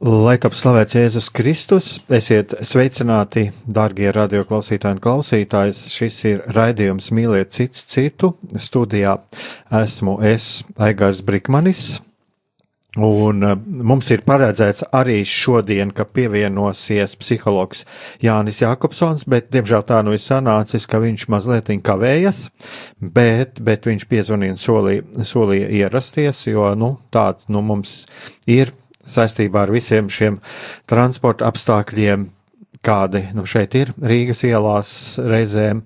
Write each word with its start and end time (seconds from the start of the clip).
Lai 0.00 0.38
top 0.40 0.54
slavēts 0.56 0.96
Jēzus 0.96 1.26
Kristus, 1.36 1.90
esiet 2.08 2.54
sveicināti, 2.64 3.50
darbie 3.68 4.08
radioklausītāji 4.16 4.96
un 4.96 5.02
klausītājs. 5.04 5.82
Šis 5.92 6.20
ir 6.24 6.40
raidījums 6.56 7.10
Mīliet 7.12 7.52
cits 7.52 7.84
citu. 7.84 8.32
Studijā 8.56 9.18
esmu 9.82 10.16
es, 10.24 10.62
Aigars 10.80 11.20
Brikmanis, 11.20 11.98
Un 12.98 13.44
uh, 13.46 13.52
mums 13.54 14.08
ir 14.10 14.24
paredzēts 14.26 14.82
arī 14.98 15.20
šodien, 15.22 15.92
ka 15.94 16.02
pievienosies 16.10 17.12
psihologs 17.20 17.84
Jānis 18.18 18.58
Jākopsons, 18.64 19.28
bet, 19.30 19.46
diemžēl, 19.54 19.84
tā 19.86 20.00
nu 20.02 20.16
ir 20.16 20.18
sanācis, 20.18 20.88
ka 20.90 20.98
viņš 20.98 21.28
mazliet 21.30 21.70
kavējas, 21.86 22.48
bet, 22.98 23.62
bet 23.62 23.86
viņš 23.86 24.08
piezvanīja 24.10 24.56
un 24.56 24.58
solīja, 24.58 25.06
solīja 25.22 25.70
ierasties, 25.84 26.42
jo, 26.50 26.66
nu, 26.74 26.96
tāds, 27.14 27.46
nu, 27.46 27.62
mums 27.62 28.08
ir 28.50 28.74
saistībā 29.10 29.66
ar 29.66 29.74
visiem 29.74 30.10
šiem 30.12 30.38
transporta 30.90 31.48
apstākļiem, 31.50 32.28
kādi, 32.86 33.26
nu, 33.36 33.44
šeit 33.48 33.76
ir 33.76 33.92
Rīgas 34.00 34.44
ielās 34.48 34.92
reizēm, 35.20 35.82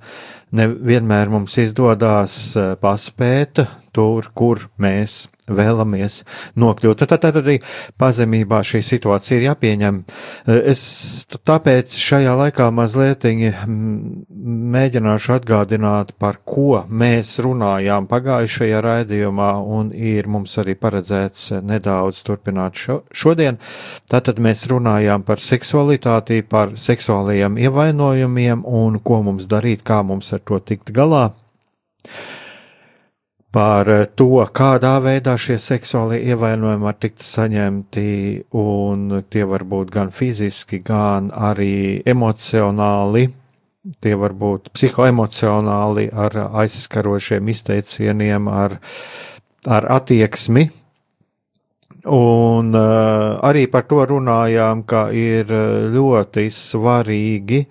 nevienmēr 0.55 1.33
mums 1.33 1.59
izdodas 1.59 2.39
uh, 2.55 2.75
paspēt 2.81 3.65
tur, 3.95 4.31
kur 4.37 4.69
mēs 4.79 5.25
vēlamies 5.49 6.23
nokļūt. 6.61 7.05
Tad, 7.09 7.27
arī 7.41 7.59
pazemībā 8.01 8.63
šī 8.65 8.81
situācija 8.85 9.39
ir 9.39 9.47
jāpieņem. 9.51 10.01
Es 10.55 10.83
tāpēc 11.35 11.97
šajā 12.01 12.35
laikā 12.41 12.71
mazliet 12.75 13.27
mēģināšu 14.75 15.35
atgādināt, 15.37 16.15
par 16.21 16.41
ko 16.49 16.85
mēs 16.89 17.37
runājām 17.45 18.09
pagājušajā 18.11 18.83
raidījumā, 18.85 19.51
un 19.79 19.93
ir 19.95 20.29
mums 20.31 20.57
arī 20.63 20.77
paredzēts 20.81 21.53
nedaudz 21.65 22.23
turpināt 22.27 22.81
šo, 22.81 23.01
šodien. 23.13 23.61
Tātad 24.11 24.41
mēs 24.43 24.67
runājām 24.71 25.25
par 25.27 25.43
seksualitāti, 25.43 26.43
par 26.49 26.77
seksuālajiem 26.81 27.59
ievainojumiem 27.65 28.65
un 28.65 29.01
ko 29.05 29.23
mums 29.29 29.49
darīt, 29.51 29.85
kā 29.87 30.03
mums 30.07 30.33
ar 30.37 30.45
to 30.45 30.61
tikt 30.65 30.93
galā 30.95 31.29
par 33.55 33.89
eh, 33.89 34.05
to, 34.19 34.43
kādā 34.55 34.97
veidā 35.05 35.37
šie 35.39 35.61
seksuālie 35.63 36.19
ievainojumi 36.33 36.89
var 36.89 36.99
tikt 36.99 37.23
saņemti, 37.23 38.09
un 38.59 39.21
tie 39.31 39.47
var 39.47 39.63
būt 39.71 39.93
gan 39.95 40.11
fiziski, 40.15 40.83
gan 40.83 41.31
arī 41.31 42.03
emocionāli. 42.03 43.29
Tie 44.01 44.15
var 44.17 44.33
būt 44.33 44.71
psihoemocionāli, 44.73 46.09
ar 46.09 46.39
aizskarošiem 46.65 47.51
izteicieniem, 47.53 48.49
ar, 48.49 48.79
ar 49.69 49.87
attieksmi. 50.01 50.65
Un 52.05 52.75
uh, 52.77 53.39
arī 53.45 53.65
par 53.73 53.87
to 53.89 54.03
runājām, 54.09 54.83
ka 54.89 55.07
ir 55.17 55.49
eh, 55.49 55.87
ļoti 55.95 56.51
svarīgi 56.53 57.63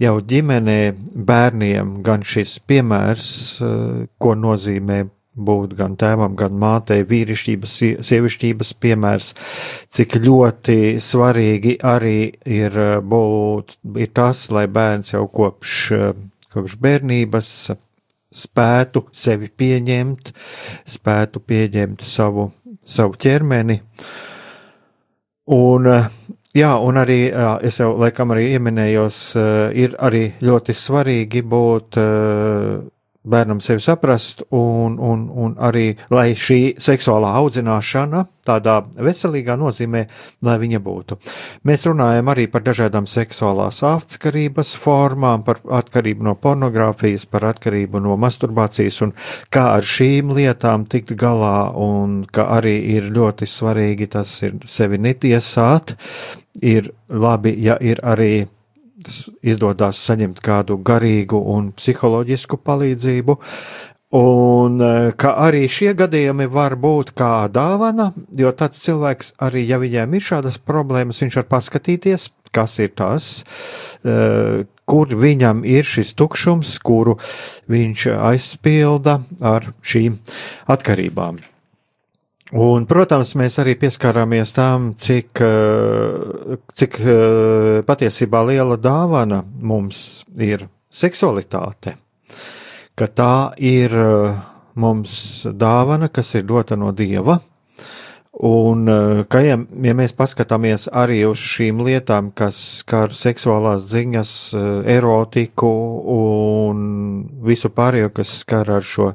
jau 0.00 0.14
ģimenē 0.20 0.78
bērniem 1.28 1.98
gan 2.06 2.24
šis 2.24 2.56
piemērs, 2.68 3.34
uh, 3.60 4.06
ko 4.16 4.32
nozīmē 4.38 5.02
būt 5.36 5.74
gan 5.76 5.96
tēvam, 6.00 6.34
gan 6.38 6.56
mātei, 6.58 7.04
vīrišķības, 7.08 7.74
sievišķības 8.08 8.72
piemērs, 8.80 9.32
cik 9.92 10.18
ļoti 10.24 10.78
svarīgi 11.02 11.76
arī 11.84 12.20
ir 12.48 12.78
eh, 12.80 12.94
būt, 13.00 13.76
ir 14.00 14.12
tas, 14.16 14.46
lai 14.54 14.66
bērns 14.72 15.12
jau 15.14 15.26
kopš, 15.32 15.74
eh, 15.96 16.14
kopš 16.52 16.78
bērnības 16.80 17.50
spētu 18.36 19.06
sevi 19.14 19.50
pieņemt, 19.52 20.32
spētu 20.88 21.44
pieņemt 21.44 22.04
savu, 22.04 22.50
savu 22.84 23.20
ķermeni. 23.20 23.78
Un, 25.52 25.92
eh, 25.92 26.10
jā, 26.56 26.72
un 26.80 26.98
arī 27.04 27.20
es 27.68 27.80
jau 27.82 27.92
laikam 28.00 28.32
arī 28.34 28.50
ieminējos, 28.56 29.22
ir 29.76 29.96
arī 30.00 30.30
ļoti 30.40 30.74
svarīgi 30.74 31.44
būt 31.44 32.00
bērnam 33.26 33.60
sevi 33.64 33.82
saprast, 33.82 34.42
un, 34.54 34.96
un, 35.02 35.26
un 35.30 35.56
arī, 35.62 35.90
lai 36.14 36.30
šī 36.38 36.76
seksuālā 36.82 37.32
audzināšana 37.40 38.24
tādā 38.46 38.76
veselīgā 39.02 39.56
nozīmē, 39.58 40.04
lai 40.46 40.56
viņa 40.62 40.80
būtu. 40.82 41.18
Mēs 41.66 41.86
runājam 41.88 42.30
arī 42.30 42.46
par 42.50 42.62
dažādām 42.66 43.08
seksuālās 43.10 43.82
atkarības 43.86 44.74
formām, 44.82 45.42
par 45.46 45.60
atkarību 45.80 46.28
no 46.28 46.36
pornogrāfijas, 46.38 47.26
par 47.30 47.48
atkarību 47.50 48.02
no 48.04 48.16
masturbācijas 48.22 49.02
un 49.06 49.14
kā 49.50 49.68
ar 49.76 49.86
šīm 49.86 50.34
lietām 50.36 50.86
tikt 50.90 51.16
galā, 51.18 51.72
un 51.74 52.22
ka 52.30 52.48
arī 52.58 52.78
ir 52.96 53.10
ļoti 53.14 53.48
svarīgi 53.50 54.12
tas 54.14 54.38
ir 54.46 54.60
sevi 54.64 55.02
netiesāt. 55.02 55.96
Ir 56.64 56.88
labi, 57.12 57.52
ja 57.60 57.74
ir 57.84 57.98
arī 58.00 58.46
izdodas 59.44 60.00
saņemt 60.06 60.40
kādu 60.44 60.78
garīgu 60.84 61.40
un 61.52 61.72
psiholoģisku 61.76 62.58
palīdzību. 62.64 63.36
Un 64.16 64.78
e, 64.80 64.90
ka 65.18 65.32
arī 65.42 65.64
šie 65.68 65.90
gadījumi 65.98 66.46
var 66.48 66.76
būt 66.78 67.10
kā 67.18 67.48
dāvana, 67.52 68.12
jo 68.38 68.52
tāds 68.54 68.80
cilvēks 68.84 69.34
arī, 69.42 69.64
ja 69.66 69.80
viņiem 69.82 70.14
ir 70.14 70.24
šādas 70.28 70.60
problēmas, 70.62 71.20
viņš 71.24 71.40
var 71.42 71.48
paskatīties, 71.56 72.28
kas 72.54 72.78
ir 72.80 72.94
tas, 72.96 73.26
e, 74.06 74.64
kur 74.86 75.10
viņam 75.10 75.64
ir 75.66 75.84
šis 75.84 76.14
tukšums, 76.16 76.78
kuru 76.86 77.18
viņš 77.68 78.06
aizpilda 78.30 79.18
ar 79.42 79.72
šīm 79.82 80.22
atkarībām. 80.70 81.42
Un, 82.54 82.84
protams, 82.86 83.32
mēs 83.34 83.56
arī 83.58 83.72
pieskārāmies 83.74 84.52
tam, 84.54 84.92
cik, 84.94 85.40
eh, 85.42 86.58
cik 86.78 86.98
eh, 87.02 87.82
patiesībā 87.82 88.44
liela 88.46 88.76
dāvana 88.78 89.40
mums 89.42 90.22
ir 90.38 90.68
seksualitāte. 90.86 91.96
Ka 92.94 93.08
tā 93.10 93.50
ir 93.58 93.90
eh, 93.90 94.38
mums 94.78 95.42
dāvana, 95.42 96.06
kas 96.08 96.36
ir 96.38 96.46
dota 96.46 96.78
no 96.78 96.92
dieva. 96.94 97.40
Un, 98.36 98.84
ka, 99.32 99.40
ja, 99.40 99.56
ja 99.56 99.92
mēs 99.96 100.12
paskatāmies 100.12 100.90
arī 100.92 101.22
uz 101.24 101.40
šīm 101.40 101.80
lietām, 101.80 102.28
kas 102.36 102.58
skar 102.82 103.14
seksuālās 103.16 103.86
ziņas, 103.88 104.30
erotiku 104.92 105.70
un 106.12 106.82
visu 107.48 107.72
pārējo, 107.72 108.12
kas 108.12 108.34
skar 108.42 108.74
ar 108.76 108.84
šo 108.84 109.14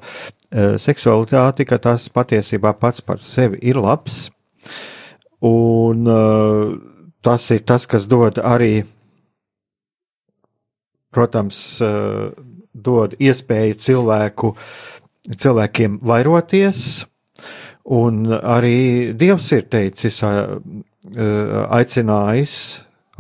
seksualitāti, 0.51 1.65
ka 1.67 1.79
tas 1.79 2.09
patiesībā 2.11 2.73
pats 2.79 3.01
par 3.01 3.21
sevi 3.23 3.59
ir 3.63 3.79
labs. 3.79 4.25
Un 5.41 6.07
uh, 6.11 6.75
tas 7.23 7.47
ir 7.55 7.63
tas, 7.65 7.87
kas 7.89 8.05
dod 8.11 8.37
arī, 8.43 8.83
protams, 11.11 11.79
uh, 11.81 12.29
dod 12.71 13.15
iespēju 13.19 13.79
cilvēku, 13.79 14.53
cilvēkiem 15.31 15.97
vairoties, 16.03 17.05
un 17.85 18.27
arī 18.31 19.11
Dievs 19.17 19.49
ir 19.57 19.65
teicis, 19.69 20.21
aicinājis 21.11 22.53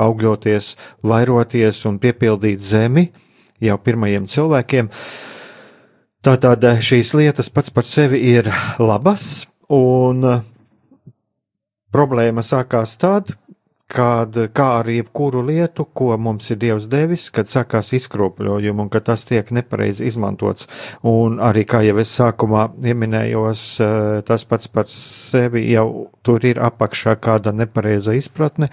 augļoties, 0.01 0.71
vairoties 1.03 1.81
un 1.89 1.99
piepildīt 2.01 2.61
zemi 2.63 3.07
jau 3.61 3.77
pirmajiem 3.81 4.29
cilvēkiem. 4.29 4.87
Uh, 4.87 5.31
Tātad 6.21 6.61
šīs 6.85 7.15
lietas 7.17 7.47
pats 7.49 7.73
par 7.73 7.87
sevi 7.89 8.19
ir 8.29 8.45
labas, 8.77 9.47
un 9.73 10.21
problēma 11.89 12.43
sākās 12.45 12.93
tad, 13.01 13.31
kad, 13.91 14.37
kā 14.53 14.67
ar 14.79 14.89
jebkuru 14.93 15.41
lietu, 15.47 15.87
ko 15.97 16.13
mums 16.21 16.51
ir 16.53 16.59
Dievs 16.61 16.85
devis, 16.91 17.25
kad 17.33 17.49
sākās 17.49 17.91
izkropļojumi 17.97 18.85
un 18.85 18.91
ka 18.93 19.01
tas 19.03 19.25
tiek 19.27 19.49
nepareizi 19.49 20.05
izmantots. 20.11 20.69
Un 21.07 21.39
arī, 21.43 21.65
kā 21.67 21.81
jau 21.87 21.97
es 22.03 22.13
sākumā 22.19 22.67
pieminējos, 22.77 23.65
eh, 23.81 24.21
tas 24.27 24.45
pats 24.45 24.69
par 24.71 24.87
sevi 24.93 25.65
jau 25.71 26.11
tur 26.23 26.45
ir 26.45 26.61
apakšā 26.61 27.17
kāda 27.17 27.49
nepareiza 27.49 28.13
izpratne, 28.13 28.69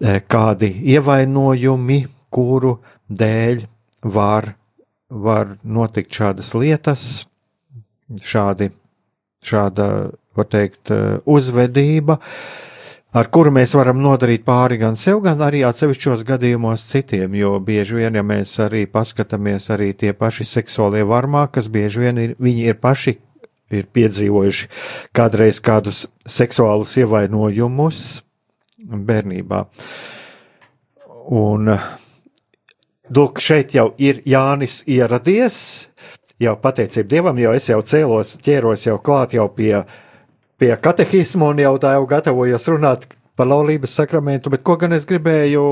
eh, 0.00 0.20
kādi 0.20 0.72
ievainojumi, 0.94 2.06
kuru 2.30 2.78
dēļ 3.10 3.66
var, 4.04 4.54
var 5.12 5.56
notikt 5.62 6.14
šādas 6.16 6.54
lietas, 6.56 7.06
šādi, 8.24 8.70
šāda, 9.44 9.86
var 10.36 10.48
teikt, 10.48 10.92
uzvedība. 11.28 12.16
Uh, 12.16 12.70
ar 13.12 13.28
kuru 13.32 13.52
mēs 13.54 13.74
varam 13.76 14.00
nodarīt 14.02 14.44
pāri 14.46 14.78
gan 14.80 14.96
sev, 14.98 15.20
gan 15.24 15.40
arī 15.44 15.62
atsevišķos 15.68 16.24
gadījumos 16.28 16.86
citiem, 16.88 17.36
jo 17.36 17.54
bieži 17.64 18.00
vien, 18.00 18.16
ja 18.16 18.24
mēs 18.26 18.54
arī 18.64 18.86
paskatāmies 18.90 19.68
arī 19.74 19.92
tie 19.98 20.14
paši 20.16 20.48
seksuālie 20.48 21.04
varmā, 21.08 21.46
kas 21.52 21.68
bieži 21.72 22.06
vien 22.06 22.22
ir, 22.22 22.34
viņi 22.40 22.68
ir 22.72 22.80
paši 22.80 23.16
ir 23.72 23.88
piedzīvojuši 23.96 24.68
kādreiz 25.16 25.60
kādus 25.64 26.06
seksuālus 26.28 26.96
ievainojumus 27.00 28.02
bērnībā. 28.82 29.62
Un, 31.32 31.70
lūk, 33.16 33.40
šeit 33.42 33.74
jau 33.76 33.90
ir 33.98 34.22
Jānis 34.28 34.82
ieradies, 34.88 35.88
jau 36.42 36.56
pateicību 36.60 37.08
Dievam, 37.08 37.38
jo 37.38 37.52
es 37.56 37.68
jau 37.70 37.82
cēlos, 37.86 38.36
ķēros 38.42 38.86
jau 38.88 38.98
klāt 39.02 39.36
jau 39.36 39.48
pie 39.52 39.82
pie 40.62 40.76
katehismu 40.78 41.48
un 41.50 41.58
jau 41.58 41.72
tā 41.82 41.96
jau 41.96 42.04
gatavojos 42.06 42.68
runāt 42.70 43.08
par 43.36 43.48
laulības 43.48 43.94
sakramentu, 43.96 44.50
bet 44.52 44.60
ko 44.66 44.76
gan 44.76 44.92
es 44.92 45.06
gribēju, 45.08 45.62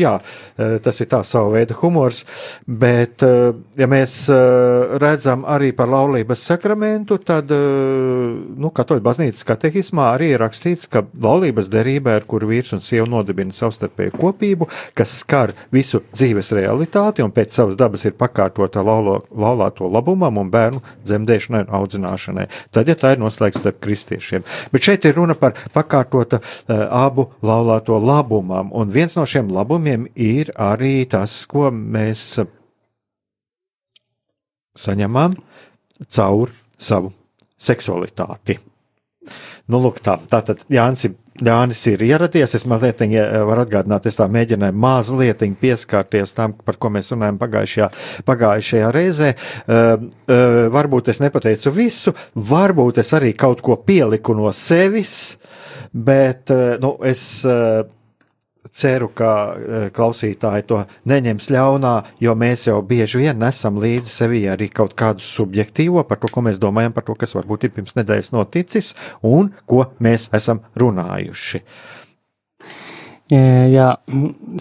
jā, 0.00 0.14
eh, 0.56 0.78
tas 0.82 1.00
ir 1.00 1.10
tā 1.12 1.20
sava 1.28 1.50
veida 1.52 1.76
humors, 1.76 2.22
bet 2.66 3.22
eh, 3.26 3.52
ja 3.76 3.88
mēs 3.90 4.14
eh, 4.32 4.96
redzam 5.02 5.44
arī 5.44 5.74
par 5.76 5.90
laulības 5.92 6.46
sakramentu, 6.48 7.18
tad, 7.20 7.52
nu, 7.52 8.70
katoļu 8.74 9.02
baznīcas 9.04 9.44
katehismā 9.46 10.08
arī 10.14 10.30
ir 10.34 10.40
rakstīts, 10.40 10.88
ka 10.90 11.04
laulības 11.22 11.68
derība, 11.72 12.16
ar 12.16 12.24
kuru 12.28 12.48
vīrs 12.50 12.72
un 12.76 12.82
sieva 12.84 13.06
nodibina 13.10 13.52
savstarpēju 13.54 14.16
kopību, 14.16 14.68
kas 14.96 15.18
skar 15.20 15.52
visu 15.74 16.00
dzīves 16.14 16.52
realitāti 16.56 17.24
un 17.24 17.34
pēc 17.34 17.60
savas 17.60 17.76
dabas 17.76 18.06
ir 18.08 18.16
pakārtota 18.16 18.84
laulo, 18.86 19.18
laulāto 19.36 19.90
labumam 19.92 20.40
un 20.40 20.50
bērnu 20.52 20.82
dzemdēšanai 21.04 21.66
un 21.66 21.76
audzināšanai, 21.80 22.48
tad, 22.72 22.88
ja 22.88 22.96
tā 22.98 23.14
ir 23.14 23.22
noslēgts 23.22 23.62
starp 23.64 23.82
kristiešiem. 23.84 24.46
Bet 24.72 24.88
šeit 24.88 25.04
ir 25.08 25.16
runa 25.18 25.36
par 25.38 25.56
pakārtota 25.74 26.40
uh, 26.40 26.85
abu 26.90 27.28
laulāto 27.42 27.98
labumam. 28.02 28.70
Un 28.72 28.92
viens 28.92 29.16
no 29.16 29.26
šiem 29.26 29.50
labumiem 29.52 30.06
ir 30.14 30.52
arī 30.56 31.04
tas, 31.10 31.44
ko 31.50 31.70
mēs 31.70 32.38
saņemam 34.76 35.36
caur 36.12 36.52
savu 36.78 37.12
seksualitāti. 37.56 38.58
Nu, 39.66 39.80
lūk, 39.82 39.98
tā, 40.04 40.14
tātad 40.30 40.60
Jānis, 40.70 41.08
Jānis 41.42 41.80
ir 41.90 42.04
ieradies. 42.06 42.54
Es 42.54 42.66
mazliet 42.70 43.00
varu 43.02 43.64
atgādināt, 43.64 44.06
es 44.06 44.18
tā 44.18 44.28
mēģināju 44.30 44.76
mazliet 44.78 45.42
pieskarties 45.60 46.36
tam, 46.36 46.54
par 46.54 46.78
ko 46.78 46.92
mēs 46.94 47.10
runājam 47.10 47.40
pagājušajā, 47.40 47.88
pagājušajā 48.28 48.92
reizē. 48.94 49.32
Uh, 49.34 50.06
uh, 50.30 50.60
varbūt 50.74 51.10
es 51.10 51.20
nepateicu 51.24 51.74
visu, 51.74 52.14
varbūt 52.36 53.02
es 53.02 53.10
arī 53.18 53.34
kaut 53.34 53.64
ko 53.64 53.80
pieliku 53.82 54.36
no 54.38 54.52
sevis, 54.54 55.36
bet 55.96 56.50
eh, 56.50 56.76
nu, 56.80 56.96
es 57.04 57.44
eh, 57.44 57.82
ceru, 58.72 59.08
ka 59.16 59.30
eh, 59.56 59.86
klausītāji 59.94 60.66
to 60.68 60.82
neņems 61.08 61.48
ļaunā, 61.54 61.94
jo 62.20 62.34
mēs 62.36 62.66
jau 62.68 62.80
bieži 62.84 63.22
vien 63.24 63.40
nesam 63.40 63.80
līdzi 63.80 64.12
sevi 64.12 64.44
arī 64.52 64.68
kaut 64.72 64.96
kādu 64.98 65.24
subjektīvo 65.24 66.04
par 66.08 66.20
to, 66.20 66.30
ko 66.32 66.44
mēs 66.44 66.60
domājam 66.62 66.96
par 66.96 67.06
to, 67.08 67.16
kas 67.18 67.32
varbūt 67.38 67.68
ir 67.68 67.76
pirms 67.76 67.96
nedēļas 67.96 68.34
noticis 68.36 68.92
un 69.24 69.54
ko 69.64 69.86
mēs 70.04 70.28
esam 70.36 70.64
runājuši. 70.76 71.64
Jā, 73.26 73.88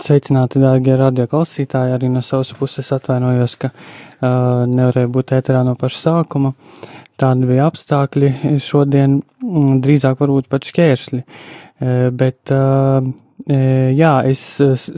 sveicināti, 0.01 0.57
dārgie 0.57 0.95
radioklausītāji. 0.97 1.91
Arī 1.93 2.07
no 2.09 2.23
savas 2.25 2.49
puses 2.57 2.87
atvainojos, 2.95 3.53
ka 3.61 3.69
uh, 3.69 4.63
nevarēju 4.65 5.11
būt 5.13 5.35
ēterā 5.37 5.61
no 5.67 5.75
paša 5.77 5.99
sākuma. 6.01 6.55
Tādi 7.15 7.47
bija 7.47 7.69
apstākļi 7.69 8.59
šodien, 8.63 9.21
mm, 9.39 9.79
drīzāk 9.83 10.19
varbūt 10.19 10.49
pat 10.51 10.67
šķērsli. 10.67 11.21
E, 11.21 11.93
bet, 12.11 12.51
e, 12.51 13.59
jā, 13.95 14.11
es 14.27 14.41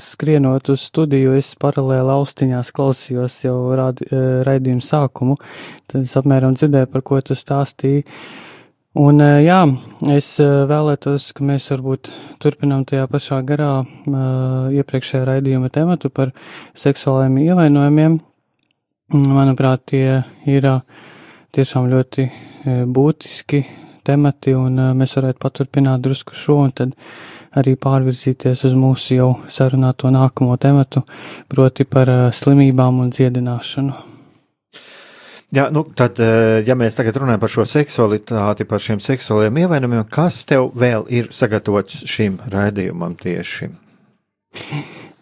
skrienot 0.01 0.71
uz 0.73 0.87
studiju, 0.89 1.35
es 1.37 1.51
paralēli 1.61 2.15
austiņās 2.15 2.71
klausījos 2.73 3.35
jau 3.45 3.57
e, 3.69 4.21
raidījumu 4.47 4.81
sākumu, 4.81 5.37
tad 5.85 6.07
es 6.07 6.15
apmēram 6.17 6.57
dzirdēju, 6.57 6.89
par 6.93 7.03
ko 7.05 7.21
tu 7.21 7.37
stāstīji. 7.37 8.05
Un 8.97 9.21
jā, 9.21 9.59
es 10.09 10.31
vēlētos, 10.41 11.27
ka 11.37 11.45
mēs 11.45 11.67
varbūt 11.69 12.09
turpinām 12.41 12.81
tajā 12.89 13.03
pašā 13.11 13.43
garā 13.45 13.83
iepriekšējā 14.73 15.21
raidījuma 15.27 15.69
tematu 15.69 16.09
par 16.09 16.31
seksuālajiem 16.73 17.37
ievainojumiem. 17.43 18.17
Manuprāt, 19.13 19.85
tie 19.93 20.23
ir 20.49 20.65
uh, 20.71 20.81
tiešām 21.57 21.89
ļoti 21.91 22.23
e, 22.23 22.75
būtiski 22.85 23.63
temati, 24.05 24.53
un 24.57 24.77
e, 24.77 24.89
mēs 24.97 25.17
varētu 25.17 25.41
paturpināt 25.41 26.03
drusku 26.05 26.37
šo, 26.37 26.59
un 26.67 26.73
tad 26.75 26.93
arī 27.57 27.73
pārvirzīties 27.81 28.61
uz 28.67 28.75
mūsu 28.77 29.17
jau 29.17 29.29
sarunāto 29.51 30.11
nākamo 30.13 30.57
tematu, 30.61 31.03
proti 31.49 31.87
par 31.89 32.11
e, 32.11 32.19
slimībām 32.35 33.01
un 33.03 33.09
dziedināšanu. 33.15 33.97
Jā, 35.55 35.69
nu 35.71 35.85
tad, 35.95 36.17
ja 36.67 36.75
mēs 36.75 36.97
tagad 36.97 37.21
runājam 37.21 37.39
par 37.39 37.51
šo 37.53 37.63
seksualitāti, 37.71 38.65
par 38.67 38.81
šiem 38.83 38.99
seksuāliem 38.99 39.61
ievainojumiem, 39.61 40.03
kas 40.11 40.41
tev 40.43 40.73
vēl 40.75 41.05
ir 41.07 41.29
sagatavots 41.31 42.01
šim 42.03 42.35
raidījumam 42.51 43.15
tieši? 43.15 43.69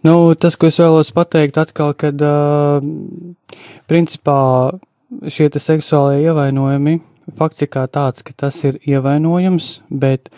Nu, 0.01 0.15
tas, 0.33 0.57
ko 0.57 0.71
es 0.71 0.81
vēlos 0.81 1.13
pateikt 1.13 1.61
atkal, 1.61 1.93
kad, 1.93 2.25
principā, 3.85 4.39
šie 5.27 5.49
seksuālie 5.51 6.23
ievainojumi, 6.25 6.99
fakts 7.37 7.65
ir 7.65 7.71
kā 7.73 7.85
tāds, 7.91 8.23
ka 8.25 8.35
tas 8.45 8.57
ir 8.67 8.79
ievainojums, 8.85 9.81
bet 9.89 10.29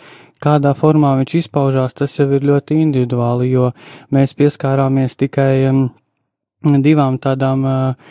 kādā 0.44 0.74
formā 0.78 1.16
viņš 1.20 1.36
izpaužās, 1.42 1.96
tas 1.98 2.14
jau 2.18 2.28
ir 2.34 2.46
ļoti 2.46 2.78
individuāli, 2.82 3.50
jo 3.52 3.70
mēs 4.14 4.36
pieskārāmies 4.38 5.18
tikai 5.18 5.52
um, 5.70 5.86
divām 6.84 7.18
tādām 7.22 7.64
uh, 7.68 8.10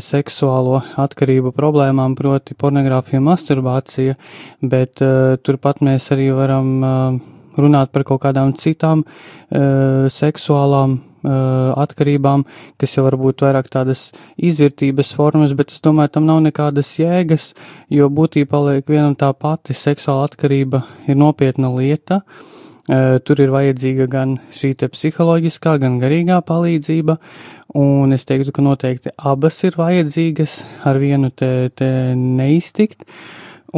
seksuālo 0.00 0.82
atkarību 1.00 1.54
problēmām, 1.56 2.16
proti 2.18 2.56
pornogrāfija 2.58 3.20
un 3.20 3.30
masturbācija, 3.30 4.18
bet 4.62 5.04
uh, 5.04 5.38
turpat 5.42 5.80
mēs 5.84 6.10
arī 6.14 6.30
varam 6.36 6.74
uh, 6.80 7.22
runāt 7.58 7.92
par 7.92 8.04
kaut 8.08 8.22
kādām 8.26 8.54
citām 8.56 9.04
uh, 9.04 10.08
seksuālām 10.12 10.98
uh, 10.98 11.11
atkarībām, 11.22 12.44
kas 12.80 12.96
jau 12.96 13.04
varbūt 13.06 13.44
vairāk 13.44 13.70
tādas 13.72 14.10
izvērtības 14.36 15.12
formas, 15.16 15.54
bet 15.58 15.70
es 15.74 15.82
domāju, 15.84 16.16
tam 16.16 16.26
nav 16.28 16.42
nekādas 16.46 16.90
jēgas, 16.98 17.52
jo 17.92 18.08
būtībā 18.10 18.50
paliek 18.52 18.88
viena 18.88 19.08
un 19.12 19.16
tā 19.18 19.30
pati 19.32 19.76
seksuāla 19.76 20.26
atkarība 20.28 20.82
ir 21.08 21.16
nopietna 21.16 21.70
lieta. 21.72 22.22
Tur 22.82 23.38
ir 23.38 23.52
vajadzīga 23.54 24.08
gan 24.10 24.34
šī 24.52 24.72
psiholoģiskā, 24.90 25.76
gan 25.78 26.00
garīgā 26.02 26.40
palīdzība, 26.42 27.14
un 27.78 28.12
es 28.12 28.26
teiktu, 28.26 28.50
ka 28.52 28.64
noteikti 28.66 29.12
abas 29.16 29.60
ir 29.62 29.78
vajadzīgas, 29.78 30.56
ar 30.90 30.98
vienu 30.98 31.30
te, 31.30 31.70
te 31.78 31.88
neiztikt, 32.18 33.06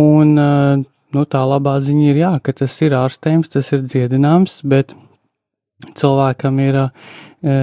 un 0.01 0.33
nu, 0.35 1.27
tā 1.29 1.45
labā 1.47 1.77
ziņa 1.85 2.07
ir 2.11 2.23
jā, 2.25 2.33
ka 2.43 2.57
tas 2.65 2.75
ir 2.83 2.97
ārstējums, 2.97 3.53
tas 3.53 3.71
ir 3.77 3.85
dziedināms, 3.85 4.63
bet 4.65 4.97
cilvēkam 5.99 6.61
ir, 6.65 6.81
e, 7.45 7.57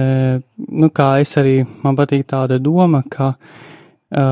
nu, 0.68 0.90
kā 0.94 1.08
es 1.22 1.34
arī, 1.40 1.60
man 1.84 1.98
patīk 1.98 2.26
tāda 2.30 2.60
doma, 2.62 3.02
ka 3.10 3.34
e, 3.34 4.26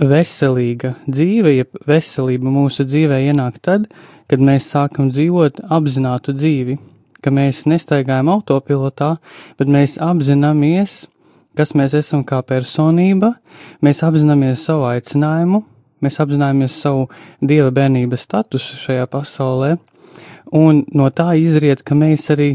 veselīga 0.00 0.94
dzīve, 1.06 1.54
ja 1.54 1.68
veselība 1.86 2.50
mūsu 2.50 2.86
dzīvē 2.88 3.20
ienāk 3.28 3.60
tad, 3.62 3.86
kad 4.30 4.42
mēs 4.42 4.70
sākam 4.72 5.10
dzīvot 5.12 5.62
apzinātu 5.72 6.34
dzīvi, 6.34 6.78
ka 7.24 7.32
mēs 7.32 7.64
nestaigājam 7.70 8.32
autopilotā, 8.34 9.14
bet 9.58 9.70
mēs 9.70 9.96
apzināmies, 10.02 11.04
kas 11.56 11.74
mēs 11.78 11.94
esam 11.96 12.24
kā 12.26 12.40
personība, 12.44 13.34
mēs 13.84 14.02
apzināmies 14.06 14.64
savu 14.66 14.88
aicinājumu, 14.90 15.62
mēs 16.04 16.20
apzināmies 16.20 16.76
savu 16.84 17.06
dieva 17.40 17.70
bērnības 17.74 18.26
statusu 18.26 18.76
šajā 18.80 19.06
pasaulē, 19.12 19.76
un 20.52 20.84
no 20.92 21.08
tā 21.10 21.32
izriet, 21.40 21.84
ka 21.86 21.96
mēs 21.98 22.28
arī, 22.34 22.50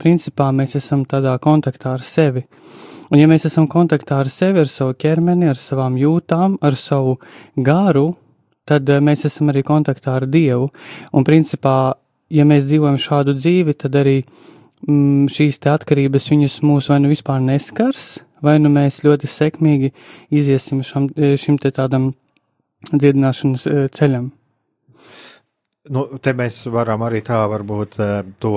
principā, 0.00 0.48
mēs 0.56 0.76
esam 0.78 1.04
tādā 1.08 1.34
kontaktā 1.42 1.94
ar 1.98 2.04
sevi. 2.04 2.44
Un 3.10 3.18
ja 3.18 3.26
mēs 3.30 3.46
esam 3.48 3.66
kontaktā 3.70 4.20
ar 4.22 4.30
sevi, 4.30 4.62
ar 4.62 4.70
savu 4.70 4.94
ķermeni, 5.00 5.48
ar 5.50 5.58
savām 5.58 5.96
jūtām, 5.98 6.56
ar 6.62 6.76
savu 6.78 7.16
garu, 7.56 8.12
tad 8.70 8.88
uh, 8.88 9.02
mēs 9.02 9.26
esam 9.28 9.50
arī 9.50 9.64
kontaktā 9.66 10.14
ar 10.20 10.28
Dievu. 10.30 10.70
Un, 11.12 11.26
principā, 11.26 11.94
ja 12.30 12.46
mēs 12.46 12.68
dzīvojam 12.70 12.98
šādu 13.02 13.34
dzīvi, 13.38 13.76
tad 13.82 13.98
arī 13.98 14.16
mm, 14.22 15.28
šīs 15.34 15.60
te 15.60 15.72
atkarības 15.74 16.30
viņas 16.32 16.60
mūs 16.66 16.90
vai 16.92 17.00
nu 17.02 17.10
vispār 17.10 17.42
neskars, 17.44 18.20
vai 18.44 18.58
nu 18.62 18.70
mēs 18.72 19.02
ļoti 19.04 19.28
sekmīgi 19.30 19.90
iziesim 20.30 20.84
šam, 20.86 21.10
šim 21.10 21.58
te 21.60 21.72
tādam 21.74 22.12
dziedināšanas 22.92 23.66
ceļam. 23.96 24.30
Nu, 25.90 26.06
te 26.22 26.32
mēs 26.36 26.62
varam 26.70 27.02
arī 27.02 27.24
tā 27.26 27.40
varbūt 27.50 27.98
to 28.40 28.54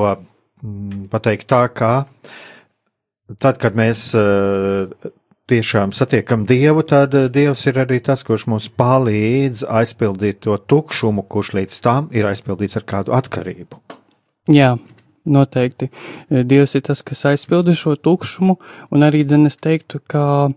pateikt 1.12 1.50
tā, 1.52 1.66
kā 1.76 1.94
tad, 3.40 3.60
kad 3.60 3.76
mēs 3.76 4.12
tiešām 5.50 5.92
satiekam 5.92 6.46
Dievu, 6.48 6.84
tad 6.88 7.14
eh, 7.18 7.28
Dievs 7.32 7.66
ir 7.68 7.80
arī 7.84 8.00
tas, 8.04 8.24
kurš 8.24 8.48
mums 8.52 8.70
palīdz 8.80 9.66
aizpildīt 9.68 10.44
to 10.46 10.56
tukšumu, 10.58 11.26
kurš 11.28 11.54
līdz 11.60 11.80
tam 11.84 12.10
ir 12.16 12.28
aizpildīts 12.30 12.80
ar 12.80 12.88
kādu 12.88 13.16
atkarību. 13.18 13.82
Jā, 14.54 14.74
noteikti. 15.26 15.90
Eh, 16.30 16.44
Dievs 16.48 16.78
ir 16.80 16.86
tas, 16.88 17.04
kas 17.04 17.26
aizpilda 17.34 17.76
šo 17.76 17.98
tukšumu, 18.00 18.58
un 18.92 19.08
arī 19.08 19.26
es 19.28 19.60
teiktu, 19.60 20.00
ka 20.08 20.52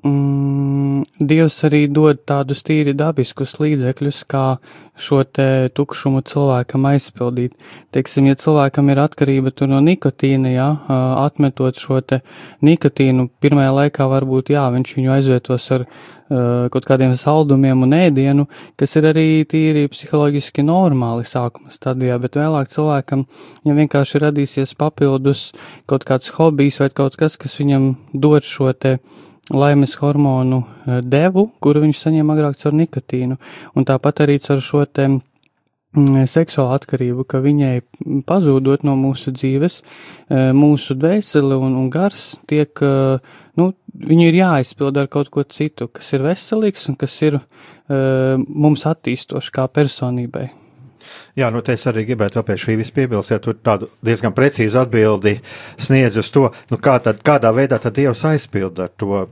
mm, 0.00 0.82
Dievs 1.22 1.58
arī 1.66 1.84
dod 1.92 2.22
tādus 2.26 2.62
tīri 2.66 2.94
dabiskus 2.96 3.54
līdzekļus, 3.60 4.22
kā 4.30 4.44
šo 4.98 5.22
te 5.24 5.68
tukšumu 5.76 6.22
cilvēkam 6.26 6.86
aizpildīt. 6.90 7.54
Teiksim, 7.94 8.26
ja 8.30 8.38
cilvēkam 8.38 8.90
ir 8.92 9.02
atkarība 9.02 9.52
no 9.70 9.80
nikotīna, 9.84 10.52
jā, 10.52 10.68
atmetot 11.22 11.78
šo 11.78 12.00
te 12.00 12.22
nikotīnu, 12.64 13.28
pirmajā 13.42 13.72
laikā 13.78 14.08
varbūt, 14.10 14.52
jā, 14.54 14.66
viņš 14.74 14.94
viņu 14.98 15.14
aizvietos 15.16 15.70
ar 15.76 15.86
kaut 16.72 16.86
kādiem 16.88 17.12
saldumiem 17.18 17.82
un 17.84 17.92
ēdienu, 17.92 18.46
kas 18.80 18.96
ir 18.96 19.10
arī 19.10 19.26
tīri 19.44 19.84
psiholoģiski 19.92 20.64
normāli 20.64 21.26
sākuma 21.28 21.68
stadijā, 21.74 22.16
bet 22.22 22.38
vēlāk 22.40 22.72
cilvēkam, 22.72 23.26
ja 23.68 23.74
vienkārši 23.76 24.22
radīsies 24.22 24.72
papildus 24.80 25.50
kaut 25.90 26.08
kāds 26.08 26.32
hobijs 26.38 26.80
vai 26.80 26.88
kaut 26.88 27.20
kas, 27.20 27.36
kas 27.36 27.58
viņam 27.60 27.92
dod 28.16 28.48
šo 28.48 28.72
te 28.72 28.96
uh, 28.96 29.20
laimes 29.50 29.94
hormonu 29.98 30.62
eh, 30.62 31.00
devu, 31.02 31.48
kuru 31.62 31.82
viņš 31.86 32.06
saņēma 32.06 32.36
agrāk 32.36 32.58
caur 32.60 32.76
nikotīnu, 32.78 33.38
un 33.74 33.86
tāpat 33.88 34.24
arī 34.26 34.38
caur 34.42 34.62
šo 34.62 34.84
te 34.86 35.08
mm, 35.08 36.28
seksuālu 36.30 36.76
atkarību, 36.76 37.26
ka 37.26 37.42
viņai 37.42 37.74
pazūdot 38.28 38.86
no 38.86 38.94
mūsu 39.00 39.34
dzīves, 39.34 39.82
eh, 40.30 40.52
mūsu 40.56 40.96
dvēsele 40.98 41.58
un, 41.58 41.76
un 41.80 41.90
gars 41.92 42.36
tiek, 42.46 42.70
eh, 42.86 43.36
nu, 43.58 43.70
viņu 43.92 44.30
ir 44.30 44.40
jāizpild 44.44 45.02
ar 45.02 45.10
kaut 45.12 45.32
ko 45.34 45.44
citu, 45.44 45.90
kas 45.90 46.14
ir 46.14 46.26
veselīgs 46.28 46.88
un 46.88 46.96
kas 47.00 47.18
ir 47.26 47.40
mums 47.92 48.86
attīstoši 48.88 49.52
kā 49.52 49.66
personībai. 49.68 50.46
Jā, 51.38 51.48
nu 51.52 51.62
es 51.72 51.86
arī 51.88 52.04
gribētu 52.08 52.38
vēl 52.38 52.46
pie 52.48 52.56
šī 52.60 52.76
piebilst, 52.94 53.32
ja 53.32 53.38
tu 53.42 53.54
tādu 53.54 53.88
diezgan 54.04 54.34
precīzu 54.36 54.82
atbildi 54.82 55.38
sniedz 55.80 56.18
uz 56.20 56.30
to, 56.34 56.48
nu 56.70 56.78
kā 56.82 56.98
tad, 57.02 57.22
kādā 57.24 57.52
veidā 57.54 57.78
tad 57.80 57.96
Dievs 57.96 58.24
aizpilda 58.28 58.88
to, 58.96 59.24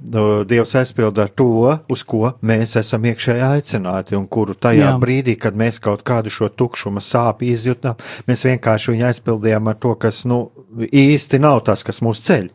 Dievs 0.48 0.74
aizpilda 0.80 1.28
to, 1.28 1.76
uz 1.92 2.04
ko 2.08 2.34
mēs 2.46 2.76
esam 2.80 3.04
iekšēji 3.10 3.44
aicināti 3.46 4.16
un 4.18 4.26
kuru 4.30 4.54
tajā 4.54 4.92
Jā. 4.92 4.96
brīdī, 5.00 5.36
kad 5.40 5.56
mēs 5.56 5.80
kaut 5.82 6.04
kādu 6.06 6.32
šo 6.32 6.48
tukšuma 6.48 7.02
sāpi 7.04 7.50
izjutām, 7.54 8.00
mēs 8.28 8.46
vienkārši 8.48 8.94
viņu 8.94 9.08
aizpildījām 9.10 9.70
ar 9.70 9.78
to, 9.80 9.94
kas, 10.00 10.24
nu, 10.28 10.42
īsti 10.78 11.40
nav 11.42 11.62
tas, 11.68 11.84
kas 11.86 12.00
mūs 12.04 12.22
ceļ, 12.26 12.48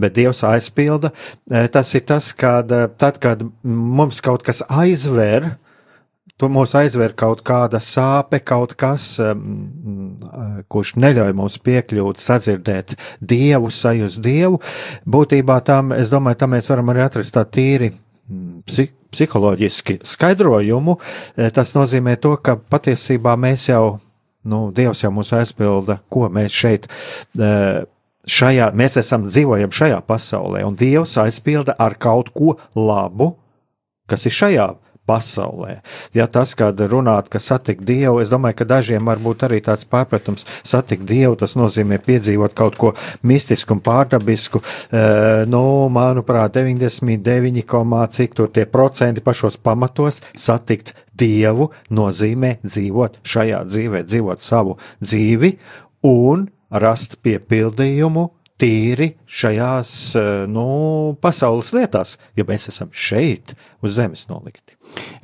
bet 0.00 0.16
Dievs 0.16 0.42
aizpilda. 0.46 1.12
E, 1.50 1.66
tas 1.72 1.94
ir 1.96 2.04
tas, 2.08 2.32
kad 2.36 2.70
tad, 2.98 3.18
kad 3.22 3.44
mums 3.62 4.20
kaut 4.24 4.44
kas 4.46 4.62
aizver, 4.68 5.54
Tu 6.40 6.48
mūs 6.48 6.72
aizver 6.78 7.12
kaut 7.20 7.42
kāda 7.44 7.76
sāpe, 7.84 8.38
kaut 8.40 8.72
kas, 8.80 9.10
um, 9.20 10.14
kurš 10.72 10.94
neļauj 10.96 11.34
mums 11.36 11.58
piekļūt, 11.60 12.22
sadzirdēt 12.22 12.94
dievu, 13.20 13.68
sajust 13.68 14.22
dievu. 14.24 14.62
Būtībā 15.04 15.58
tam, 15.66 15.92
es 15.92 16.08
domāju, 16.12 16.40
tam 16.40 16.54
mēs 16.56 16.70
varam 16.72 16.94
arī 16.94 17.04
atrast 17.04 17.36
tā 17.36 17.44
tīri 17.44 17.90
mm, 17.92 18.64
psi 18.70 18.88
psiholoģiski 19.10 19.98
skaidrojumu. 20.06 20.96
E, 21.34 21.48
tas 21.50 21.74
nozīmē 21.74 22.14
to, 22.22 22.36
ka 22.38 22.54
patiesībā 22.70 23.34
mēs 23.42 23.66
jau, 23.72 23.98
nu, 24.46 24.68
Dievs 24.74 25.02
jau 25.02 25.10
mūs 25.12 25.34
aizpilda, 25.34 26.00
ko 26.08 26.28
mēs 26.32 26.54
šeit. 26.56 26.86
Uh, 27.38 27.82
Šajā, 28.30 28.66
mēs 28.76 28.98
esam 29.00 29.24
dzīvojam 29.24 29.72
šajā 29.72 29.96
pasaulē, 30.06 30.60
un 30.68 30.74
Dievs 30.78 31.16
aizpilda 31.18 31.72
ar 31.80 31.96
kaut 31.98 32.28
ko 32.36 32.52
labu, 32.76 33.32
kas 34.06 34.28
ir 34.28 34.34
šajā 34.36 34.66
pasaulē 34.68 34.89
pasaulē. 35.10 35.80
Ja 36.14 36.28
tas, 36.30 36.54
kad 36.58 36.78
runāt, 36.92 37.30
ka 37.32 37.42
satikt 37.42 37.82
Dievu, 37.88 38.20
es 38.22 38.30
domāju, 38.30 38.60
ka 38.60 38.68
dažiem 38.76 39.10
var 39.10 39.20
būt 39.22 39.44
arī 39.48 39.60
tāds 39.66 39.86
pārpratums, 39.90 40.46
satikt 40.62 41.06
Dievu, 41.08 41.34
tas 41.40 41.56
nozīmē 41.58 41.98
piedzīvot 42.06 42.54
kaut 42.58 42.78
ko 42.80 42.94
mistisku 43.26 43.74
un 43.76 43.82
pārdabisku. 43.84 44.62
E, 44.62 45.02
nu, 45.50 45.62
manuprāt, 45.92 46.54
99, 46.60 47.66
cik 48.16 48.36
tur 48.38 48.50
tie 48.54 48.66
procenti 48.70 49.24
pašos 49.24 49.58
pamatos 49.58 50.22
satikt 50.36 50.94
Dievu 51.20 51.70
nozīmē 51.92 52.56
dzīvot 52.64 53.20
šajā 53.26 53.64
dzīvē, 53.68 54.04
dzīvot 54.08 54.44
savu 54.44 54.78
dzīvi 55.02 55.56
un 56.06 56.48
rast 56.70 57.18
piepildījumu 57.24 58.28
tīri 58.60 59.12
šajās 59.30 59.92
nu, 60.52 60.66
pasaules 61.22 61.72
lietās, 61.76 62.16
jo 62.36 62.46
mēs 62.48 62.68
esam 62.72 62.90
šeit, 62.92 63.54
uz 63.84 63.96
zemes 63.96 64.26
nolikti. 64.30 64.76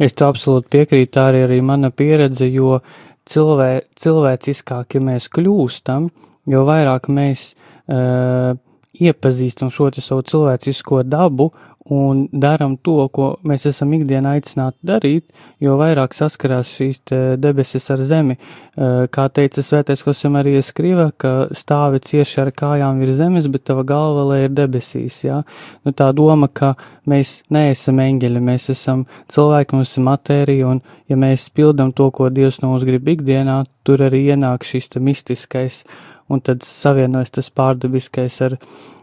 Es 0.02 0.16
tam 0.16 0.32
absolūti 0.32 0.72
piekrītu, 0.76 1.12
tā 1.16 1.28
arī, 1.32 1.44
arī 1.46 1.60
mana 1.64 1.92
pieredze, 1.94 2.48
jo 2.48 2.80
cilvē, 3.28 3.70
cilvēciskāki 3.98 5.02
mēs 5.04 5.28
kļūstam, 5.32 6.10
jo 6.50 6.62
vairāk 6.68 7.10
mēs 7.12 7.50
uh, 7.56 8.54
iepazīstam 9.00 9.70
šo 9.72 9.90
savu 10.00 10.22
cilvēcisko 10.26 11.02
dabu 11.06 11.50
un 11.92 12.24
darām 12.32 12.74
to, 12.82 12.96
ko 13.14 13.28
mēs 13.46 13.66
esam 13.70 13.92
ikdienā 13.94 14.36
aicināti 14.36 14.78
darīt, 14.86 15.26
jo 15.62 15.76
vairāk 15.78 16.14
saskarās 16.16 16.72
šīs 16.74 17.02
debesis 17.38 17.86
ar 17.94 18.02
zemi. 18.02 18.36
Kā 18.74 19.26
teica 19.30 19.62
Svētais 19.62 20.02
Hosemarija 20.06 20.64
Skriva, 20.66 21.10
ka 21.16 21.46
stāvi 21.54 22.02
cieši 22.02 22.40
ar 22.42 22.50
kājām 22.56 22.98
virs 23.02 23.20
zemes, 23.20 23.46
bet 23.52 23.66
tava 23.70 23.86
galva 23.86 24.26
lai 24.32 24.40
ir 24.46 24.56
debesīs, 24.56 25.20
jā. 25.28 25.42
Nu, 25.86 25.94
tā 25.94 26.10
doma, 26.16 26.50
ka 26.50 26.74
mēs 27.06 27.44
neesam 27.54 28.02
eņģeļi, 28.02 28.44
mēs 28.50 28.70
esam 28.74 29.06
cilvēki, 29.32 29.78
mums 29.78 29.94
ir 29.96 30.06
matērija, 30.10 30.74
un 30.74 30.82
ja 31.06 31.20
mēs 31.20 31.48
pildam 31.54 31.94
to, 31.94 32.10
ko 32.10 32.32
Dievs 32.34 32.60
no 32.64 32.74
mums 32.74 32.86
grib 32.88 33.06
ikdienā, 33.14 33.62
tur 33.86 34.02
arī 34.08 34.26
ienāk 34.32 34.66
šis 34.66 34.90
mistiskais, 34.98 35.84
un 36.28 36.42
tad 36.44 36.64
savienojas 36.66 37.34
tas 37.38 37.50
pārdabiskais 37.54 38.38
ar, 38.46 38.56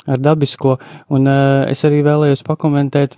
ar 0.08 0.22
dabisko. 0.22 0.78
Un 1.14 1.30
uh, 1.30 1.64
es 1.72 1.84
arī 1.88 2.02
vēlējos 2.06 2.44
pakomentēt 2.48 3.16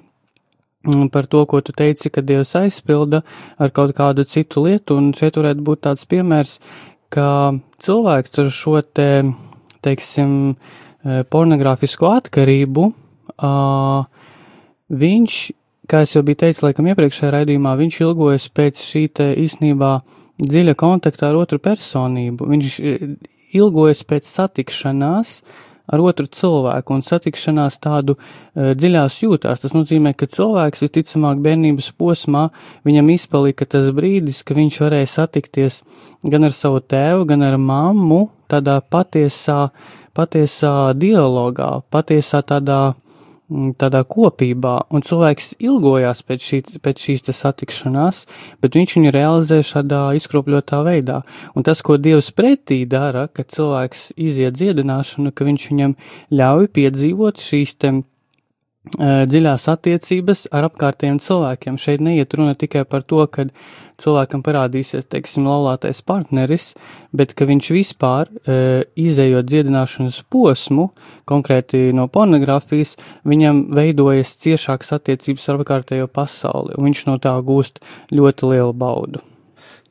mm, 0.86 1.10
par 1.14 1.30
to, 1.32 1.46
ko 1.50 1.62
tu 1.66 1.76
teici, 1.76 2.12
ka 2.14 2.24
Dievs 2.26 2.56
aizpilda 2.60 3.24
ar 3.58 3.74
kaut 3.76 3.96
kādu 3.98 4.28
citu 4.30 4.66
lietu, 4.68 5.00
un 5.00 5.14
šeit 5.18 5.40
varētu 5.40 5.66
būt 5.66 5.86
tāds 5.88 6.06
piemērs, 6.10 6.60
ka 7.14 7.28
cilvēks 7.82 8.42
ar 8.44 8.52
šo 8.54 8.80
te, 8.82 9.10
teiksim, 9.86 10.56
eh, 11.06 11.22
pornogrāfisko 11.30 12.10
atkarību, 12.18 12.90
uh, 13.36 14.06
viņš, 14.90 15.38
kā 15.90 16.02
es 16.06 16.16
jau 16.16 16.24
biju 16.26 16.42
teicis, 16.44 16.64
laikam 16.66 16.90
iepriekšējā 16.92 17.32
raidījumā, 17.38 17.76
viņš 17.80 18.00
ilgojas 18.02 18.50
pēc 18.50 18.82
šī 18.82 19.06
te 19.14 19.30
īstenībā 19.42 19.94
dziļa 20.42 20.76
kontakta 20.76 21.30
ar 21.30 21.40
otru 21.40 21.62
personību. 21.64 22.50
Viņš 22.52 22.80
ilgojas 23.56 24.04
pēc 24.08 24.28
satikšanās 24.30 25.40
ar 25.86 26.02
otru 26.02 26.26
cilvēku 26.26 26.96
un 26.96 27.04
satikšanās 27.06 27.78
tādu 27.84 28.16
uh, 28.18 28.74
dziļās 28.78 29.20
jūtās. 29.22 29.62
Tas 29.62 29.76
nozīmē, 29.76 30.16
ka 30.18 30.30
cilvēks 30.30 30.82
visticamāk 30.86 31.44
bērnības 31.46 31.92
posmā 32.00 32.48
viņam 32.88 33.12
izpalika 33.14 33.68
tas 33.70 33.92
brīdis, 33.96 34.42
ka 34.46 34.58
viņš 34.58 34.82
varēja 34.82 35.12
satikties 35.18 35.84
gan 36.26 36.48
ar 36.48 36.58
savu 36.58 36.82
tēvu, 36.82 37.28
gan 37.30 37.46
ar 37.46 37.60
mammu 37.62 38.26
tādā 38.52 38.80
patiesā, 38.82 39.70
patiesā 40.18 40.94
dialogā, 40.98 41.80
patiesā 41.94 42.42
tādā 42.46 42.96
tādā 43.50 44.02
kopībā, 44.10 44.74
un 44.90 45.04
cilvēks 45.06 45.56
ilgojās 45.64 46.24
pēc, 46.26 46.48
šī, 46.50 46.60
pēc 46.82 47.04
šīs 47.08 47.28
satikšanās, 47.38 48.24
bet 48.64 48.78
viņš 48.78 48.96
viņu 48.98 49.14
realizē 49.14 49.60
šādā 49.66 50.02
izkropļotā 50.18 50.82
veidā. 50.88 51.22
Un 51.54 51.68
tas, 51.68 51.84
ko 51.86 52.00
Dievs 52.02 52.32
pretī 52.36 52.84
dara, 52.90 53.28
kad 53.28 53.52
cilvēks 53.54 54.12
iziet 54.18 54.58
dziedināšanu, 54.58 55.34
ka 55.36 55.46
viņš 55.46 55.70
viņam 55.72 55.96
ļauj 56.34 56.72
piedzīvot 56.74 57.42
šīs 57.46 57.78
te 57.78 57.94
dziļās 58.94 59.66
attiecības 59.72 60.46
ar 60.56 60.68
apkārtējiem 60.70 61.18
cilvēkiem. 61.24 61.80
Šeit 61.82 62.04
neiet 62.06 62.34
runa 62.38 62.54
tikai 62.58 62.86
par 62.90 63.06
to, 63.08 63.24
ka 63.28 63.48
cilvēkam 64.02 64.44
parādīsies, 64.46 65.08
teiksim, 65.10 65.48
laulātais 65.48 66.02
partneris, 66.06 66.74
bet 67.16 67.34
ka 67.38 67.48
viņš 67.50 67.70
vispār, 67.76 68.32
izējot 69.00 69.48
dziedināšanas 69.50 70.20
posmu, 70.32 70.90
konkrēti 71.30 71.90
no 71.96 72.08
pornogrāfijas, 72.12 72.98
viņam 73.28 73.66
veidojas 73.76 74.36
ciešākas 74.44 74.98
attiecības 75.00 75.48
ar 75.50 75.62
apkārtējo 75.62 76.10
pasauli, 76.12 76.76
un 76.78 76.90
viņš 76.90 77.06
no 77.10 77.18
tā 77.24 77.34
gūst 77.46 77.82
ļoti 78.12 78.52
lielu 78.52 78.76
baudu. 78.76 79.24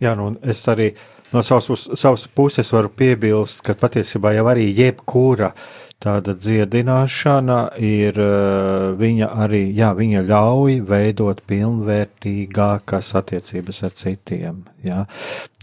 Jā, 0.02 0.12
nu, 0.18 0.34
es 0.42 0.60
arī 0.68 0.92
no 1.32 1.42
savas, 1.42 1.88
savas 1.96 2.26
puses 2.28 2.70
varu 2.74 2.90
piebilst, 2.92 3.62
ka 3.64 3.76
patiesībā 3.78 4.34
jau 4.36 4.46
arī 4.52 4.68
jebkura 4.76 5.54
tāda 6.04 6.34
dziedināšana 6.36 7.58
ir 7.80 8.18
eh, 8.20 8.92
viņa 9.00 9.30
arī, 9.44 9.64
jā, 9.76 9.90
viņa 9.96 10.22
ļauj 10.28 10.78
veidot 10.88 11.40
pilnvērtīgākas 11.48 13.10
attiecības 13.20 13.82
ar 13.88 13.94
citiem. 13.98 14.62
Jā. 14.84 15.04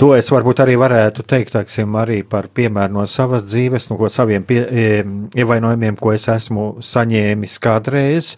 To 0.02 0.12
es 0.18 0.32
varbūt 0.34 0.64
arī 0.64 0.76
varētu 0.82 1.24
teikt, 1.30 1.54
teiksim, 1.54 1.94
arī 2.02 2.22
par 2.28 2.48
piemēru 2.50 2.96
no 2.96 3.04
savas 3.06 3.46
dzīves, 3.46 3.86
no 3.92 4.10
saviem 4.10 4.46
pie, 4.50 4.64
ievainojumiem, 5.38 6.00
ko 6.02 6.16
es 6.16 6.26
esmu 6.32 6.66
saņēmis 6.82 7.60
kādreiz, 7.62 8.32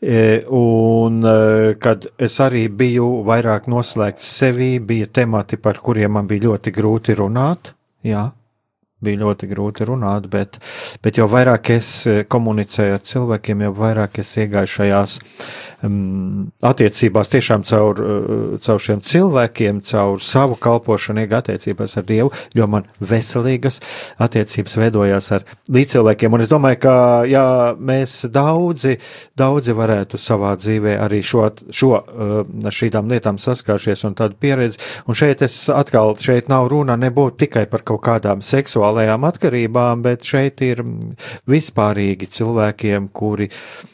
e, 0.00 0.40
un 0.48 1.20
e, 1.28 1.34
kad 1.82 2.08
es 2.16 2.38
arī 2.40 2.64
biju 2.72 3.10
vairāk 3.28 3.68
noslēgts 3.68 4.30
sevī, 4.40 4.78
bija 4.80 5.10
temati, 5.20 5.60
par 5.60 5.82
kuriem 5.84 6.16
man 6.16 6.30
bija 6.30 6.48
ļoti 6.48 6.72
grūti 6.72 7.18
runāt, 7.20 7.74
jā, 8.06 8.30
bija 9.04 9.20
ļoti 9.24 9.48
grūti 9.50 9.86
runāt, 9.88 10.28
bet, 10.32 10.58
bet 11.04 11.18
jo 11.20 11.28
vairāk 11.30 11.72
es 11.74 11.90
eh, 12.10 12.22
komunicēju 12.28 12.98
ar 12.98 13.04
cilvēkiem, 13.04 13.66
jo 13.66 13.74
vairāk 13.78 14.20
es 14.22 14.32
iegāju 14.40 14.72
šajās 14.76 15.18
um, 15.20 15.73
attiecībās 15.84 17.30
tiešām 17.32 17.64
caur, 17.68 18.00
uh, 18.00 18.56
caur 18.64 18.80
šiem 18.80 19.02
cilvēkiem, 19.04 19.80
caur 19.84 20.22
savu 20.22 20.56
kalpošanu, 20.60 21.24
iegā 21.24 21.42
attiecībās 21.42 21.96
ar 22.00 22.06
Dievu, 22.08 22.32
jo 22.54 22.66
man 22.70 22.88
veselīgas 23.00 23.80
attiecības 24.22 24.76
veidojās 24.80 25.30
ar 25.36 25.46
līdzcilvēkiem. 25.74 26.34
Un 26.34 26.44
es 26.44 26.52
domāju, 26.52 26.80
ka 26.84 26.96
jā, 27.28 27.46
mēs 27.78 28.16
daudzi, 28.32 28.96
daudzi 29.36 29.76
varētu 29.76 30.20
savā 30.20 30.54
dzīvē 30.60 30.96
arī 31.04 31.22
šo, 31.24 31.48
šo 31.70 31.92
uh, 31.94 32.34
šīm 32.70 33.10
lietām 33.10 33.40
saskāršies 33.40 34.04
un 34.08 34.18
tādu 34.18 34.38
pieredzi. 34.40 34.80
Un 35.08 35.18
šeit 35.18 35.42
es 35.44 35.56
atkal, 35.72 36.14
šeit 36.20 36.50
nav 36.52 36.68
runa 36.72 36.96
nebūtu 37.00 37.44
tikai 37.44 37.66
par 37.70 37.84
kaut 37.86 38.04
kādām 38.04 38.44
seksuālajām 38.44 39.26
atkarībām, 39.30 40.04
bet 40.04 40.24
šeit 40.28 40.62
ir 40.64 40.84
vispārīgi 41.50 42.30
cilvēkiem, 42.30 43.10
kuri 43.14 43.50
Mm, 43.50 43.93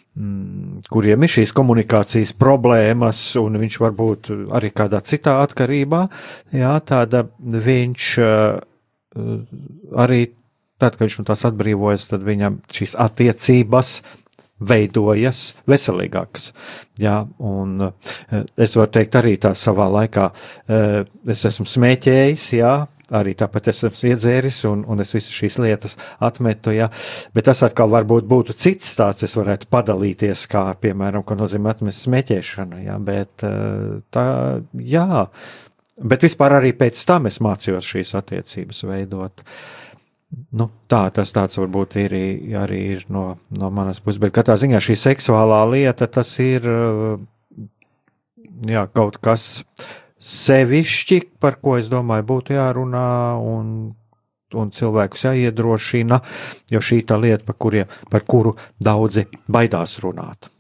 kuriem 0.90 1.24
ir 1.24 1.32
šīs 1.32 1.52
komunikācijas 1.56 2.32
problēmas, 2.38 3.20
un 3.40 3.58
viņš 3.60 3.78
varbūt 3.82 4.30
arī 4.56 4.72
kādā 4.74 5.00
citā 5.06 5.38
atkarībā, 5.44 6.04
jā, 6.56 6.72
tāda 6.86 7.24
viņš 7.38 8.08
uh, 8.24 8.60
arī 10.00 10.22
tad, 10.80 10.96
kad 10.96 11.06
viņš 11.06 11.18
no 11.20 11.26
tās 11.28 11.44
atbrīvojas, 11.48 12.08
tad 12.12 12.24
viņam 12.26 12.60
šīs 12.72 12.96
attiecības 13.00 14.00
veidojas 14.60 15.42
veselīgākas. 15.70 16.50
Jā, 17.00 17.22
un 17.38 17.88
uh, 17.88 18.14
es 18.60 18.76
varu 18.76 18.92
teikt 18.98 19.20
arī 19.20 19.36
tā 19.40 19.54
savā 19.56 19.88
laikā, 20.00 20.30
uh, 20.30 21.02
es 21.32 21.44
esmu 21.48 21.68
smēķējis, 21.68 22.48
jā, 22.60 22.74
arī 23.16 23.34
tāpat 23.38 23.70
esmu 23.72 23.90
iedzēris, 24.10 24.60
un, 24.70 24.84
un 24.90 25.02
es 25.02 25.14
visas 25.14 25.34
šīs 25.34 25.58
lietas 25.62 25.96
atmetu. 26.22 26.74
Ja. 26.74 26.90
Bet 27.36 27.48
tas 27.50 27.62
atkal 27.66 27.90
varbūt 27.92 28.28
būtu 28.30 28.56
cits 28.58 28.92
stāsts. 28.94 29.26
Es 29.26 29.36
varētu 29.38 29.70
padalīties, 29.72 30.46
kā 30.50 30.68
piemēram, 30.80 31.24
ko 31.26 31.38
nozīmē 31.38 31.74
atmest 31.74 32.06
smēķēšanu. 32.06 32.84
Ja. 32.86 33.00
Bet 33.02 33.44
eh, 33.46 34.00
tā, 34.14 34.26
jā. 34.74 35.26
Bet 36.00 36.24
vispār 36.24 36.60
arī 36.60 36.72
pēc 36.76 37.00
tam 37.08 37.28
es 37.28 37.40
mācījos 37.44 37.92
šīs 37.94 38.14
attiecības 38.20 38.84
veidot. 38.88 39.44
Nu, 40.54 40.68
tā 40.86 41.08
tas 41.10 41.32
tāds 41.34 41.58
varbūt 41.58 41.96
ir 42.04 42.14
arī 42.60 42.80
ir 42.94 43.02
no, 43.10 43.34
no 43.50 43.70
manas 43.74 43.98
puses, 43.98 44.20
bet 44.22 44.30
katrā 44.36 44.54
ziņā 44.60 44.78
šī 44.78 44.94
seksuālā 45.00 45.64
lieta 45.72 46.06
tas 46.06 46.30
ir 46.42 46.68
eh, 46.70 47.18
jā, 48.70 48.84
kaut 48.94 49.18
kas, 49.22 49.64
sevišķi, 50.20 51.20
par 51.40 51.58
ko 51.64 51.78
es 51.80 51.88
domāju, 51.92 52.26
būtu 52.28 52.54
jārunā 52.56 53.08
un, 53.40 53.74
un 54.54 54.72
cilvēkus 54.76 55.26
jāiedrošina, 55.30 56.20
jo 56.70 56.84
šī 56.84 57.02
tā 57.08 57.18
lieta, 57.20 57.44
par, 57.48 57.58
kurie, 57.60 57.84
par 58.10 58.26
kuru 58.28 58.54
daudzi 58.80 59.26
baidās 59.48 59.98
runāt. 60.04 60.50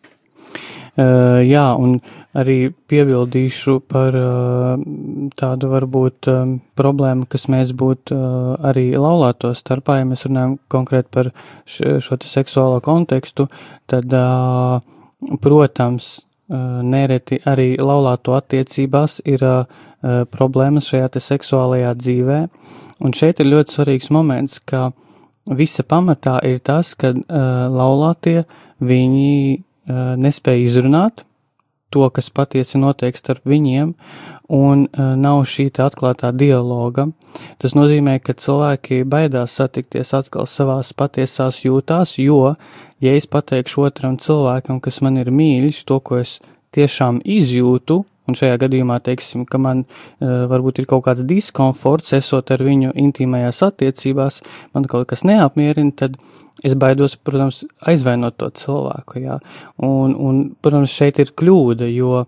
Uh, 1.00 1.38
jā, 1.46 1.68
un 1.78 2.00
arī 2.36 2.72
piebildīšu 2.90 3.76
par 3.88 4.16
uh, 4.18 4.80
tādu 5.38 5.68
varbūt 5.70 6.28
um, 6.32 6.56
problēmu, 6.76 7.28
kas 7.30 7.46
mēs 7.52 7.70
būtu 7.78 8.16
uh, 8.16 8.56
arī 8.66 8.88
laulāto 8.98 9.52
starpā, 9.56 10.00
ja 10.00 10.08
mēs 10.08 10.26
runājam 10.26 10.56
konkrēti 10.72 11.12
par 11.14 11.30
šo 11.64 12.18
te 12.18 12.28
seksuālo 12.28 12.82
kontekstu, 12.84 13.46
tad, 13.88 14.10
protams, 15.40 16.10
nereti 16.50 17.38
arī 17.46 17.76
laulāto 17.78 18.34
attiecībās 18.34 19.20
ir 19.28 19.44
uh, 19.46 19.64
problēmas 20.34 20.88
šajā 20.90 21.12
te 21.14 21.22
seksuālajā 21.22 21.94
dzīvē. 22.00 22.40
Un 23.06 23.14
šeit 23.16 23.40
ir 23.40 23.50
ļoti 23.52 23.76
svarīgs 23.76 24.10
moments, 24.10 24.58
ka 24.60 24.90
visa 25.46 25.84
pamatā 25.86 26.38
ir 26.48 26.58
tas, 26.64 26.94
ka 26.98 27.12
uh, 27.14 27.24
laulātie 27.70 28.44
viņi 28.82 29.32
uh, 29.56 30.14
nespēja 30.20 30.66
izrunāt 30.66 31.24
to, 31.90 32.06
kas 32.14 32.30
patiesi 32.30 32.78
notiek 32.80 33.16
starp 33.18 33.46
viņiem, 33.48 33.94
un 34.50 34.86
uh, 34.86 35.12
nav 35.18 35.42
šī 35.48 35.68
atklātā 35.82 36.32
dialoga. 36.34 37.08
Tas 37.62 37.76
nozīmē, 37.78 38.18
ka 38.22 38.34
cilvēki 38.34 39.02
baidās 39.04 39.56
satikties 39.58 40.14
atkal 40.16 40.48
savās 40.50 40.92
patiesās 40.96 41.62
jūtās, 41.64 42.16
jo, 42.18 42.54
ja 43.00 43.16
es 43.16 43.28
pateikšu 43.30 43.86
otram 43.88 44.18
cilvēkam, 44.18 44.80
kas 44.80 45.00
man 45.04 45.20
ir 45.20 45.30
mīļš, 45.34 45.84
to, 45.86 46.00
ko 46.00 46.22
es 46.22 46.38
tiešām 46.74 47.20
izjūtu, 47.24 48.04
un 48.30 48.38
šajā 48.38 48.58
gadījumā, 48.64 49.00
teiksim, 49.06 49.46
ka 49.50 49.60
man 49.62 49.84
uh, 49.84 50.46
varbūt 50.50 50.82
ir 50.82 50.88
kaut 50.90 51.04
kāds 51.08 51.24
diskomforts, 51.28 52.14
esot 52.16 52.52
ar 52.54 52.64
viņu 52.66 52.94
intīmajās 52.98 53.62
attiecībās, 53.70 54.40
man 54.76 54.86
kaut 54.90 55.10
kas 55.10 55.26
neapmierina, 55.28 55.94
tad 55.96 56.18
es 56.66 56.76
baidos, 56.78 57.16
protams, 57.16 57.64
aizvainot 57.88 58.36
to 58.40 58.50
cilvēku, 58.62 59.24
jā. 59.24 59.40
Un, 59.82 60.14
un, 60.14 60.44
protams, 60.62 60.92
šeit 60.92 61.20
ir 61.22 61.32
kļūda, 61.36 61.88
jo, 61.94 62.24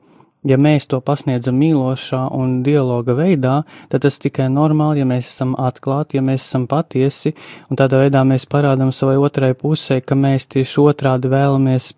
ja 0.49 0.59
mēs 0.59 0.89
to 0.91 1.01
pasniedzam 1.05 1.59
mīlošā 1.61 2.25
un 2.37 2.61
dialoga 2.67 3.15
veidā, 3.19 3.61
tad 3.93 4.07
tas 4.07 4.19
tikai 4.23 4.49
normāli, 4.53 5.03
ja 5.03 5.09
mēs 5.09 5.31
esam 5.31 5.55
atklāti, 5.61 6.19
ja 6.19 6.27
mēs 6.27 6.47
esam 6.47 6.67
patiesi, 6.71 7.35
un 7.71 7.81
tādā 7.81 8.03
veidā 8.03 8.25
mēs 8.29 8.49
parādam 8.51 8.93
savai 8.95 9.19
otrai 9.21 9.53
pusē, 9.59 10.01
ka 10.05 10.19
mēs 10.19 10.49
tieši 10.53 10.87
otrādi 10.87 11.31
vēlamies 11.33 11.93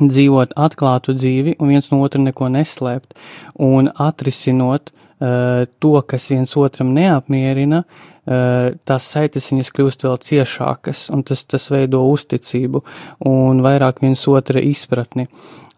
dzīvot 0.00 0.54
atklātu 0.58 1.14
dzīvi 1.16 1.56
un 1.60 1.70
viens 1.74 1.90
no 1.92 2.00
otra 2.04 2.22
neko 2.22 2.48
neslēpt 2.52 3.14
un 3.62 3.90
atrisinot 3.90 4.90
uh, 4.90 5.64
to, 5.78 5.94
kas 6.08 6.28
viens 6.32 6.54
otram 6.58 6.92
neapmierina, 6.96 7.84
uh, 7.84 8.74
tās 8.88 9.08
saites 9.14 9.50
viņas 9.52 9.72
kļūst 9.76 10.06
vēl 10.06 10.20
ciešākas 10.28 11.08
un 11.14 11.24
tas, 11.26 11.44
tas 11.46 11.68
veido 11.70 12.02
uzticību 12.10 12.84
un 13.30 13.64
vairāk 13.64 14.02
viens 14.04 14.26
otra 14.30 14.62
izpratni. 14.62 15.28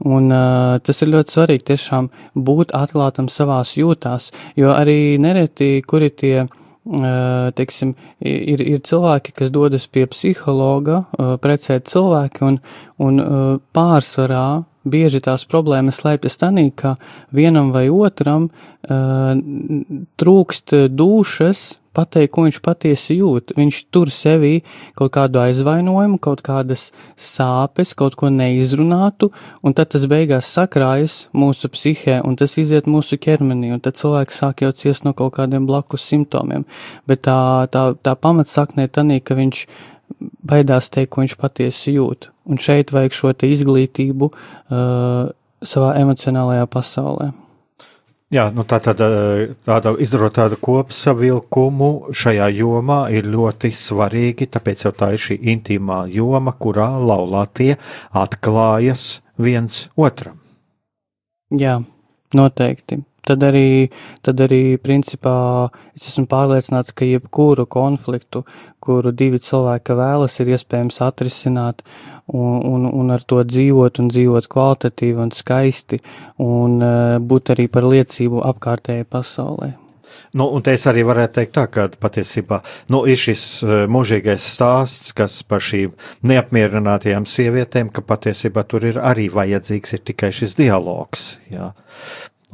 Un 0.05 0.31
uh, 0.33 0.77
tas 0.85 1.03
ir 1.03 1.13
ļoti 1.13 1.39
svarīgi 1.39 1.69
tiešām 1.73 2.13
būt 2.37 2.77
atklātam 2.77 3.29
savās 3.33 3.77
jūtās, 3.79 4.33
jo 4.57 4.73
arī 4.77 5.17
nereti, 5.21 5.81
kuri 5.87 6.13
tie 6.13 6.37
uh, 6.45 6.63
teiksim, 7.57 7.95
ir, 8.21 8.63
ir 8.63 8.81
cilvēki, 8.87 9.35
kas 9.37 9.51
dodas 9.55 9.87
pie 9.91 10.07
psihologa, 10.11 11.03
precēt 11.43 11.91
cilvēki, 11.91 12.45
un, 12.47 12.59
un 13.03 13.21
pārsvarā 13.75 14.65
bieži 14.87 15.21
tās 15.25 15.47
problēmas 15.51 15.99
slēpjas 16.03 16.39
tanī, 16.39 16.69
ka 16.71 16.95
vienam 17.35 17.73
vai 17.75 17.89
otram 17.91 18.49
trūkst 18.87 20.77
dušas 20.95 21.67
pateikt, 21.97 22.33
ko 22.35 22.45
viņš 22.47 22.61
patiesi 22.65 23.17
jūt. 23.19 23.55
Viņš 23.57 23.81
tur 23.95 24.13
sevī 24.13 24.61
kaut 24.99 25.15
kādu 25.17 25.41
aizvainojumu, 25.43 26.21
kaut 26.23 26.43
kādas 26.47 26.91
sāpes, 27.17 27.95
kaut 27.99 28.19
ko 28.21 28.31
neizrunātu, 28.33 29.31
un 29.65 29.77
tad 29.77 29.95
tas 29.95 30.07
beigās 30.11 30.53
sakrājas 30.53 31.19
mūsu 31.37 31.71
psihē, 31.73 32.21
un 32.27 32.37
tas 32.39 32.59
iziet 32.61 32.91
mūsu 32.91 33.19
ķermenī, 33.23 33.73
un 33.77 33.83
tad 33.85 33.99
cilvēks 34.01 34.43
sāk 34.43 34.65
jau 34.67 34.73
ciest 34.77 35.09
no 35.09 35.15
kaut 35.17 35.37
kādiem 35.39 35.67
blakus 35.69 36.07
simptomiem. 36.07 36.67
Bet 37.09 37.25
tā, 37.27 37.39
tā, 37.73 37.89
tā 37.97 38.17
pamatsaknē 38.21 38.89
tanī, 38.93 39.23
ka 39.25 39.39
viņš 39.39 39.67
baidās 40.47 40.91
teikt, 40.93 41.13
ko 41.15 41.25
viņš 41.25 41.39
patiesi 41.41 41.97
jūt. 41.97 42.31
Un 42.47 42.61
šeit 42.63 42.93
vajag 42.95 43.17
šo 43.17 43.33
izglītību 43.47 44.31
uh, 44.31 45.33
savā 45.67 45.97
emocionālajā 46.03 46.69
pasaulē. 46.71 47.33
Jā, 48.35 48.49
nu 48.51 48.65
tā 48.67 48.81
tad 48.83 48.99
eh, 49.07 49.53
tāda 49.63 49.93
izdarot 50.03 50.35
tādu 50.35 50.57
kopsavilkumu 50.59 52.11
šajā 52.11 52.49
jomā 52.57 53.05
ir 53.15 53.29
ļoti 53.31 53.71
svarīgi, 53.71 54.49
tāpēc 54.51 54.83
jau 54.89 54.93
tā 54.99 55.13
ir 55.15 55.23
šī 55.23 55.39
intīmā 55.55 56.01
joma, 56.11 56.57
kurā 56.59 56.89
laulātie 56.99 57.77
atklājas 58.11 59.21
viens 59.39 59.85
otram. 59.95 60.41
Jā, 61.55 61.79
noteikti 62.35 63.05
tad 63.27 63.43
arī, 63.47 63.91
tad 64.25 64.41
arī 64.45 64.79
principā 64.83 65.37
es 65.97 66.09
esmu 66.11 66.27
pārliecināts, 66.31 66.95
ka 66.97 67.09
jebkuru 67.09 67.67
konfliktu, 67.71 68.45
kuru 68.83 69.13
divi 69.13 69.41
cilvēki 69.43 69.97
vēlas, 69.99 70.39
ir 70.43 70.53
iespējams 70.55 71.01
atrisināt 71.07 71.83
un, 72.27 72.61
un, 72.67 72.87
un 72.91 73.15
ar 73.15 73.23
to 73.23 73.43
dzīvot 73.47 74.01
un 74.03 74.11
dzīvot 74.11 74.49
kvalitatīvi 74.51 75.23
un 75.27 75.33
skaisti 75.35 76.01
un 76.43 76.79
uh, 76.83 77.17
būt 77.23 77.55
arī 77.55 77.69
par 77.73 77.87
liecību 77.87 78.43
apkārtējai 78.51 79.09
pasaulē. 79.11 79.75
Nu, 80.37 80.49
un 80.53 80.65
es 80.71 80.85
arī 80.89 81.03
varētu 81.07 81.39
teikt, 81.39 81.53
tā, 81.57 81.65
ka 81.73 81.87
patiesībā 82.01 82.61
nu, 82.93 83.03
ir 83.09 83.19
šis 83.21 83.43
uh, 83.65 83.75
mūžīgais 83.91 84.45
stāsts, 84.57 85.13
kas 85.17 85.39
par 85.49 85.65
šīm 85.65 85.95
neapmierinātajām 86.27 87.29
sievietēm, 87.31 87.93
ka 87.95 88.05
patiesībā 88.05 88.67
tur 88.69 88.89
ir 88.91 89.01
arī 89.01 89.29
vajadzīgs 89.33 89.97
ir 89.97 90.07
tikai 90.13 90.33
šis 90.35 90.57
dialogs. 90.59 91.37
Jā. 91.53 91.73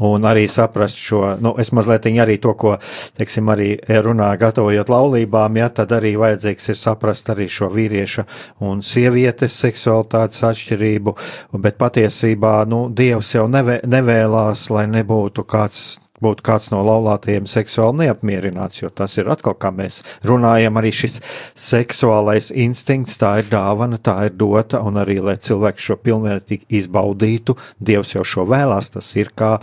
Un 0.03 0.27
arī 0.27 0.49
saprast 0.51 0.99
šo, 0.99 1.23
nu, 1.43 1.55
es 1.63 1.71
mazliet 1.75 2.09
arī 2.11 2.39
to, 2.43 2.55
ko, 2.59 2.75
teiksim, 3.19 3.51
arī 3.53 3.77
runā, 4.03 4.33
gatavojot 4.41 4.91
laulībām, 4.91 5.61
ja, 5.61 5.69
tad 5.71 5.95
arī 5.95 6.17
vajadzīgs 6.19 6.73
ir 6.73 6.79
saprast 6.81 7.31
arī 7.31 7.47
šo 7.47 7.71
vīrieša 7.71 8.27
un 8.67 8.83
sievietes 8.83 9.55
seksualitātes 9.63 10.43
atšķirību, 10.51 11.17
bet 11.63 11.79
patiesībā, 11.79 12.63
nu, 12.67 12.89
Dievs 12.91 13.35
jau 13.37 13.47
nevē, 13.51 13.83
nevēlās, 13.87 14.69
lai 14.75 14.89
nebūtu 14.91 15.47
kāds 15.47 15.85
būtu 16.23 16.45
kāds 16.47 16.71
no 16.73 16.83
laulātajiem 16.87 17.49
seksuāli 17.51 18.07
neapmierināts, 18.07 18.83
jo 18.83 18.91
tas 18.95 19.17
ir 19.19 19.31
atkal, 19.33 19.57
kā 19.59 19.73
mēs 19.75 20.01
runājam, 20.27 20.79
arī 20.81 20.93
šis 21.03 21.21
seksuālais 21.59 22.53
instinkts, 22.65 23.19
tā 23.21 23.35
ir 23.43 23.51
dāvana, 23.53 23.99
tā 23.99 24.17
ir 24.29 24.37
dota, 24.39 24.83
un 24.87 25.01
arī, 25.03 25.19
lai 25.23 25.37
cilvēks 25.43 25.91
šo 25.91 25.99
pilnvērtīgi 26.03 26.69
izbaudītu, 26.83 27.57
Dievs 27.83 28.15
jau 28.15 28.25
šo 28.27 28.47
vēlās, 28.49 28.93
tas 28.95 29.09
ir 29.19 29.33
kā, 29.37 29.57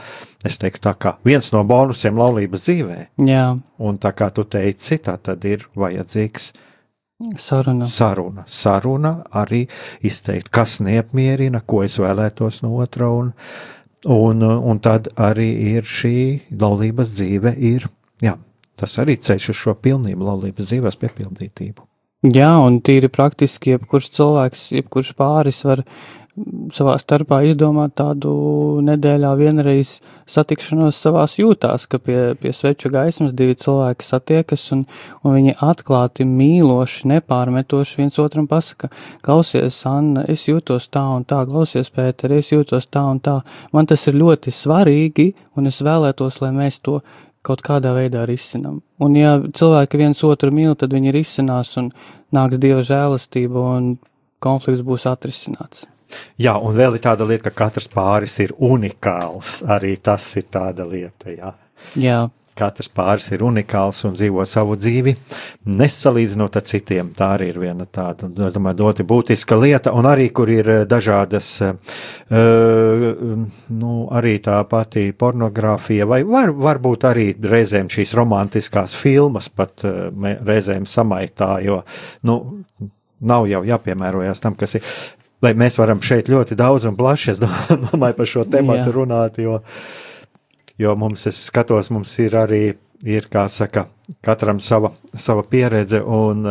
es 0.45 0.59
teiktu, 0.61 0.83
tā 0.89 0.95
kā 0.99 1.15
viens 1.25 1.51
no 1.55 1.63
bonusiem 1.67 2.19
laulības 2.19 2.65
dzīvē. 2.67 2.99
Jā. 3.29 3.51
Un 3.79 3.99
tā 4.01 4.13
kā 4.15 4.29
tu 4.35 4.43
teici, 4.43 4.99
tā 5.03 5.17
tad 5.23 5.45
ir 5.47 5.67
vajadzīgs. 5.79 6.51
Saruna. 7.35 7.87
Saruna. 7.91 8.45
Saruna 8.47 9.09
arī 9.35 9.65
izteikt, 10.07 10.47
kas 10.55 10.77
neapmierina, 10.79 11.59
ko 11.67 11.81
es 11.83 11.97
vēlētos 11.99 12.61
no 12.63 12.77
otra, 12.79 13.09
un 13.11 13.33
Un, 14.07 14.43
un 14.43 14.79
tad 14.79 15.09
arī 15.19 15.49
ir 15.75 15.83
šī 15.83 16.15
laulības 16.55 17.11
dzīve, 17.17 17.51
ir, 17.59 17.83
jā, 18.23 18.37
tas 18.79 18.95
arī 19.01 19.17
ceļš 19.19 19.49
uz 19.51 19.59
šo 19.59 19.75
pilnību, 19.75 20.23
laulības 20.23 20.69
dzīves 20.71 20.99
piepildītību. 21.01 21.83
Jā, 22.31 22.51
un 22.63 22.81
tīri 22.83 23.07
praktiski, 23.11 23.73
jebkurš 23.75 24.09
cilvēks, 24.15 24.63
jebkurš 24.75 25.13
pāris 25.19 25.61
var 25.67 25.83
savā 26.73 26.95
starpā 27.01 27.41
izdomāt 27.47 27.95
tādu 27.99 28.31
nedēļā 28.85 29.31
vienreiz 29.39 29.95
satikšanos 30.29 30.97
savās 30.99 31.37
jūtās, 31.39 31.87
ka 31.89 31.99
pie, 32.01 32.17
pie 32.39 32.53
sveču 32.55 32.91
gaismas 32.93 33.33
divi 33.37 33.57
cilvēki 33.59 34.05
satiekas 34.05 34.65
un, 34.75 34.85
un 35.23 35.35
viņi 35.37 35.55
atklāti 35.65 36.27
mīloši, 36.29 37.07
nepārmetoši 37.13 38.01
viens 38.01 38.19
otram 38.21 38.47
pasaka, 38.49 38.91
klausies, 39.25 39.79
Anna, 39.89 40.25
es 40.29 40.47
jūtos 40.49 40.89
tā 40.93 41.05
un 41.15 41.25
tā, 41.29 41.43
klausies, 41.49 41.91
Pēter, 41.93 42.35
es 42.37 42.51
jūtos 42.53 42.89
tā 42.91 43.05
un 43.09 43.21
tā. 43.23 43.39
Man 43.75 43.89
tas 43.89 44.05
ir 44.07 44.19
ļoti 44.19 44.53
svarīgi 44.53 45.31
un 45.57 45.69
es 45.71 45.81
vēlētos, 45.85 46.41
lai 46.43 46.53
mēs 46.55 46.81
to 46.85 46.99
kaut 47.45 47.63
kādā 47.65 47.93
veidā 47.95 48.25
risinam. 48.27 48.81
Un 48.99 49.15
ja 49.15 49.37
cilvēki 49.39 50.01
viens 50.01 50.23
otru 50.27 50.51
mīl, 50.53 50.75
tad 50.75 50.93
viņi 50.95 51.15
risinās 51.15 51.75
un 51.79 51.91
nāks 52.35 52.59
Dieva 52.61 52.83
žēlastība 52.85 53.63
un 53.77 53.95
konflikts 54.43 54.83
būs 54.85 55.07
atrisināts. 55.09 55.87
Jā, 56.39 56.55
un 56.57 56.75
vēl 56.77 56.97
ir 56.97 57.03
tāda 57.03 57.27
lieta, 57.27 57.49
ka 57.49 57.65
katrs 57.65 57.89
pāris 57.91 58.39
ir 58.43 58.55
unikāls. 58.55 59.59
Arī 59.67 59.95
tas 60.01 60.25
ir 60.39 60.49
tāda 60.51 60.87
lieta. 60.87 61.33
Jā. 61.35 61.55
jā. 61.99 62.19
Katrs 62.59 62.89
pāris 62.91 63.29
ir 63.31 63.43
unikāls 63.47 64.01
un 64.03 64.17
dzīvo 64.17 64.43
savu 64.49 64.75
dzīvi, 64.75 65.13
nesalīdzinot 65.79 66.57
ar 66.59 66.65
citiem. 66.67 67.13
Tā 67.15 67.29
arī 67.37 67.53
ir 67.53 67.59
viena 67.61 67.85
tāda, 67.87 68.27
es 68.47 68.55
domāju, 68.55 68.81
ļoti 68.83 69.05
būtiska 69.07 69.55
lieta, 69.61 69.93
un 69.95 70.09
arī, 70.09 70.25
kur 70.35 70.51
ir 70.51 70.67
eh, 70.67 70.81
dažādas, 70.89 71.53
uh, 71.63 71.95
nu, 73.79 73.93
arī 74.11 74.35
tā 74.43 74.59
pati 74.67 75.05
pornogrāfija, 75.15 76.09
vai 76.09 76.19
var, 76.27 76.51
varbūt 76.51 77.07
arī 77.07 77.29
reizēm 77.39 77.87
šīs 77.95 78.11
romantiskās 78.19 78.97
filmas 78.99 79.47
pat 79.47 79.87
uh, 79.87 80.09
reizēm 80.43 80.89
samaitā, 80.89 81.53
jo, 81.63 81.79
nu, 82.27 82.41
nav 83.19 83.47
jau 83.51 83.63
jāpiemērojas 83.67 84.43
tam, 84.43 84.59
kas 84.59 84.79
ir 84.79 84.91
lai 85.43 85.53
mēs 85.57 85.79
varam 85.79 86.01
šeit 86.03 86.29
ļoti 86.31 86.57
daudz 86.59 86.89
un 86.89 86.97
plaši, 86.99 87.37
domāju, 87.89 88.17
par 88.19 88.29
šo 88.29 88.45
tematu 88.49 88.93
runāt, 88.95 89.39
jo, 89.41 89.59
jo 90.79 90.95
mums, 90.99 91.27
es 91.31 91.39
skatos, 91.47 91.91
mums 91.95 92.11
ir 92.23 92.37
arī, 92.39 92.63
ir, 93.07 93.31
kā 93.31 93.47
saka, 93.51 93.87
katram 94.25 94.59
sava, 94.63 94.91
sava 95.15 95.45
pieredze, 95.47 96.03
un 96.03 96.45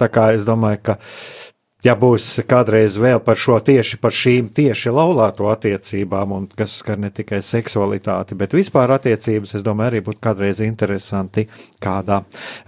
tā 0.00 0.10
kā 0.12 0.30
es 0.36 0.48
domāju, 0.48 0.82
ka, 0.88 0.98
ja 1.84 1.94
būs 1.96 2.26
kādreiz 2.48 2.96
vēl 3.00 3.20
par 3.24 3.38
šo 3.40 3.58
tieši 3.64 4.00
par 4.00 4.12
šīm 4.16 4.50
tieši 4.56 4.92
laulāto 4.92 5.48
attiecībām, 5.52 6.32
un 6.36 6.48
kas 6.56 6.78
skar 6.80 7.00
ne 7.00 7.12
tikai 7.12 7.42
seksualitāti, 7.44 8.36
bet 8.40 8.56
vispār 8.56 8.96
attiecības, 8.96 9.56
es 9.56 9.64
domāju, 9.66 9.92
arī 9.92 10.04
būtu 10.08 10.20
kādreiz 10.24 10.60
interesanti 10.64 11.46
kādā 11.82 12.22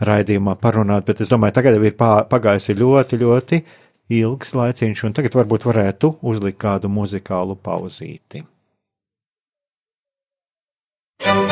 raidījumā 0.04 0.58
parunāt, 0.60 1.08
bet 1.08 1.24
es 1.24 1.32
domāju, 1.32 1.56
tagad 1.60 1.80
jau 1.80 1.86
ir 1.88 1.96
pagājusi 1.96 2.76
ļoti, 2.76 3.24
ļoti 3.24 3.64
ilgs 4.18 4.52
laiciņš, 4.58 5.04
un 5.08 5.16
tagad 5.16 5.38
varbūt 5.38 5.68
varētu 5.68 6.16
uzlikt 6.32 6.60
kādu 6.62 6.90
muzikālu 6.92 7.56
pauzīti. 7.56 8.46
Darbie 11.22 11.51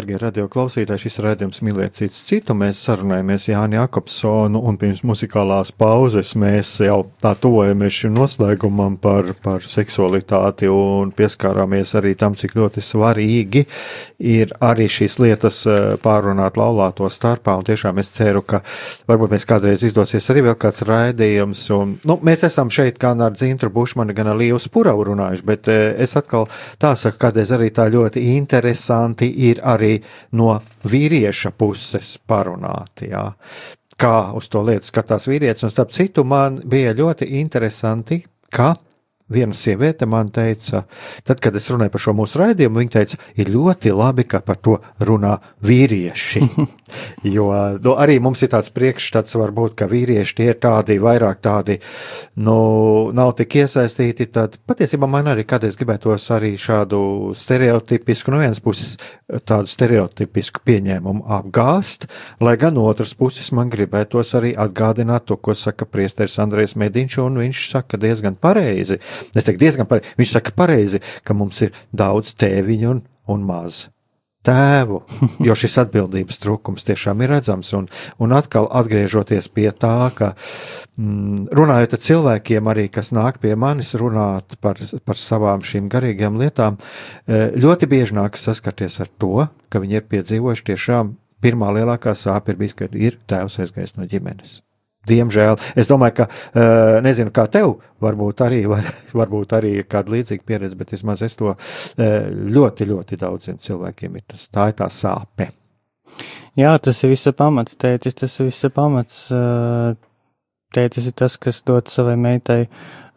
radio 0.00 0.46
klausītāji, 0.48 1.02
šis 1.04 1.18
raidījums 1.24 1.60
mīlēt 1.66 1.96
cits 1.98 2.22
citu. 2.28 2.54
Mēs 2.56 2.78
sarunājamies 2.86 3.48
Jāni 3.50 3.76
Jakobsonu 3.76 4.60
un 4.64 4.76
pirms 4.80 5.02
muzikālās 5.04 5.72
pauzes 5.76 6.32
mēs 6.38 6.70
jau 6.84 7.02
tā 7.20 7.34
tuvojamies 7.36 7.98
šim 8.02 8.14
noslēgumam 8.16 8.96
par, 9.02 9.32
par 9.42 9.66
seksualitāti 9.66 10.70
un 10.70 11.10
pieskārāmies 11.16 11.94
arī 11.98 12.14
tam, 12.16 12.36
cik 12.38 12.54
ļoti 12.56 12.84
svarīgi 12.84 13.64
ir 14.30 14.54
arī 14.64 14.86
šīs 14.90 15.18
lietas 15.20 15.58
eh, 15.66 15.96
pārunāt 16.00 16.56
laulāto 16.60 17.08
starpā. 17.10 17.58
Un 17.58 17.66
tiešām 17.68 17.98
es 18.00 18.12
ceru, 18.14 18.44
ka 18.46 18.62
varbūt 19.10 19.34
mēs 19.34 19.48
kādreiz 19.48 19.84
izdosies 19.86 20.30
arī 20.32 20.46
vēl 20.48 20.58
kāds 20.60 20.84
raidījums. 20.86 21.64
Un, 21.76 21.96
nu, 22.06 22.18
mēs 22.26 22.46
esam 22.48 22.72
šeit 22.72 23.00
gan 23.00 23.20
ar 23.24 23.34
Dzintru 23.36 23.72
Bušmanu, 23.74 24.14
gan 24.16 24.32
ar 24.32 24.38
Līvu 24.40 24.62
Spuravu 24.62 25.10
runājuši, 25.10 25.46
bet 25.50 25.68
eh, 25.72 25.82
es 26.06 26.16
atkal 26.20 26.48
tā 26.80 26.94
saku, 26.96 27.20
kādreiz 27.26 27.52
arī 27.56 27.72
tā 27.74 27.90
ļoti 27.90 28.24
interesanti 28.36 29.32
ir 29.50 29.60
arī 29.66 29.89
arī 29.90 29.98
no 30.38 30.54
vīrieša 30.84 31.52
puses 31.58 32.18
parunāti. 32.26 33.10
Jā. 33.10 33.26
Kā 34.00 34.32
uz 34.36 34.48
to 34.48 34.62
lietu 34.64 34.88
skatās 34.88 35.28
vīrietis, 35.28 35.66
un 35.66 35.72
starp 35.72 35.92
citu, 35.92 36.24
man 36.24 36.60
bija 36.64 36.94
ļoti 36.96 37.28
interesanti, 37.40 38.22
ka 38.50 38.72
viena 39.30 39.56
sieviete 39.56 40.06
man 40.10 40.30
teica, 40.34 40.84
tad, 41.26 41.40
kad 41.42 41.56
es 41.56 41.68
runāju 41.70 41.94
par 41.94 42.04
šo 42.04 42.14
mūsu 42.18 42.40
raidījumu, 42.40 42.82
viņa 42.82 42.94
teica, 42.96 43.20
ir 43.40 43.52
ļoti 43.54 43.94
labi, 43.94 44.26
ka 44.28 44.42
par 44.44 44.58
to 44.60 44.78
runā 45.06 45.36
vīrieši. 45.66 46.42
jo 47.36 47.48
nu, 47.82 47.94
arī 48.00 48.18
mums 48.22 48.42
ir 48.44 48.52
tāds 48.54 48.72
priekšstats, 48.74 49.36
varbūt, 49.38 49.76
ka 49.78 49.88
vīrieši 49.90 50.36
tie 50.40 50.50
ir 50.52 50.60
tādi, 50.62 50.98
vairāk 51.02 51.42
tādi, 51.44 51.78
nu, 52.42 52.58
nav 53.16 53.34
tik 53.38 53.60
iesaistīti. 53.62 54.28
Tad 54.34 54.58
patiesībā 54.68 55.08
man 55.10 55.30
arī 55.32 55.46
kādreiz 55.48 55.78
gribētos 55.78 56.26
arī 56.34 56.54
šādu 56.60 57.32
stereotipisku, 57.38 58.34
no 58.34 58.42
vienas 58.42 58.62
puses 58.62 58.96
tādu 59.46 59.70
stereotipisku 59.70 60.64
pieņēmumu 60.66 61.26
apgāst, 61.38 62.08
lai 62.42 62.56
gan 62.60 62.74
no 62.76 62.86
otras 62.90 63.14
puses 63.18 63.52
man 63.56 63.70
gribētos 63.72 64.34
arī 64.38 64.52
atgādināt 64.58 65.28
to, 65.30 65.36
ko 65.36 65.54
saka 65.54 65.86
priesteris 65.86 66.38
Andrejs 66.42 66.76
Mediņš, 66.80 67.18
un 67.22 67.40
viņš 67.44 67.62
saka 67.70 68.00
diezgan 68.00 68.36
pareizi. 68.40 69.00
Es 69.34 69.46
teiktu 69.46 69.64
diezgan 69.64 69.88
pareizi. 69.90 70.16
Viņš 70.20 70.34
saka 70.36 70.56
pareizi, 70.56 71.02
ka 71.24 71.36
mums 71.36 71.62
ir 71.66 71.72
daudz 71.92 72.34
tēviņu 72.40 72.92
un, 72.94 73.02
un 73.30 73.48
maz 73.48 73.86
tēvu, 74.46 75.02
jo 75.46 75.56
šis 75.58 75.76
atbildības 75.82 76.40
trūkums 76.40 76.86
tiešām 76.88 77.24
ir 77.24 77.34
redzams. 77.34 77.72
Un, 77.76 77.88
un 78.22 78.34
atkal 78.36 78.68
atgriežoties 78.80 79.50
pie 79.52 79.68
tā, 79.72 80.10
ka 80.16 80.32
mm, 80.32 81.50
runājot 81.56 81.96
ar 81.96 82.04
cilvēkiem, 82.08 82.70
arī 82.72 82.88
kas 82.92 83.12
nāk 83.16 83.40
pie 83.42 83.54
manis 83.60 83.92
runāt 84.00 84.56
par, 84.64 84.80
par 85.04 85.20
savām 85.20 85.64
šīm 85.66 85.90
garīgajām 85.92 86.40
lietām, 86.40 86.80
e, 87.26 87.50
ļoti 87.60 87.90
bieži 87.90 88.16
nāk 88.16 88.40
saskarties 88.40 89.00
ar 89.04 89.12
to, 89.20 89.46
ka 89.68 89.82
viņi 89.82 90.00
ir 90.00 90.08
piedzīvojuši 90.08 90.68
tiešām 90.72 91.14
pirmā 91.44 91.70
lielākā 91.76 92.16
sāpe 92.16 92.52
ir 92.52 92.60
bijis, 92.60 92.76
kad 92.76 92.96
ir 92.96 93.20
tēvs 93.28 93.60
aizgājis 93.64 93.96
no 93.96 94.08
ģimenes. 94.08 94.60
Diemžēl. 95.08 95.56
Es 95.80 95.88
domāju, 95.88 96.18
ka, 96.18 96.26
uh, 96.28 96.98
nezinu, 97.04 97.32
kā 97.32 97.46
tev, 97.52 97.78
varbūt 98.04 98.42
arī, 98.44 98.60
var, 98.72 98.84
varbūt 99.16 99.54
arī 99.56 99.72
ir 99.80 99.88
kāda 99.88 100.12
līdzīga 100.16 100.44
pieredze, 100.46 100.76
bet 100.76 100.92
vismaz 100.92 101.24
es 101.24 101.38
to 101.40 101.54
uh, 101.54 101.56
ļoti, 102.56 102.88
ļoti 102.90 103.20
daudziem 103.20 103.56
cilvēkiem 103.64 104.20
ir 104.20 104.26
tas, 104.28 104.46
tā 104.52 104.70
ir 104.72 104.76
tā 104.82 104.90
sāpe. 104.92 105.48
Jā, 106.58 106.74
tas 106.82 107.00
ir 107.04 107.14
visa 107.14 107.32
pamats, 107.36 107.78
tētis, 107.80 108.18
tas 108.18 108.34
ir 108.42 108.50
visa 108.50 108.70
pamats. 108.74 109.22
Uh, 109.32 109.94
tētis 110.74 111.08
ir 111.08 111.16
tas, 111.16 111.38
kas 111.40 111.62
dod 111.66 111.88
savai 111.90 112.16
meitai 112.20 112.64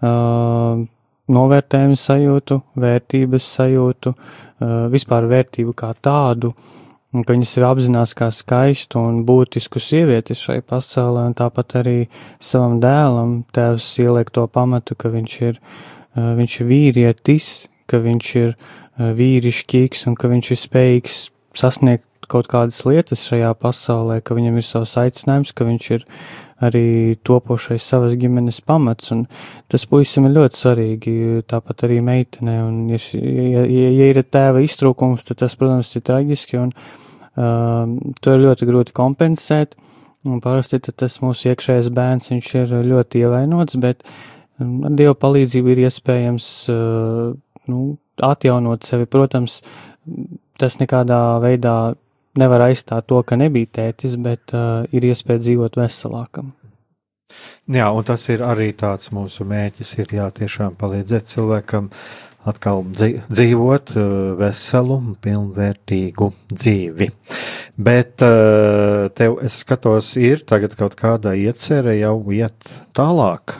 novērtējumu 0.03 1.95
sajūtu, 1.95 2.57
vērtības 2.83 3.45
sajūtu, 3.55 4.11
vispār 4.91 5.27
vērtību 5.31 5.71
kā 5.79 5.93
tādu. 6.03 6.49
Uh, 6.51 6.83
un 7.13 7.23
ka 7.25 7.35
viņa 7.35 7.47
sevi 7.47 7.67
apzinās 7.67 8.15
kā 8.17 8.29
skaistu 8.33 9.01
un 9.01 9.21
būtisku 9.27 9.81
sievieti 9.81 10.35
šai 10.37 10.61
pasaulē, 10.65 11.27
un 11.29 11.35
tāpat 11.37 11.77
arī 11.83 11.97
savam 12.41 12.79
dēlam. 12.83 13.43
Tēvs 13.53 13.89
ieliek 14.03 14.31
to 14.33 14.47
pamatu, 14.47 14.97
ka 14.97 15.13
viņš 15.13 15.35
ir, 15.49 15.59
eh, 16.17 16.33
viņš 16.39 16.59
ir 16.61 16.67
vīrietis, 16.71 17.51
ka 17.87 17.97
viņš 17.97 18.35
ir 18.41 18.55
eh, 18.55 19.13
vīrišķīgs 19.19 20.07
un 20.07 20.15
ka 20.15 20.27
viņš 20.27 20.51
ir 20.51 20.59
spējīgs 20.63 21.19
sasniegt 21.53 22.05
kaut 22.33 22.49
kādas 22.51 22.81
lietas 22.87 23.27
šajā 23.29 23.51
pasaulē, 23.61 24.19
ka 24.25 24.35
viņam 24.37 24.57
ir 24.59 24.65
savs 24.65 24.97
aicinājums, 24.99 25.53
ka 25.53 25.67
viņš 25.67 25.89
ir 25.97 26.07
arī 26.63 27.15
topošais 27.25 27.83
savas 27.83 28.15
ģimenes 28.19 28.61
pamats, 28.65 29.11
un 29.15 29.25
tas 29.71 29.85
puisim 29.89 30.27
ir 30.27 30.35
ļoti 30.37 30.59
svarīgi, 30.59 31.15
tāpat 31.49 31.85
arī 31.87 31.99
meitenē, 32.05 32.57
un 32.65 32.77
ja, 32.91 32.99
ši, 33.01 33.19
ja, 33.19 33.63
ja, 33.67 33.89
ja 33.99 34.11
ir 34.11 34.21
tēva 34.23 34.63
iztrūkums, 34.63 35.25
tad 35.27 35.41
tas, 35.43 35.55
protams, 35.59 35.91
ir 35.97 36.05
traģiski, 36.07 36.61
un 36.61 36.71
uh, 36.73 38.13
to 38.21 38.35
ir 38.35 38.45
ļoti 38.45 38.69
grūti 38.69 38.95
kompensēt, 38.95 39.75
un 40.29 40.39
parasti 40.43 40.79
tas 40.87 41.19
mūsu 41.23 41.51
iekšējais 41.51 41.91
bērns, 41.95 42.31
viņš 42.31 42.53
ir 42.61 42.77
ļoti 42.87 43.25
ievainots, 43.25 43.79
bet 43.83 44.05
um, 44.59 44.79
ar 44.87 44.95
Dieva 44.95 45.17
palīdzību 45.19 45.73
ir 45.73 45.83
iespējams, 45.89 46.53
uh, 46.71 47.33
nu, 47.67 47.83
atjaunot 48.23 48.85
sevi, 48.87 49.09
protams, 49.09 49.61
tas 50.59 50.77
nekādā 50.79 51.19
veidā 51.43 51.95
nevar 52.39 52.67
aizstāt 52.69 53.07
to, 53.09 53.21
ka 53.25 53.37
nebija 53.39 53.69
tētis, 53.79 54.17
bet 54.21 54.53
uh, 54.57 54.83
ir 54.93 55.05
iespēja 55.09 55.43
dzīvot 55.45 55.79
veselākam. 55.79 56.53
Jā, 57.71 57.87
un 57.95 58.05
tas 58.05 58.25
ir 58.29 58.43
arī 58.45 58.73
tāds 58.77 59.09
mūsu 59.15 59.45
mēķis, 59.49 59.95
ir 60.03 60.13
jā, 60.19 60.27
tiešām 60.35 60.75
palīdzēt 60.77 61.29
cilvēkam 61.31 61.89
atkal 62.49 62.83
dzīvot 62.91 63.93
uh, 63.95 64.07
veselu, 64.41 64.99
pilnvērtīgu 65.23 66.29
dzīvi. 66.51 67.09
Bet 67.83 68.25
uh, 68.25 69.07
tev, 69.17 69.39
es 69.45 69.61
skatos, 69.63 70.13
ir 70.19 70.43
tagad 70.49 70.75
kaut 70.77 70.97
kāda 70.99 71.37
iecerē 71.39 71.95
jau 72.01 72.17
iet 72.35 72.73
tālāk. 72.97 73.57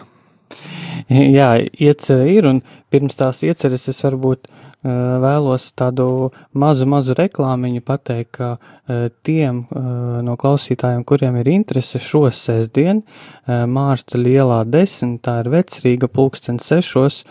Jā, 1.10 1.56
iecerē 1.62 2.28
ir, 2.30 2.50
un 2.50 2.62
pirms 2.94 3.18
tās 3.18 3.42
ieceres 3.48 3.88
es 3.90 4.04
varbūt 4.06 4.46
uh, 4.46 4.62
vēlos 4.84 5.69
tādu 5.80 6.32
mazu, 6.52 6.86
mazu 6.89 7.15
reklāmiņu 7.15 7.82
pateikt, 7.86 8.32
ka 8.36 8.50
eh, 8.58 9.08
tiem 9.24 9.63
eh, 9.63 9.88
no 10.26 10.36
klausītājiem, 10.39 11.06
kuriem 11.08 11.39
ir 11.39 11.52
interese 11.54 12.02
šo 12.04 12.28
sestdien, 12.32 13.04
Mārsta 13.43 14.15
lielā 14.15 14.62
desmit, 14.63 15.17
tā 15.26 15.41
ir 15.41 15.50
vecrīga 15.52 16.08
pulksten 16.08 16.62
sešos, 16.63 17.26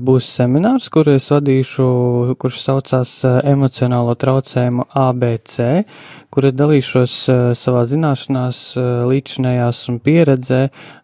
būs 0.00 0.30
seminārs, 0.38 0.86
kuru 0.88 1.18
es 1.18 1.26
vadīšu, 1.28 1.88
kurš 2.40 2.62
saucās 2.62 3.12
emocionālo 3.44 4.14
traucējumu 4.16 4.86
ABC, 4.88 5.84
kur 6.32 6.48
es 6.48 6.56
dalīšos 6.56 7.18
savā 7.60 7.84
zināšanās, 7.92 8.62
līdzinējās 9.12 9.82
un 9.92 10.00
pieredzē 10.00 10.62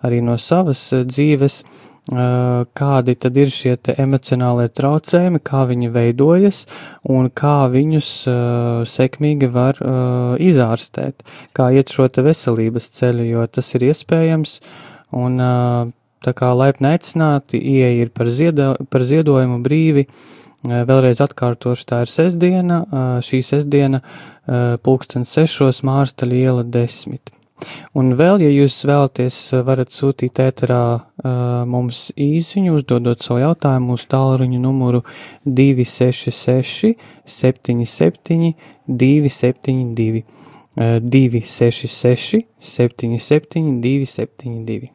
arī 0.09 0.25
no 0.25 0.41
savas 0.41 0.87
dzīves, 1.05 1.61
kādi 2.11 3.15
tad 3.15 3.37
ir 3.39 3.53
šie 3.55 3.77
emocionālie 4.03 4.67
traucējumi, 4.75 5.39
kā 5.47 5.63
viņi 5.71 5.91
veidojas 5.95 6.65
un 7.07 7.29
kā 7.31 7.69
viņus 7.71 8.11
uh, 8.27 8.83
sekmīgi 8.89 9.51
var 9.55 9.79
uh, 9.79 10.35
izārstēt, 10.43 11.23
kā 11.55 11.71
iet 11.71 11.93
šo 11.95 12.09
te 12.11 12.25
veselības 12.27 12.91
ceļu, 12.99 13.29
jo 13.31 13.47
tas 13.47 13.71
ir 13.79 13.87
iespējams 13.93 14.59
un 15.15 15.39
uh, 15.39 15.87
tā 16.25 16.35
kā 16.37 16.51
laipni 16.57 16.91
aicināti, 16.91 17.63
ieeja 17.63 18.05
ir 18.05 18.15
par, 18.15 18.29
ziedo, 18.29 18.75
par 18.91 19.07
ziedojumu 19.07 19.61
brīvi, 19.65 20.09
vēlreiz 20.67 21.23
atkārtošu, 21.25 21.87
tā 21.89 22.03
ir 22.05 22.11
sestdiena, 22.13 22.83
šī 23.25 23.41
sestdiena 23.41 24.03
pulksten 24.85 25.25
sešos 25.25 25.81
mārsta 25.89 26.29
liela 26.29 26.67
desmit. 26.67 27.33
Un 27.99 28.15
vēl, 28.19 28.43
ja 28.45 28.51
jūs 28.53 28.79
vēlaties, 28.89 29.39
varat 29.67 29.93
sūtīt 29.95 30.41
ēterā 30.43 30.83
uh, 30.97 31.33
mums 31.69 32.09
īsiņu, 32.21 32.77
uzdodot 32.79 33.23
savu 33.25 33.43
jautājumu 33.45 33.97
uz 33.99 34.07
tālruņa 34.11 34.61
numuru 34.63 35.03
266 35.45 36.95
77 37.25 38.55
272. 38.87 40.25
Uh, 40.25 41.01
266 41.03 42.47
77 42.59 43.81
272. 43.83 44.91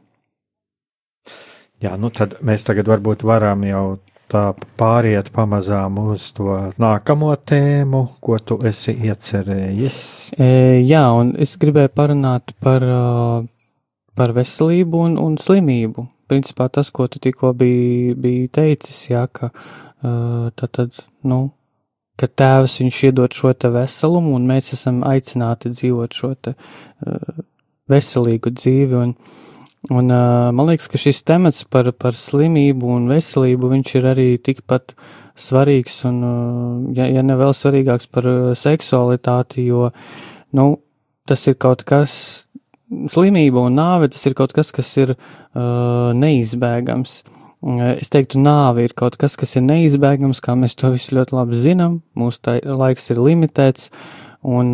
Jā, 1.83 1.91
nu 1.99 2.09
tad 2.09 2.37
mēs 2.45 2.63
tagad 2.65 2.87
varbūt 2.87 3.25
varam 3.27 3.65
jau 3.67 3.83
tā 4.31 4.43
pāriet 4.79 5.29
pamazām 5.35 5.99
uz 6.01 6.29
to 6.35 6.55
nākamo 6.81 7.31
tēmu, 7.37 8.01
ko 8.23 8.39
tu 8.39 8.57
esi 8.65 8.95
iecerējis. 9.07 9.99
E, 10.37 10.49
jā, 10.85 11.03
un 11.13 11.33
es 11.41 11.55
gribēju 11.61 11.93
parunāt 11.95 12.55
par, 12.63 12.85
par 14.17 14.35
veselību 14.35 15.03
un, 15.07 15.17
un 15.21 15.39
slimību. 15.41 16.07
Principā 16.29 16.69
tas, 16.73 16.89
ko 16.89 17.05
tu 17.11 17.21
tikko 17.21 17.53
biji, 17.57 18.15
biji 18.17 18.47
teicis, 18.57 19.03
jā, 19.11 19.27
ka 19.29 19.51
tad, 20.01 20.69
tad, 20.71 21.01
nu, 21.27 21.41
ka 22.19 22.29
tēvs 22.29 22.79
viņš 22.81 23.01
iedod 23.09 23.35
šo 23.35 23.53
te 23.53 23.69
veselumu, 23.73 24.33
un 24.39 24.47
mēs 24.49 24.73
esam 24.77 25.03
aicināti 25.05 25.73
dzīvot 25.73 26.17
šo 26.17 26.33
te 26.41 26.55
veselīgu 27.91 28.53
dzīvi, 28.55 28.97
un 28.97 29.13
Un, 29.89 30.09
uh, 30.09 30.49
man 30.55 30.65
liekas, 30.65 30.87
ka 30.89 30.97
šis 30.97 31.21
temats 31.27 31.61
par, 31.69 31.91
par 31.93 32.17
slimību 32.17 32.89
un 32.95 33.05
veselību, 33.11 33.69
ir 33.77 34.07
arī 34.09 34.25
tikpat 34.41 34.95
svarīgs 35.37 35.99
un, 36.09 36.17
uh, 36.25 36.95
ja, 36.97 37.05
ja 37.05 37.21
ne 37.21 37.35
vēl 37.37 37.53
svarīgāks 37.53 38.09
par 38.09 38.25
uh, 38.25 38.55
seksualitāti, 38.57 39.67
jo, 39.69 39.91
nu, 40.57 40.65
tas 41.29 41.45
ir 41.45 41.57
kaut 41.61 41.85
kas, 41.85 42.15
slimība 43.13 43.67
un 43.67 43.77
nāve, 43.77 44.09
tas 44.09 44.25
ir 44.25 44.33
kaut 44.33 44.55
kas, 44.57 44.73
kas 44.73 44.89
ir 44.97 45.13
uh, 45.13 46.09
neizbēgams. 46.17 47.21
Es 47.95 48.11
teiktu, 48.13 48.41
nāve 48.41 48.83
ir 48.85 48.93
kaut 48.97 49.17
kas, 49.21 49.37
kas 49.37 49.55
ir 49.57 49.65
neizbēgams, 49.65 50.41
kā 50.41 50.53
mēs 50.57 50.77
to 50.77 50.91
visu 50.93 51.15
ļoti 51.17 51.33
labi 51.33 51.57
zinām. 51.57 51.95
Mūsu 52.17 52.59
laiks 52.61 53.09
ir 53.09 53.21
limitēts, 53.25 53.89
un 54.45 54.69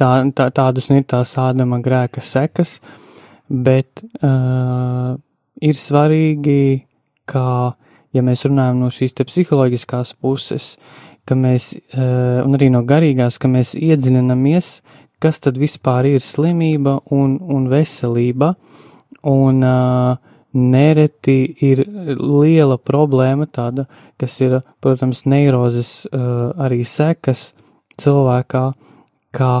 tā, 0.00 0.10
tā, 0.32 0.48
tādas 0.48 0.88
nu 0.88 0.96
ir 0.96 1.04
tās 1.12 1.34
ādama 1.40 1.82
grēka 1.84 2.24
sekas. 2.24 2.78
Uh, 2.80 3.09
bet 3.50 4.04
uh, 4.22 5.18
ir 5.60 5.76
svarīgi, 5.76 6.86
ka, 7.28 7.74
ja 8.14 8.24
mēs 8.26 8.46
runājam 8.46 8.80
no 8.80 8.90
šīs 8.94 9.16
psiholoģiskās 9.18 10.14
puses, 10.22 10.76
ka 11.26 11.36
mēs, 11.38 11.74
uh, 11.94 12.40
un 12.46 12.56
arī 12.58 12.70
no 12.72 12.84
garīgās, 12.86 13.38
ka 13.42 13.50
mēs 13.50 13.74
iedziļinamies, 13.78 14.72
kas 15.20 15.42
tad 15.44 15.58
vispār 15.60 16.08
ir 16.14 16.22
slimība 16.24 17.00
un, 17.12 17.36
un 17.42 17.68
veselība, 17.70 18.54
un 19.28 19.64
uh, 19.66 20.16
nereti 20.56 21.38
ir 21.66 21.84
liela 22.18 22.78
problēma 22.78 23.46
tāda, 23.50 23.86
kas 24.18 24.38
ir, 24.42 24.60
protams, 24.82 25.26
neirozes 25.30 26.06
uh, 26.10 26.50
arī 26.58 26.82
sekas 26.86 27.50
cilvēkā, 28.00 28.64
kā 29.36 29.52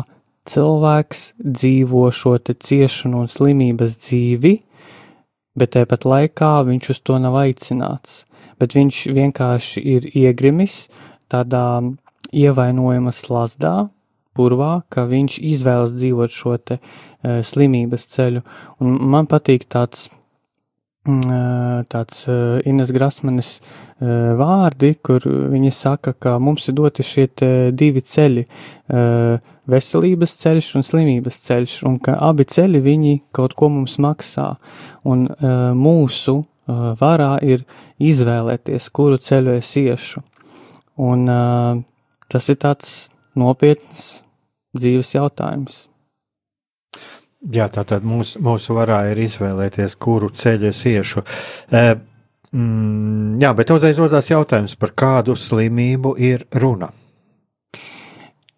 cilvēks 0.50 1.22
dzīvo 1.40 2.08
šo 2.14 2.36
te 2.42 2.54
ciešanu 2.54 3.24
un 3.24 3.30
slimības 3.30 3.96
dzīvi, 4.02 4.54
bet 5.58 5.74
tāpat 5.76 6.06
laikā 6.08 6.52
viņš 6.68 6.90
uz 6.94 7.00
to 7.06 7.18
nav 7.22 7.38
aicināts, 7.42 8.24
bet 8.60 8.76
viņš 8.76 9.04
vienkārši 9.16 9.84
ir 9.94 10.10
iegrimis 10.10 10.84
tādā 11.30 11.64
ievainojuma 12.30 13.12
slazdā, 13.14 13.90
purvā, 14.36 14.80
ka 14.92 15.06
viņš 15.10 15.40
izvēlas 15.52 15.94
dzīvot 15.96 16.34
šo 16.34 16.56
te 16.62 16.78
uh, 16.78 17.40
slimības 17.46 18.06
ceļu. 18.14 18.42
Un 18.80 18.96
man 19.12 19.28
patīk 19.30 19.66
tāds 19.70 20.08
tāds 21.04 22.26
Ines 22.68 22.90
Grasmanis 22.92 23.60
vārdi, 24.00 24.94
kur 25.02 25.24
viņi 25.24 25.70
saka, 25.72 26.12
ka 26.12 26.38
mums 26.38 26.68
ir 26.68 26.74
doti 26.76 27.02
šie 27.02 27.26
divi 27.72 28.00
ceļi- 28.04 28.44
veselības 29.72 30.36
ceļš 30.42 30.76
un 30.76 30.82
slimības 30.82 31.40
ceļš, 31.46 31.84
un 31.88 31.98
ka 31.98 32.18
abi 32.20 32.44
ceļi 32.44 32.80
viņi 32.84 33.20
kaut 33.32 33.54
ko 33.54 33.68
mums 33.68 33.96
maksā, 33.96 34.56
un 35.04 35.28
mūsu 35.74 36.44
varā 36.68 37.42
ir 37.42 37.64
izvēlēties, 37.98 38.90
kuru 38.92 39.16
ceļu 39.16 39.56
es 39.56 39.72
iešu. 39.76 40.22
Un 40.98 41.26
tas 42.28 42.48
ir 42.48 42.56
tāds 42.56 43.10
nopietns 43.34 44.22
dzīves 44.76 45.14
jautājums. 45.14 45.88
Jā, 47.40 47.70
tā 47.72 47.86
tad 47.88 48.04
mūsu, 48.04 48.36
mūsu 48.44 48.74
varā 48.76 48.98
ir 49.14 49.22
izvēlēties, 49.24 49.94
kuru 49.96 50.28
ceļu 50.36 50.66
es 50.68 50.80
iešu. 50.84 51.22
E, 51.72 51.84
mm, 52.52 53.38
jā, 53.40 53.52
bet 53.56 53.70
uzreiz 53.72 54.00
rodas 54.00 54.28
jautājums, 54.28 54.74
par 54.76 54.92
kādu 54.92 55.36
slimību 55.40 56.18
ir 56.20 56.44
runa. 56.60 56.90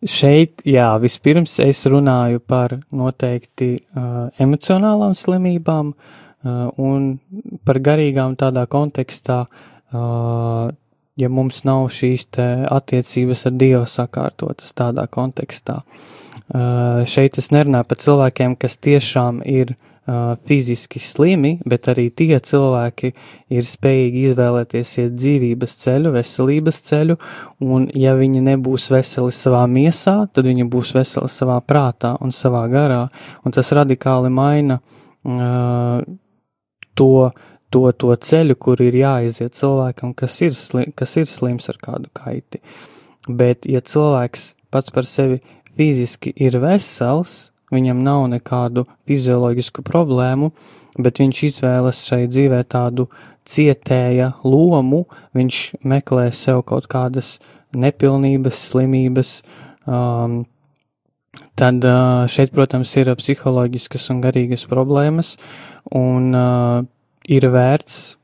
Šeit, 0.02 0.64
jā, 0.66 0.88
vispirms 0.98 1.60
es 1.62 1.84
runāju 1.86 2.40
par 2.42 2.74
noteikti 2.90 3.76
uh, 3.78 4.32
emocionālām 4.42 5.14
slimībām 5.14 5.92
uh, 5.92 6.64
un 6.82 7.20
par 7.62 7.78
garīgām 7.78 8.34
tādā 8.34 8.64
kontekstā, 8.66 9.44
uh, 9.46 10.74
ja 11.14 11.30
mums 11.30 11.62
nav 11.68 11.86
šīs 11.94 12.26
attiecības 12.34 13.46
ar 13.46 13.56
Dievu 13.62 13.86
sakārtotas 13.86 14.74
tādā 14.74 15.06
kontekstā. 15.06 15.78
Uh, 15.86 16.18
šeit 16.52 17.38
es 17.40 17.48
nerunāju 17.54 17.88
par 17.88 18.00
cilvēkiem, 18.04 18.56
kas 18.60 18.76
tiešām 18.84 19.40
ir 19.48 19.72
uh, 19.72 20.34
fiziski 20.46 20.98
slimi, 20.98 21.54
bet 21.64 21.86
arī 21.88 22.08
tie 22.10 22.36
cilvēki 22.36 23.12
ir 23.54 23.66
spējīgi 23.66 24.24
izvēlēties 24.28 24.94
iet 24.98 25.14
dzīvības 25.16 25.76
ceļu, 25.84 26.12
veselības 26.16 26.80
ceļu, 26.88 27.16
un 27.64 27.86
ja 27.94 28.16
viņi 28.18 28.42
nebūs 28.50 28.90
veseli 28.92 29.32
savā 29.32 29.62
miesā, 29.70 30.16
tad 30.32 30.48
viņi 30.50 30.66
būs 30.68 30.92
veseli 30.98 31.30
savā 31.30 31.60
prātā 31.64 32.16
un 32.20 32.34
savā 32.34 32.66
garā, 32.72 33.06
un 33.46 33.54
tas 33.54 33.72
radikāli 33.72 34.32
maina 34.32 34.80
uh, 34.82 36.02
to, 36.98 37.30
to, 37.70 37.84
to 37.92 38.16
ceļu, 38.16 38.58
kur 38.58 38.82
ir 38.82 38.98
jāiziet 39.00 39.54
cilvēkam, 39.56 40.12
kas 40.18 40.40
ir, 40.42 40.52
sli, 40.58 40.90
kas 40.92 41.16
ir 41.16 41.30
slims 41.30 41.70
ar 41.72 41.78
kādu 41.80 42.10
kaiti. 42.12 42.60
Bet, 43.28 43.70
ja 43.70 43.80
cilvēks 43.80 44.50
pats 44.72 44.90
par 44.90 45.06
sevi 45.06 45.38
fiziski 45.76 46.32
ir 46.36 46.58
vesels, 46.62 47.50
viņam 47.72 48.02
nav 48.04 48.26
nekādu 48.32 48.84
fizioloģisku 49.08 49.84
problēmu, 49.86 50.52
bet 51.00 51.22
viņš 51.22 51.42
izvēlas 51.48 52.04
šai 52.08 52.26
dzīvē 52.28 52.60
tādu 52.68 53.08
cietēja 53.48 54.32
lomu, 54.44 55.06
viņš 55.36 55.60
meklē 55.88 56.28
sev 56.36 56.62
kaut 56.68 56.88
kādas 56.92 57.38
nepilnības, 57.72 58.58
slimības, 58.68 59.36
um, 59.88 60.42
tad 61.58 61.84
uh, 61.88 62.24
šeit, 62.30 62.52
protams, 62.54 62.92
ir 63.00 63.12
psiholoģiskas 63.16 64.10
un 64.12 64.20
garīgas 64.24 64.66
problēmas, 64.68 65.36
un 65.96 66.34
uh, 66.36 66.82
ir 67.24 67.48
vērts 67.50 68.18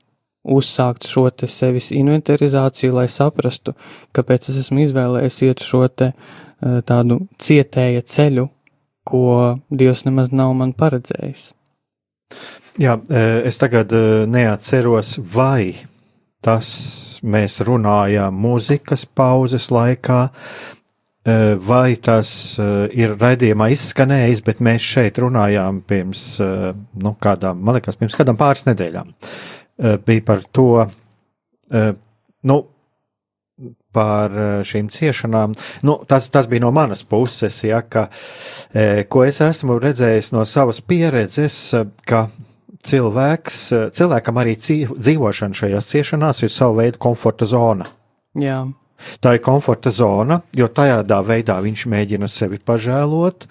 uzsākt 0.48 1.08
šo 1.08 1.26
te 1.34 1.48
sevis 1.50 1.90
inventarizāciju, 1.96 2.94
lai 3.00 3.08
saprastu, 3.10 3.74
kāpēc 4.16 4.52
es 4.52 4.60
esmu 4.62 4.84
izvēlējies 4.84 5.40
iet 5.48 5.64
šo 5.64 5.82
te 5.88 6.12
uh, 6.12 6.36
tādu 6.60 7.20
cietēja 7.38 8.02
ceļu, 8.02 8.48
ko 9.08 9.58
Dievs 9.70 10.04
nemaz 10.08 10.32
nav 10.34 10.54
man 10.58 10.74
paredzējis. 10.76 11.52
Jā, 12.78 12.94
eh, 13.10 13.42
es 13.48 13.58
tagad 13.58 13.92
eh, 13.92 14.24
neatceros, 14.30 15.16
vai 15.34 15.74
tas 16.44 16.68
mēs 17.26 17.58
runājām 17.66 18.36
mūzikas 18.38 19.02
pauzes 19.18 19.72
laikā, 19.74 20.28
vai 21.66 21.96
tas 22.00 22.28
ir 22.96 23.10
raidījumā 23.20 23.66
izskanējis, 23.74 24.38
bet 24.46 24.62
mēs 24.64 24.86
šeit 24.86 25.18
runājām 25.20 25.82
pirms, 25.84 26.22
nu, 26.38 27.12
kādām, 27.20 27.58
man 27.60 27.76
liekas, 27.76 27.98
pirms 28.00 28.14
kādām 28.16 28.38
pāris 28.40 28.64
nedēļām. 28.64 29.10
Bija 30.06 30.24
par 30.24 30.46
to, 30.56 30.86
nu, 32.48 32.56
par 33.98 34.34
eh, 34.34 34.48
šīm 34.66 34.88
ciešanām. 34.94 35.56
Nu, 35.82 35.98
tas, 36.08 36.30
tas 36.30 36.48
bija 36.50 36.68
no 36.68 36.72
manas 36.74 37.02
puses, 37.02 37.58
ja, 37.66 37.82
ka, 37.82 38.06
e, 38.72 39.04
ko 39.10 39.26
es 39.26 39.42
esmu 39.44 39.80
redzējis 39.82 40.32
no 40.36 40.46
savas 40.46 40.80
pieredzes, 40.80 41.58
ka 42.06 42.28
cilvēks, 42.88 43.62
cilvēkam 43.98 44.38
arī 44.40 44.54
dzīvošana 44.60 45.58
šajās 45.58 45.90
ciešanās 45.90 46.44
ir 46.44 46.52
sava 46.52 46.84
veida 46.84 47.00
komforta 47.02 47.48
zona. 47.48 47.88
Jā. 48.38 48.62
Tā 49.22 49.36
ir 49.36 49.42
komforta 49.44 49.92
zona, 49.94 50.40
jo 50.56 50.68
tādā 50.74 51.20
veidā 51.26 51.58
viņš 51.62 51.84
mēģina 51.90 52.28
sevi 52.30 52.58
pažēlot. 52.58 53.46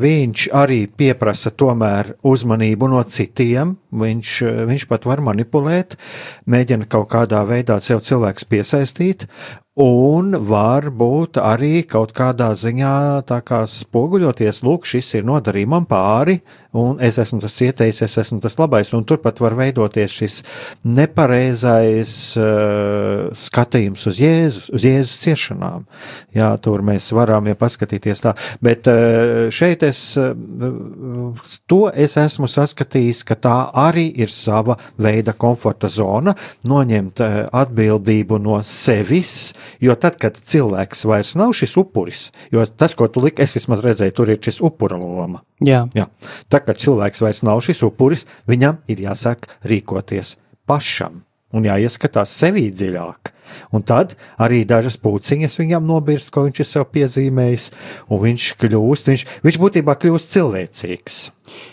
Viņš 0.00 0.46
arī 0.54 0.84
pieprasa 0.90 1.52
tomēr 1.54 2.14
uzmanību 2.26 2.90
no 2.92 3.02
citiem. 3.06 3.76
Viņš, 3.94 4.30
viņš 4.70 4.88
pat 4.90 5.04
var 5.06 5.22
manipulēt, 5.22 5.94
mēģina 6.50 6.88
kaut 6.90 7.12
kādā 7.12 7.44
veidā 7.46 7.78
sev 7.78 8.02
cilvēks 8.02 8.48
piesaistīt, 8.50 9.28
un 9.78 10.34
var 10.46 10.88
būt 10.90 11.38
arī 11.38 11.84
kaut 11.86 12.10
kādā 12.14 12.52
ziņā 12.58 13.22
kā 13.46 13.62
spoguļoties, 13.70 14.62
lūk, 14.66 14.86
šis 14.86 15.14
ir 15.20 15.26
nodarījis 15.30 15.70
man 15.70 15.86
pāri, 15.86 16.40
un 16.74 16.98
es 17.04 17.18
esmu 17.22 17.38
tas 17.42 17.54
cietējis, 17.54 18.02
es 18.06 18.16
esmu 18.24 18.40
tas 18.42 18.56
labais, 18.58 18.90
un 18.96 19.04
turpat 19.06 19.38
var 19.42 19.54
veidoties 19.58 20.14
šis 20.18 20.38
nepareizais 20.84 22.14
uh, 22.40 23.30
skatījums 23.38 24.06
uz 24.10 24.18
Jēzus, 24.18 24.68
uz 24.74 24.86
Jēzus 24.86 25.20
ciešanām. 25.22 25.84
Jā, 26.34 26.50
tur 26.62 26.82
mēs 26.86 27.10
varam 27.14 27.46
ja 27.50 27.54
paskatīties 27.58 28.24
tā, 28.24 28.34
bet 28.64 28.90
uh, 28.90 29.46
šeit 29.54 29.86
es, 29.86 30.02
uh, 30.18 30.34
to 31.70 31.80
es 31.94 32.18
esmu 32.20 32.50
saskatījis, 32.50 33.22
ka 33.28 33.38
tā 33.38 33.56
arī 33.84 34.08
ir 34.24 34.32
sava 34.34 34.76
veida 34.98 35.36
komforta 35.38 35.90
zona, 35.92 36.34
noņemt 36.66 37.22
uh, 37.22 37.38
atbildību 37.54 38.40
no 38.42 38.58
sevis, 38.66 39.54
jo 39.82 39.94
tad, 39.94 40.18
kad 40.18 40.38
cilvēks 40.38 41.06
vairs 41.06 41.34
nav 41.38 41.54
šis 41.54 41.78
upuris, 41.78 42.28
jo 42.50 42.66
tas, 42.66 42.98
ko 42.98 43.06
tu 43.06 43.22
liki, 43.22 43.44
es 43.44 43.54
vismaz 43.54 43.84
redzēju, 43.86 44.18
tur 44.18 44.34
ir 44.34 44.42
šis 44.42 44.58
upura 44.64 44.98
loma. 44.98 45.44
Jā. 45.64 45.84
Jā. 45.94 46.08
Tā 46.50 46.58
kā 46.66 46.76
cilvēks 46.78 47.22
vairs 47.24 47.44
nav 47.46 47.62
šis 47.64 47.84
upuris, 47.86 48.26
viņam 48.50 48.82
ir 48.88 49.06
jāsāk 49.06 49.48
rīkoties 49.68 50.36
pašam. 50.66 51.22
un 51.54 51.66
jāieskatās 51.68 52.32
sevī 52.34 52.66
dziļāk. 52.74 53.30
Un 53.76 53.84
tad 53.86 54.14
arī 54.42 54.62
dažas 54.68 54.96
puciņas 55.00 55.58
viņam 55.60 55.86
nobirst, 55.86 56.32
ko 56.34 56.46
viņš 56.46 56.60
ir 56.60 56.68
sev 56.68 56.86
piezīmējis, 56.94 57.68
un 58.10 58.22
viņš 58.24 58.48
kļūst, 58.58 59.10
viņš, 59.12 59.24
viņš 59.44 59.58
būtībā 59.62 59.96
kļūst 60.02 60.34
cilvēcīgs. 60.34 61.18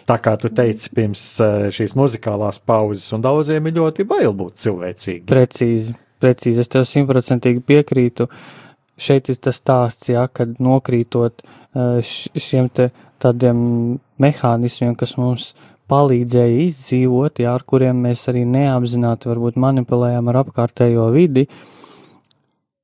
Tā 0.10 0.18
kā 0.22 0.36
tu 0.38 0.52
teici 0.54 0.92
pirms 0.94 1.24
eh, 1.42 1.68
šīs 1.74 1.96
muzikālās 1.98 2.62
pauzes, 2.62 3.08
un 3.16 3.26
daudziem 3.26 3.70
ir 3.70 3.80
ļoti 3.80 4.06
bail 4.10 4.36
būt 4.38 4.62
cilvēcīgiem. 4.66 5.28
Precīzi, 5.32 5.96
precīzi, 6.22 6.62
es 6.62 6.72
tev 6.72 6.86
simtprocentīgi 6.89 7.64
piekrītu. 7.66 8.30
Šeit 9.02 9.32
ir 9.34 9.39
tas 9.42 9.58
stāsts, 9.58 10.12
jā, 10.14 10.28
kad 10.30 10.60
nokrītot 10.62 11.42
eh, 11.42 12.14
šiem 12.38 12.70
te 12.70 12.92
tādiem 13.22 13.62
mehānismiem, 14.22 14.95
kas 14.99 15.15
mums 15.19 15.51
palīdzēja 15.91 16.59
izdzīvot, 16.65 17.41
jā, 17.43 17.55
ar 17.57 17.65
kuriem 17.67 18.03
mēs 18.05 18.24
arī 18.32 18.45
neapzināti 18.47 19.30
varbūt 19.32 19.59
manipulējam 19.59 20.30
ar 20.32 20.41
apkārtējo 20.45 21.09
vidi, 21.15 21.47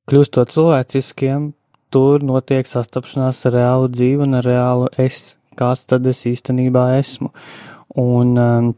kļūstot 0.08 0.52
cilvēciskiem, 0.52 1.52
tur 1.94 2.24
notiek 2.24 2.68
sastapšanās 2.68 3.40
ar 3.48 3.56
reālu 3.56 3.88
dzīvi 3.92 4.26
un 4.26 4.40
ar 4.40 4.48
reālu 4.48 4.90
es, 5.00 5.38
kāds 5.58 5.86
tad 5.88 6.06
es 6.10 6.24
īstenībā 6.28 6.90
esmu. 6.98 7.32
Un 7.98 8.36
um, 8.36 8.74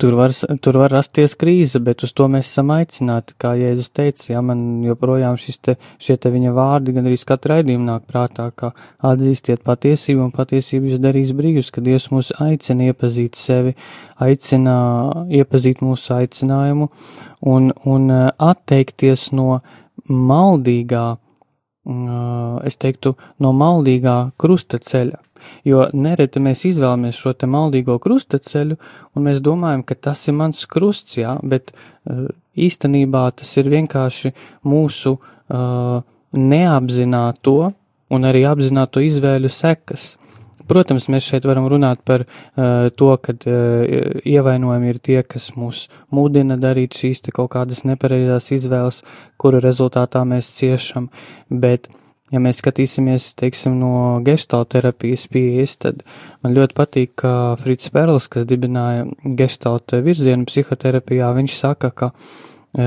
Tur 0.00 0.14
var, 0.16 0.32
tur 0.64 0.78
var 0.80 0.92
rasties 0.94 1.34
krīze, 1.36 1.76
bet 1.84 2.00
uz 2.06 2.14
to 2.16 2.24
mēs 2.32 2.48
esam 2.48 2.70
aicināti, 2.72 3.34
kā 3.40 3.50
Jēzus 3.58 3.90
teica, 3.92 4.22
ja 4.32 4.40
man 4.40 4.80
joprojām 4.86 5.36
te, 5.60 5.74
šie 6.00 6.16
te 6.16 6.32
viņa 6.32 6.54
vārdi 6.56 6.94
gan 6.96 7.04
arī 7.10 7.18
skatu 7.20 7.50
raidījumu 7.52 7.84
nāk 7.84 8.06
prātā, 8.08 8.46
ka 8.56 8.72
atzīstiet 9.10 9.60
patiesību 9.66 10.24
un 10.24 10.32
patiesību 10.32 10.94
jūs 10.94 11.02
darīs 11.04 11.34
brīvus, 11.36 11.68
ka 11.74 11.84
Dievs 11.84 12.08
mūs 12.14 12.32
aicina 12.40 12.88
iepazīt 12.88 13.36
sevi, 13.36 13.74
aicina 14.16 14.76
iepazīt 15.28 15.84
mūsu 15.84 16.16
aicinājumu 16.16 16.88
un, 17.52 17.68
un 17.84 18.08
uh, 18.08 18.28
atteikties 18.40 19.30
no 19.36 19.60
maldīgā, 20.08 21.04
es 22.66 22.76
teiktu, 22.76 23.14
no 23.40 23.54
maldīgā 23.56 24.18
krusta 24.40 24.78
ceļa 24.78 25.20
Jo 25.64 25.86
nereti 25.96 26.40
mēs 26.42 26.64
izvēlamies 26.68 27.18
šo 27.18 27.32
te 27.38 27.48
maldīgo 27.50 27.98
krustaceļu, 28.02 28.76
un 29.16 29.26
mēs 29.26 29.42
domājam, 29.44 29.84
ka 29.86 29.96
tas 30.08 30.22
ir 30.28 30.36
mans 30.38 30.66
krusts, 30.70 31.18
jā, 31.20 31.36
bet 31.42 31.72
īstenībā 32.56 33.26
tas 33.40 33.52
ir 33.60 33.70
vienkārši 33.72 34.32
mūsu 34.68 35.16
uh, 35.16 36.00
neapzināto 36.36 37.58
un 38.10 38.26
arī 38.26 38.44
apzināto 38.50 39.02
izvēļu 39.04 39.52
sekas. 39.52 40.14
Protams, 40.70 41.08
mēs 41.10 41.26
šeit 41.26 41.46
varam 41.48 41.66
runāt 41.70 42.04
par 42.06 42.24
uh, 42.26 42.88
to, 42.94 43.10
ka 43.22 43.34
uh, 43.34 44.20
ievainojumi 44.22 44.92
ir 44.92 45.00
tie, 45.02 45.20
kas 45.26 45.50
mūs 45.58 45.88
mudina 46.14 46.58
darīt 46.60 46.94
šīs 46.98 47.24
kaut 47.34 47.52
kādas 47.56 47.82
nepareizās 47.88 48.52
izvēles, 48.54 49.02
kuru 49.40 49.62
rezultātā 49.64 50.22
mēs 50.28 50.52
ciešam, 50.58 51.10
bet 51.50 51.90
ja 52.30 52.40
mēs 52.42 52.60
skatīsimies, 52.62 53.32
teiksim, 53.38 53.76
no 53.80 54.20
gestalterapijas 54.26 55.26
pieejas, 55.32 55.76
tad 55.82 56.04
man 56.44 56.54
ļoti 56.56 56.76
patīk, 56.78 57.14
ka 57.22 57.32
Frits 57.60 57.90
Perls, 57.94 58.28
kas 58.30 58.46
dibināja 58.50 59.06
gestalt 59.38 59.96
virzienu 60.04 60.46
psihoterapijā, 60.48 61.32
viņš 61.36 61.56
saka, 61.58 61.90
ka 61.90 62.10
e, 62.12 62.86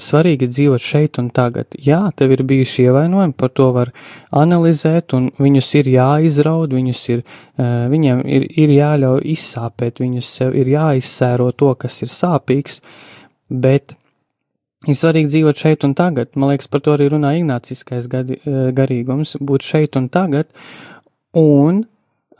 svarīgi 0.00 0.48
dzīvot 0.50 0.82
šeit 0.82 1.20
un 1.22 1.30
tagad. 1.34 1.76
Jā, 1.78 2.00
tev 2.16 2.34
ir 2.34 2.42
bijuši 2.48 2.88
ievainojumi, 2.88 3.36
par 3.36 3.52
to 3.54 3.70
var 3.76 3.92
analizēt, 4.36 5.14
un 5.18 5.30
viņus 5.38 5.70
ir 5.82 5.92
jāizraud, 5.94 6.74
viņus 6.76 7.04
ir, 7.14 7.22
e, 7.22 7.70
viņiem 7.92 8.24
ir, 8.26 8.48
ir 8.64 8.74
jāļauj 8.78 9.24
izsāpēt, 9.36 10.02
viņus 10.02 10.34
sev 10.40 10.58
ir 10.58 10.72
jāizsēro 10.74 11.50
to, 11.52 11.74
kas 11.84 12.02
ir 12.04 12.12
sāpīgs, 12.12 12.80
bet 13.50 13.96
Ir 14.88 14.96
svarīgi 14.96 15.28
dzīvot 15.28 15.60
šeit 15.60 15.82
un 15.84 15.92
tagad. 15.92 16.30
Man 16.40 16.54
liekas, 16.54 16.70
par 16.72 16.80
to 16.80 16.94
arī 16.94 17.10
runā 17.12 17.34
ignāciskais 17.36 18.06
eh, 18.16 18.30
garīgums- 18.72 19.34
būt 19.48 19.66
šeit 19.66 19.98
un 20.00 20.08
tagad. 20.08 20.48
Un, 21.36 21.84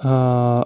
uh, 0.00 0.62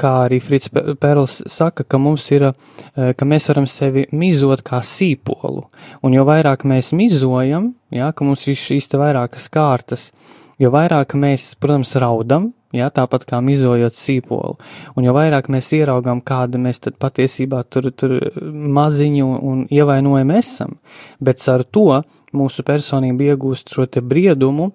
kā 0.00 0.12
arī 0.26 0.40
Frits 0.42 0.70
Perls 1.00 1.40
saka, 1.50 1.84
ka 1.84 2.00
mums 2.00 2.26
ir, 2.34 2.48
uh, 2.50 3.12
ka 3.16 3.28
mēs 3.28 3.48
varam 3.52 3.68
sevi 3.70 4.06
mizot 4.12 4.64
kā 4.66 4.80
sīpolu. 4.84 5.66
Un 6.02 6.16
jo 6.16 6.26
vairāk 6.28 6.66
mēs 6.68 6.92
mizojam, 6.96 7.72
jā, 7.94 8.10
ka 8.12 8.26
mums 8.26 8.46
ir 8.48 8.58
šīs 8.58 8.90
te 8.90 9.00
vairākas 9.00 9.48
kārtas, 9.52 10.10
jo 10.58 10.70
vairāk 10.74 11.16
mēs, 11.18 11.54
protams, 11.60 11.94
raudam, 12.00 12.52
ja, 12.74 12.90
tāpat 12.94 13.26
kā 13.28 13.40
mizojot 13.44 13.94
sīpolu. 13.96 14.58
Un 14.98 15.06
jo 15.06 15.14
vairāk 15.16 15.48
mēs 15.52 15.70
ieraugām, 15.78 16.22
kāda 16.26 16.60
mēs 16.60 16.82
tad 16.84 16.98
patiesībā 17.02 17.62
tur, 17.70 17.90
tur 17.94 18.18
maziņu 18.42 19.30
un 19.50 19.64
ievainojami 19.70 20.38
esam, 20.40 20.76
bet 21.22 21.42
ar 21.50 21.64
to 21.64 22.02
mūsu 22.34 22.64
personība 22.66 23.32
iegūst 23.32 23.74
šo 23.74 23.86
te 23.86 24.02
briedumu, 24.02 24.72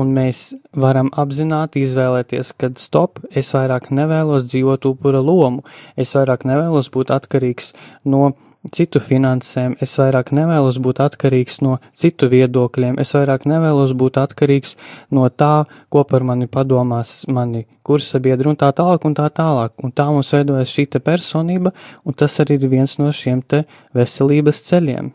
un 0.00 0.12
mēs 0.16 0.52
varam 0.76 1.10
apzināti 1.18 1.82
izvēlēties, 1.84 2.54
kad 2.60 2.80
stop, 2.80 3.20
es 3.30 3.52
vairāk 3.56 3.90
nevēlos 3.92 4.48
dzīvot 4.48 4.88
upura 4.92 5.20
lomu, 5.24 5.66
es 5.96 6.14
vairāk 6.16 6.46
nevēlos 6.48 6.88
būt 6.94 7.12
atkarīgs 7.14 7.72
no 8.08 8.32
citu 8.70 9.00
finansēm, 9.02 9.74
es 9.82 9.94
vairāk 9.98 10.30
nevēlos 10.36 10.78
būt 10.82 11.00
atkarīgs 11.02 11.60
no 11.66 11.78
citu 11.98 12.28
viedokļiem, 12.30 12.98
es 13.02 13.10
vairāk 13.16 13.46
nevēlos 13.50 13.94
būt 13.98 14.20
atkarīgs 14.22 14.76
no 15.10 15.26
tā, 15.28 15.64
ko 15.90 16.04
par 16.08 16.22
mani 16.26 16.46
padomās 16.46 17.24
mani 17.26 17.64
kursa 17.82 18.20
biedri 18.22 18.52
un 18.52 18.58
tā 18.58 18.70
tālāk 18.76 19.08
un 19.08 19.16
tā 19.18 19.26
tālāk. 19.34 19.74
Un 19.82 19.90
tā 19.90 20.06
mums 20.12 20.30
veidojas 20.34 20.70
šī 20.70 20.86
personība, 21.02 21.72
un 22.06 22.14
tas 22.14 22.38
arī 22.40 22.60
ir 22.60 22.70
viens 22.70 22.98
no 22.98 23.10
šiem 23.10 23.42
te 23.42 23.64
veselības 23.96 24.62
ceļiem. 24.68 25.10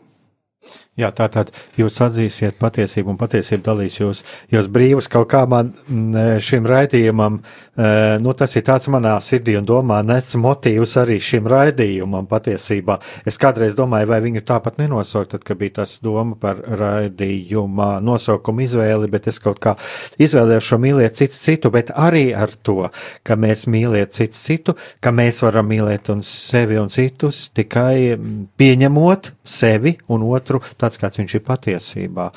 Jā, 0.98 1.12
tā 1.14 1.28
tad 1.30 1.52
jūs 1.78 1.94
atzīsiet 2.02 2.56
patiesību, 2.58 3.12
un 3.12 3.18
patiesība 3.20 3.68
dalīs 3.68 4.00
jūs, 4.00 4.24
jūs 4.50 4.66
brīvus 4.74 5.06
kaut 5.10 5.28
kā 5.30 5.44
man 5.46 5.70
mm, 5.86 6.40
šim 6.42 6.64
raidījumam, 6.66 7.36
e, 7.38 7.90
nu 8.24 8.34
tas 8.34 8.56
ir 8.58 8.64
tāds 8.66 8.88
manā 8.90 9.12
sirdī 9.22 9.54
un 9.60 9.68
domā 9.68 10.00
nes 10.02 10.34
motīvs 10.42 10.96
arī 10.98 11.20
šim 11.22 11.46
raidījumam 11.50 12.26
patiesībā. 12.26 12.96
Es 13.22 13.38
kādreiz 13.38 13.76
domāju, 13.78 14.08
vai 14.10 14.18
viņu 14.24 14.42
tāpat 14.48 14.80
nenosaukt, 14.82 15.36
tad, 15.36 15.44
kad 15.46 15.60
bija 15.60 15.76
tas 15.78 15.92
doma 16.02 16.34
par 16.40 16.58
raidījuma 16.66 18.00
nosaukumu 18.02 18.66
izvēli, 18.66 19.12
bet 19.12 19.30
es 19.30 19.38
kaut 19.44 19.62
kā 19.62 19.76
izvēlējos 20.18 20.72
šo 20.72 20.80
mīliet 20.82 21.14
citu 21.20 21.38
citu, 21.38 21.72
bet 21.78 21.94
arī 21.94 22.32
ar 22.34 22.56
to, 22.66 22.88
ka 23.22 23.38
mēs 23.38 23.68
mīliet 23.70 24.18
citu 24.18 24.34
citu, 24.34 24.74
ka 24.98 25.14
mēs 25.14 25.44
varam 25.46 25.70
mīlēt 25.70 26.10
un 26.10 26.26
sevi 26.26 26.82
un 26.82 26.90
citus 26.90 27.46
tikai 27.54 28.18
pieņemot 28.58 29.32
sevi 29.46 29.94
un 30.10 30.26
otru. 30.26 30.58
Tā 30.74 30.87
tāds, 30.88 31.00
kāds 31.00 31.20
viņš 31.20 31.36
ir 31.36 31.44
patiesībā. 31.46 32.30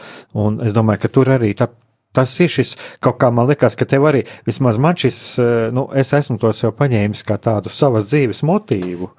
Un 0.43 0.59
es 0.65 0.75
domāju, 0.75 1.05
ka 1.05 1.11
tur 1.15 1.31
arī 1.33 1.53
tā, 1.57 1.71
tas 2.13 2.33
ir 2.43 2.51
šis 2.51 2.75
kaut 3.03 3.19
kā 3.21 3.31
man 3.33 3.49
liekas, 3.49 3.77
ka 3.79 3.87
tev 3.87 4.09
arī, 4.11 4.25
vismaz 4.47 4.79
man 4.81 4.99
šis, 4.99 5.21
eh, 5.39 5.69
nu, 5.73 5.87
es 5.95 6.13
esmu 6.13 6.37
to 6.41 6.51
sev 6.53 6.75
paņēmis 6.77 7.23
kā 7.27 7.39
tādu 7.39 7.71
savas 7.71 8.09
dzīves 8.11 8.43
motīvu. 8.43 9.09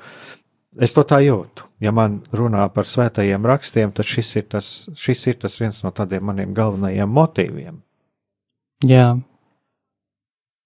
Es 0.80 0.94
to 0.96 1.04
tā 1.04 1.18
jūtu. 1.20 1.66
Ja 1.84 1.92
man 1.92 2.22
runā 2.32 2.64
par 2.72 2.88
svētajiem 2.88 3.44
rakstiem, 3.44 3.90
tad 3.92 4.08
šis 4.08 4.36
ir 4.40 4.46
tas, 4.54 4.68
šis 4.96 5.26
ir 5.26 5.34
tas 5.42 5.58
viens 5.60 5.82
no 5.84 5.90
tādiem 5.92 6.24
maniem 6.24 6.54
galvenajiem 6.56 7.10
motīviem. 7.12 7.82
Jā, 8.88 9.18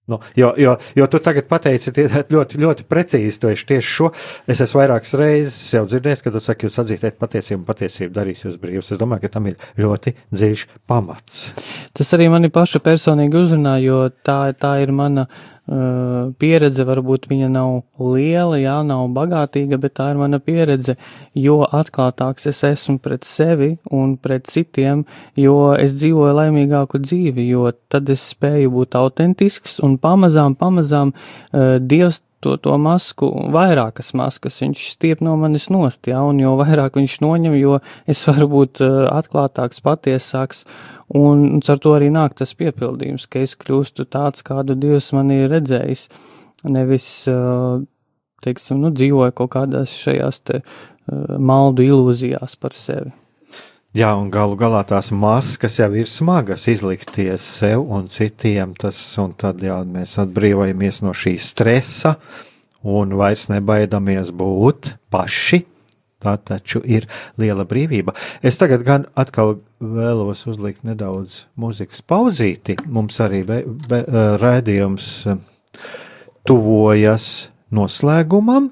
Nu, 0.07 0.21
jo, 0.39 0.53
jo, 0.61 0.77
jo 0.95 1.07
tu 1.11 1.19
tagad 1.19 1.49
pateici 1.51 1.91
ļoti, 2.31 2.61
ļoti 2.63 2.85
precīzi 2.87 3.41
tieši 3.43 3.83
šo. 3.83 4.13
Es 4.47 4.63
esmu 4.63 4.79
vairākas 4.79 5.17
reizes 5.19 5.73
jau 5.75 5.83
dzirdējis, 5.89 6.23
ka 6.23 6.31
tu 6.35 6.43
saki, 6.45 6.69
jūs 6.69 6.79
atzīsiet 6.83 7.19
patiesību, 7.19 7.65
patiesība 7.67 8.21
darīs 8.21 8.45
jūs 8.47 8.61
brīvus. 8.63 8.93
Es 8.95 9.03
domāju, 9.03 9.25
ka 9.27 9.33
tam 9.35 9.51
ir 9.51 9.59
ļoti 9.83 10.15
dziļš 10.31 10.65
pamats. 10.87 11.49
Tas 11.97 12.15
arī 12.15 12.31
mani 12.31 12.53
pašu 12.55 12.79
personīgi 12.87 13.41
uzrunā, 13.41 13.81
jo 13.83 14.05
tā, 14.23 14.41
tā 14.55 14.77
ir 14.85 14.95
mana 14.95 15.27
Uh, 15.27 15.56
pieredze 15.67 16.85
varbūt 16.87 17.27
viņa 17.27 17.49
nav 17.51 17.73
liela, 17.99 18.59
jā, 18.61 18.77
nav 18.87 19.09
bagātīga, 19.17 19.81
bet 19.83 19.97
tā 19.99 20.13
ir 20.13 20.21
mana 20.21 20.39
pieredze, 20.39 20.95
jo 21.35 21.59
atklātāks 21.65 22.47
es 22.53 22.63
esmu 22.69 23.01
pret 23.03 23.27
sevi 23.27 23.73
un 23.91 24.15
pret 24.17 24.47
citiem, 24.47 25.03
jo 25.35 25.75
es 25.75 25.97
dzīvoju 25.99 26.37
laimīgāku 26.39 27.03
dzīvi, 27.03 27.49
jo 27.51 27.73
tad 27.91 28.13
es 28.15 28.29
spēju 28.31 28.71
būt 28.77 28.95
autentisks 29.01 29.81
un 29.83 29.99
pamazām, 29.99 30.55
pamazām 30.55 31.13
uh, 31.17 31.77
Dievs 31.83 32.23
to, 32.45 32.57
to 32.61 32.75
masku, 32.79 33.31
vairākas 33.55 34.13
maskas 34.19 34.61
viņš 34.63 34.89
stiep 34.93 35.23
no 35.25 35.37
manis 35.41 35.71
nost, 35.73 36.07
jā, 36.11 36.21
un 36.21 36.43
jo 36.43 36.53
vairāk 36.61 36.99
viņš 37.01 37.21
noņem, 37.25 37.57
jo 37.61 37.81
es 38.07 38.27
varu 38.29 38.51
būt 38.53 38.85
uh, 38.85 39.07
atklātāks, 39.15 39.83
patiesāks, 39.85 40.67
Un 41.15 41.61
ar 41.63 41.79
to 41.79 41.93
arī 41.95 42.09
nāk 42.11 42.35
tas 42.35 42.51
piepildījums, 42.59 43.29
ka 43.31 43.45
es 43.47 43.55
kļūstu 43.59 44.09
tāds, 44.11 44.43
kādu 44.47 44.75
Dievs 44.75 45.13
man 45.15 45.31
ir 45.31 45.47
redzējis. 45.53 46.09
Nevis, 46.67 47.07
teiksim, 48.43 48.81
nu, 48.83 48.91
dzīvoju 48.91 49.37
kaut 49.39 49.53
kādās 49.55 49.95
šajās 49.95 50.43
te 50.43 50.61
maldu 51.39 51.87
ilūzijās 51.87 52.59
par 52.59 52.75
sevi. 52.75 53.13
Jā, 53.97 54.11
un 54.13 54.27
galu 54.29 54.59
galā 54.61 54.83
tās 54.85 55.09
maskas 55.09 55.79
jau 55.81 55.89
ir 55.97 56.09
smagas 56.11 56.67
izlikties 56.69 57.45
sev 57.61 57.87
un 57.97 58.11
citiem. 58.13 58.75
Tas, 58.77 58.99
un 59.23 59.33
tad 59.33 59.63
jā, 59.65 59.79
mēs 59.89 60.19
atbrīvojamies 60.21 61.01
no 61.07 61.15
šī 61.17 61.39
stresa 61.41 62.19
un 62.85 63.17
vairs 63.17 63.47
nebaidamies 63.49 64.35
būt 64.37 64.93
paši 65.09 65.63
Tā 66.17 66.33
taču 66.41 66.81
ir 66.81 67.05
liela 67.37 67.67
brīvība. 67.69 68.15
Es 68.41 68.57
tagad 68.57 68.83
gan 68.87 69.05
atkal 69.21 69.59
vēlos 69.79 70.47
uzlikt 70.49 70.87
nedaudz 70.89 71.43
mūzikas 71.61 72.01
pauzīti. 72.09 72.79
Mums 72.89 73.21
arī 73.21 73.43
be, 73.45 73.59
be, 73.67 74.01
raidījums 74.41 75.11
tuvojas 76.49 77.29
noslēgumam, 77.69 78.71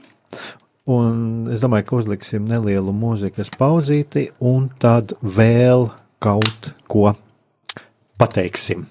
un 0.91 1.51
es 1.53 1.63
domāju, 1.65 1.89
ka 1.89 2.01
uzliksim 2.01 2.49
nelielu 2.49 2.95
mūzikas 2.97 3.53
pauzīti, 3.59 4.29
un 4.41 4.69
tad 4.81 5.17
vēl 5.23 5.89
kaut 6.23 6.73
ko 6.91 7.15
pateiksim. 8.21 8.87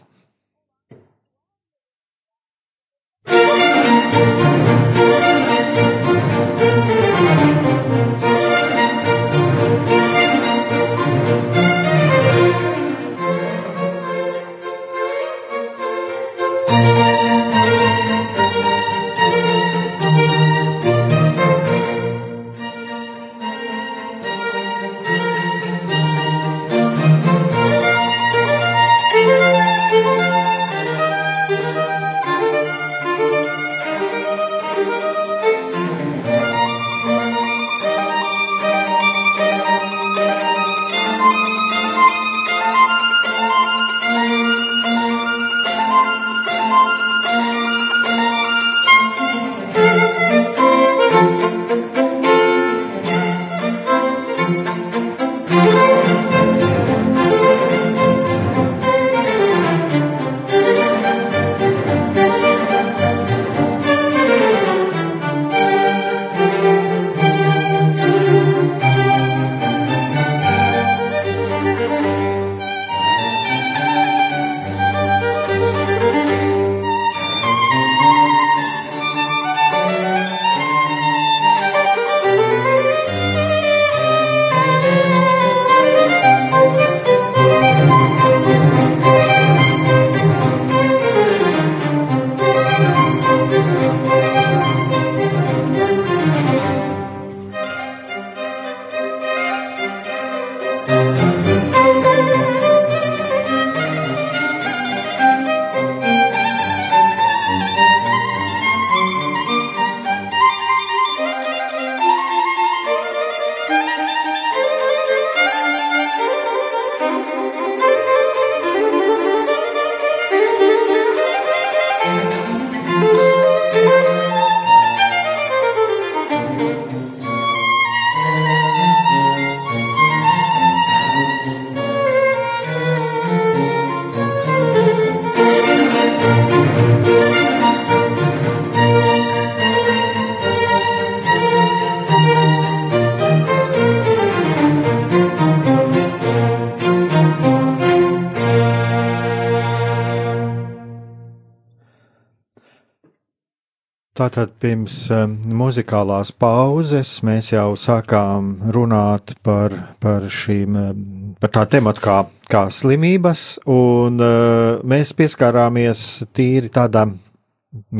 Tātad 154.23 154.53
pirms 154.61 154.93
um, 155.11 155.33
muzikālās 155.59 156.29
pauzes 156.39 157.09
mēs 157.27 157.49
jau 157.49 157.73
sākām 157.75 158.53
runāt 158.71 159.33
par, 159.43 159.73
par 159.99 160.29
šīm, 160.31 160.75
um, 160.79 160.99
par 161.41 161.49
tā 161.51 161.63
tematu 161.73 161.99
kā, 161.99 162.13
kā 162.47 162.61
slimības, 162.71 163.41
un 163.67 164.21
uh, 164.23 164.77
mēs 164.87 165.11
pieskārāmies 165.17 166.03
tīri 166.31 166.71
tādām 166.71 167.17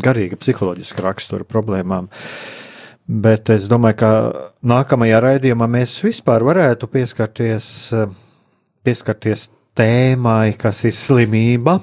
garīga 0.05 0.39
psiholoģiska 0.39 1.03
rakstura 1.03 1.43
problēmām. 1.49 2.07
Bet 3.03 3.51
es 3.51 3.67
domāju, 3.67 3.97
ka 3.99 4.11
nākamajā 4.63 5.19
raidījumā 5.25 5.67
mēs 5.73 5.97
vispār 6.05 6.45
varētu 6.47 6.87
pieskarties, 6.93 7.67
pieskarties 8.87 9.49
tēmai, 9.75 10.53
kas 10.55 10.85
ir 10.87 10.95
slimība. 10.95 11.75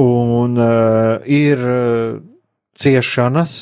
Un 0.00 0.56
uh, 0.56 1.28
ir 1.28 1.60
ciešanas, 2.82 3.56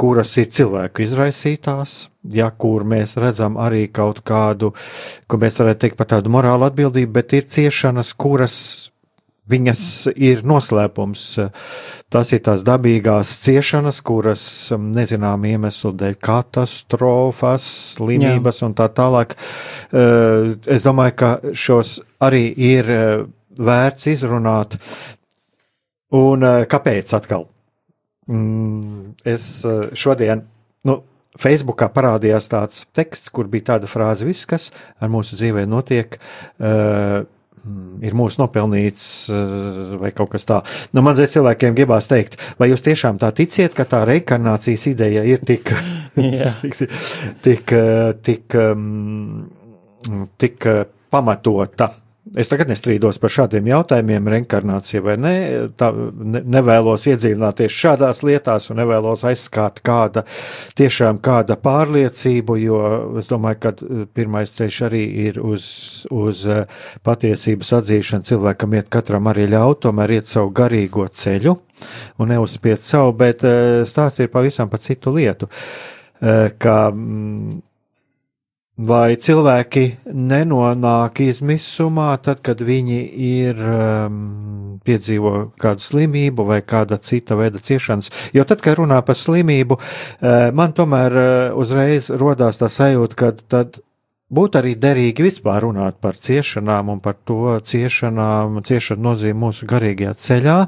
kuras 0.00 0.32
ir 0.40 0.48
cilvēku 0.50 1.04
izraisītās, 1.04 2.08
ja 2.34 2.48
kur 2.50 2.86
mēs 2.88 3.14
redzam 3.20 3.58
arī 3.60 3.86
kaut 3.94 4.24
kādu, 4.26 4.72
ko 5.30 5.38
mēs 5.38 5.60
varētu 5.60 5.84
teikt 5.84 6.00
par 6.00 6.10
tādu 6.16 6.32
morālu 6.34 6.66
atbildību, 6.66 7.12
bet 7.14 7.36
ir 7.38 7.46
ciešanas, 7.46 8.10
kuras 8.18 8.56
viņas 9.50 9.84
ir 10.16 10.42
noslēpums. 10.46 11.24
Tas 12.12 12.32
ir 12.32 12.42
tās 12.46 12.64
dabīgās 12.66 13.34
ciešanas, 13.44 14.00
kuras 14.06 14.44
nezinām 14.78 15.44
iemeslu 15.48 15.92
dēļ 16.00 16.18
katastrofas, 16.22 17.66
slimības 17.98 18.62
un 18.66 18.76
tā 18.78 18.88
tālāk. 18.94 19.36
Eh, 19.92 20.54
es 20.70 20.86
domāju, 20.86 21.16
ka 21.20 21.32
šos 21.52 21.98
arī 22.24 22.46
ir 22.56 22.90
eh, 22.90 23.24
vērts 23.54 24.08
izrunāt, 24.14 24.78
Un 26.14 26.46
uh, 26.46 26.62
kāpēc 26.70 27.10
atkal? 27.16 27.48
Mm, 28.30 29.14
es 29.28 29.48
uh, 29.66 29.90
šodien, 29.98 30.44
nu, 30.88 31.00
Facebookā 31.40 31.88
parādījās 31.90 32.46
tāds 32.52 32.84
teksts, 32.94 33.32
kur 33.34 33.48
bija 33.50 33.72
tāda 33.74 33.90
frāze, 33.90 34.26
viss, 34.26 34.46
kas 34.46 34.70
ar 35.02 35.10
mūsu 35.10 35.38
dzīvē 35.40 35.64
notiek, 35.66 36.18
uh, 36.62 37.24
ir 38.04 38.14
mūsu 38.14 38.42
nopelnīts 38.42 39.08
uh, 39.32 39.96
vai 39.98 40.12
kaut 40.14 40.30
kas 40.36 40.46
tāds. 40.46 40.78
Nu, 40.94 41.02
man 41.02 41.18
liekas, 41.18 41.34
cilvēkiem 41.34 41.74
gribās 41.74 42.08
teikt, 42.10 42.38
vai 42.60 42.70
jūs 42.70 42.84
tiešām 42.86 43.18
tā 43.22 43.32
ticiet, 43.34 43.74
ka 43.74 43.88
tā 43.88 44.04
reinkarnācijas 44.06 44.86
ideja 44.92 45.26
ir 45.26 45.42
tik, 45.48 45.74
tik, 46.62 46.78
tik, 47.42 47.76
tik, 48.22 48.58
um, 48.60 50.24
tik 50.38 50.70
pamatota. 51.10 51.90
Es 52.34 52.48
tagad 52.50 52.66
nestrīdos 52.66 53.20
par 53.22 53.30
šādiem 53.30 53.68
jautājumiem, 53.70 54.26
reinkarnācija 54.32 55.02
vai 55.04 55.14
nē, 55.22 55.34
tā, 55.78 55.92
ne, 55.94 56.40
nevēlos 56.56 57.04
iedziļināties 57.12 57.76
šādās 57.78 58.24
lietās 58.26 58.66
un 58.72 58.80
nevēlos 58.80 59.22
aizskārt 59.30 59.78
kāda, 59.86 60.24
tiešām 60.74 61.20
kāda 61.22 61.54
pārliecību, 61.62 62.56
jo 62.58 62.80
es 63.20 63.30
domāju, 63.30 63.60
ka 63.62 63.72
uh, 63.76 64.00
pirmais 64.18 64.50
ceļš 64.56 64.78
arī 64.88 65.02
ir 65.28 65.38
uz, 65.38 65.66
uz 66.10 66.42
uh, 66.50 66.64
patiesības 67.06 67.70
atzīšanu. 67.78 68.26
Cilvēkam 68.26 68.74
iet 68.80 68.90
katram 68.90 69.30
arī 69.30 69.46
ļaut, 69.54 69.84
tomēr 69.86 70.16
iet 70.16 70.30
savu 70.30 70.50
garīgo 70.58 71.06
ceļu 71.06 71.54
un 72.18 72.34
neuzspiest 72.34 72.90
savu, 72.90 73.14
bet 73.22 73.46
uh, 73.46 73.84
stāsts 73.86 74.24
ir 74.24 74.34
pavisam 74.34 74.72
par 74.72 74.82
citu 74.82 75.14
lietu, 75.14 75.50
ka 76.58 76.74
mm, 76.90 77.58
Vai 78.74 79.14
cilvēki 79.14 79.84
nenonāk 80.10 81.20
izmisumā, 81.22 82.08
tad, 82.18 82.40
kad 82.42 82.58
viņi 82.58 82.96
ir 83.22 83.60
um, 83.62 84.16
piedzīvo 84.82 85.54
kādu 85.62 85.84
slimību 85.84 86.46
vai 86.48 86.58
kāda 86.66 86.98
cita 86.98 87.36
veida 87.38 87.62
ciešanas. 87.62 88.10
Jo 88.34 88.42
tad, 88.42 88.64
kad 88.64 88.80
runā 88.80 88.98
par 89.06 89.14
slimību, 89.14 89.78
man 90.58 90.74
tomēr 90.74 91.16
uzreiz 91.54 92.10
rodās 92.10 92.58
tā 92.58 92.66
sajūta, 92.66 93.18
ka 93.20 93.30
tad 93.54 93.78
būtu 94.34 94.60
arī 94.60 94.74
derīgi 94.80 95.28
vispār 95.28 95.68
runāt 95.68 96.00
par 96.02 96.18
ciešanām 96.18 96.90
un 96.96 97.00
par 97.04 97.16
to 97.22 97.56
ciešanām, 97.62 98.60
ciešanu 98.66 99.10
nozīmi 99.10 99.38
mūsu 99.46 99.70
garīgajā 99.70 100.14
ceļā, 100.26 100.58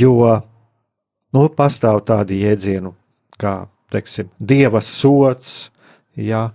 jo, 0.00 0.40
nu, 1.34 1.46
pastāv 1.52 2.00
tādi 2.08 2.40
jēdzienu 2.44 2.94
kā, 3.40 3.56
teiksim, 3.92 4.30
dieva 4.38 4.80
sots, 4.80 5.68
jā, 6.16 6.48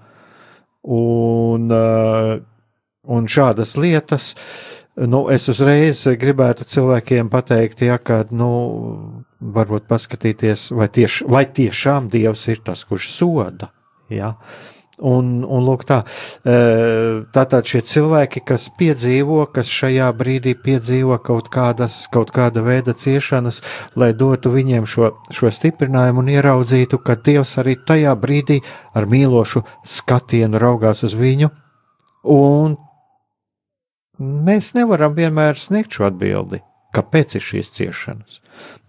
un, 0.90 1.70
un 3.04 3.30
šādas 3.30 3.76
lietas, 3.80 4.34
nu, 5.00 5.28
es 5.32 5.48
uzreiz 5.52 6.04
gribētu 6.20 6.68
cilvēkiem 6.68 7.30
pateikt, 7.32 7.86
ja, 7.88 8.00
ka, 8.02 8.24
nu, 8.36 8.50
varbūt 9.40 9.88
paskatīties, 9.90 10.70
vai, 10.76 10.90
tieši, 10.92 11.28
vai 11.30 11.46
tiešām 11.46 12.10
Dievs 12.12 12.48
ir 12.52 12.64
tas, 12.66 12.84
kurš 12.88 13.12
soda. 13.14 13.72
Ja? 14.12 14.34
Un, 15.00 15.46
un 15.48 15.64
lūk, 15.64 15.86
tā, 15.88 16.02
e, 16.44 16.56
tātad 17.32 17.68
šie 17.70 17.80
cilvēki, 17.88 18.42
kas 18.44 18.66
piedzīvo, 18.76 19.46
kas 19.56 19.72
šajā 19.72 20.10
brīdī 20.20 20.58
piedzīvo 20.60 21.16
kaut 21.24 21.48
kādas, 21.54 22.02
kaut 22.12 22.34
kāda 22.36 22.66
veida 22.66 22.92
ciešanas, 22.92 23.62
lai 23.96 24.12
dotu 24.12 24.52
viņiem 24.52 24.84
šo, 24.84 25.14
šo 25.32 25.54
stiprinājumu 25.56 26.20
un 26.26 26.34
ieraudzītu, 26.36 27.00
ka 27.00 27.16
Dievs 27.16 27.56
arī 27.64 27.78
tajā 27.80 28.12
brīdī 28.20 28.60
ar 28.92 29.08
mīlošu 29.08 29.64
skatienu 29.88 30.60
raugās 30.60 31.06
uz 31.08 31.16
viņu, 31.16 31.48
un 32.36 32.76
mēs 34.20 34.74
nevaram 34.76 35.16
vienmēr 35.16 35.56
sniegt 35.56 35.96
šo 35.96 36.10
atbildi. 36.10 36.60
Kāpēc 36.96 37.38
ir 37.38 37.44
šīs 37.46 37.68
ciešanas? 37.78 38.40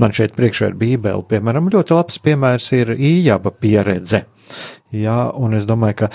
Man 0.00 0.14
šeit 0.16 0.32
priekšā 0.32 0.70
ir 0.70 0.76
Bībele, 0.80 1.22
piemēram, 1.28 1.68
ļoti 1.70 1.94
labs 1.94 2.16
piemērs 2.24 2.70
ir 2.78 2.94
ījaba 2.96 3.52
pieredze. 3.52 4.24
Jā, 4.94 5.18
un 5.34 5.54
es 5.58 5.66
domāju, 5.68 6.04
ka 6.04 6.10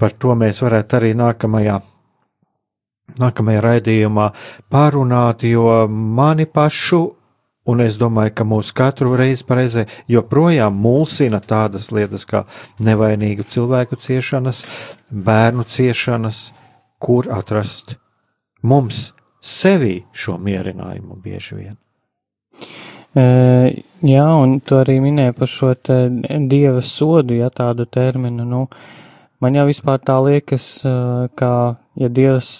par 0.00 0.14
to 0.16 0.34
mēs 0.38 0.62
varētu 0.64 0.98
arī 1.00 1.14
nākamajā, 1.18 1.78
nākamajā 3.20 3.62
raidījumā 3.66 4.28
pārunāt, 4.72 5.44
jo 5.48 5.66
mani 5.88 6.46
pašu, 6.46 7.02
un 7.70 7.84
es 7.84 7.98
domāju, 8.00 8.34
ka 8.34 8.46
mūsu 8.48 8.74
katru 8.76 9.14
reizi 9.18 9.44
pareizē 9.46 9.86
joprojām 10.10 10.74
mulsina 10.74 11.42
tādas 11.42 11.90
lietas 11.94 12.26
kā 12.26 12.44
nevainīgu 12.82 13.46
cilvēku 13.50 14.00
ciešanas, 14.00 14.64
bērnu 15.10 15.66
ciešanas, 15.68 16.50
kur 17.00 17.30
atrast 17.32 17.96
mums 18.62 19.10
sevi 19.40 20.02
šo 20.12 20.36
mierinājumu 20.40 21.16
bieži 21.20 21.56
vien. 21.56 21.78
Uh, 23.10 23.66
jā, 24.06 24.24
un 24.38 24.60
tu 24.62 24.76
arī 24.78 25.00
minēji 25.02 25.34
par 25.34 25.50
šo 25.50 25.72
dieva 25.82 26.82
sodu, 26.86 27.34
ja 27.34 27.50
tādu 27.50 27.86
terminu. 27.90 28.46
Nu, 28.46 28.60
man 29.42 29.56
jau 29.58 29.66
vispār 29.66 29.98
tā 29.98 30.20
liekas, 30.22 30.66
uh, 30.86 31.26
ka, 31.34 31.52
ja 31.98 32.10
dievs 32.10 32.52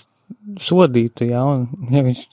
sodītu, 0.61 1.29
jā, 1.31 1.45
un 1.47 1.69
ja 1.95 2.03
viņš 2.07 2.25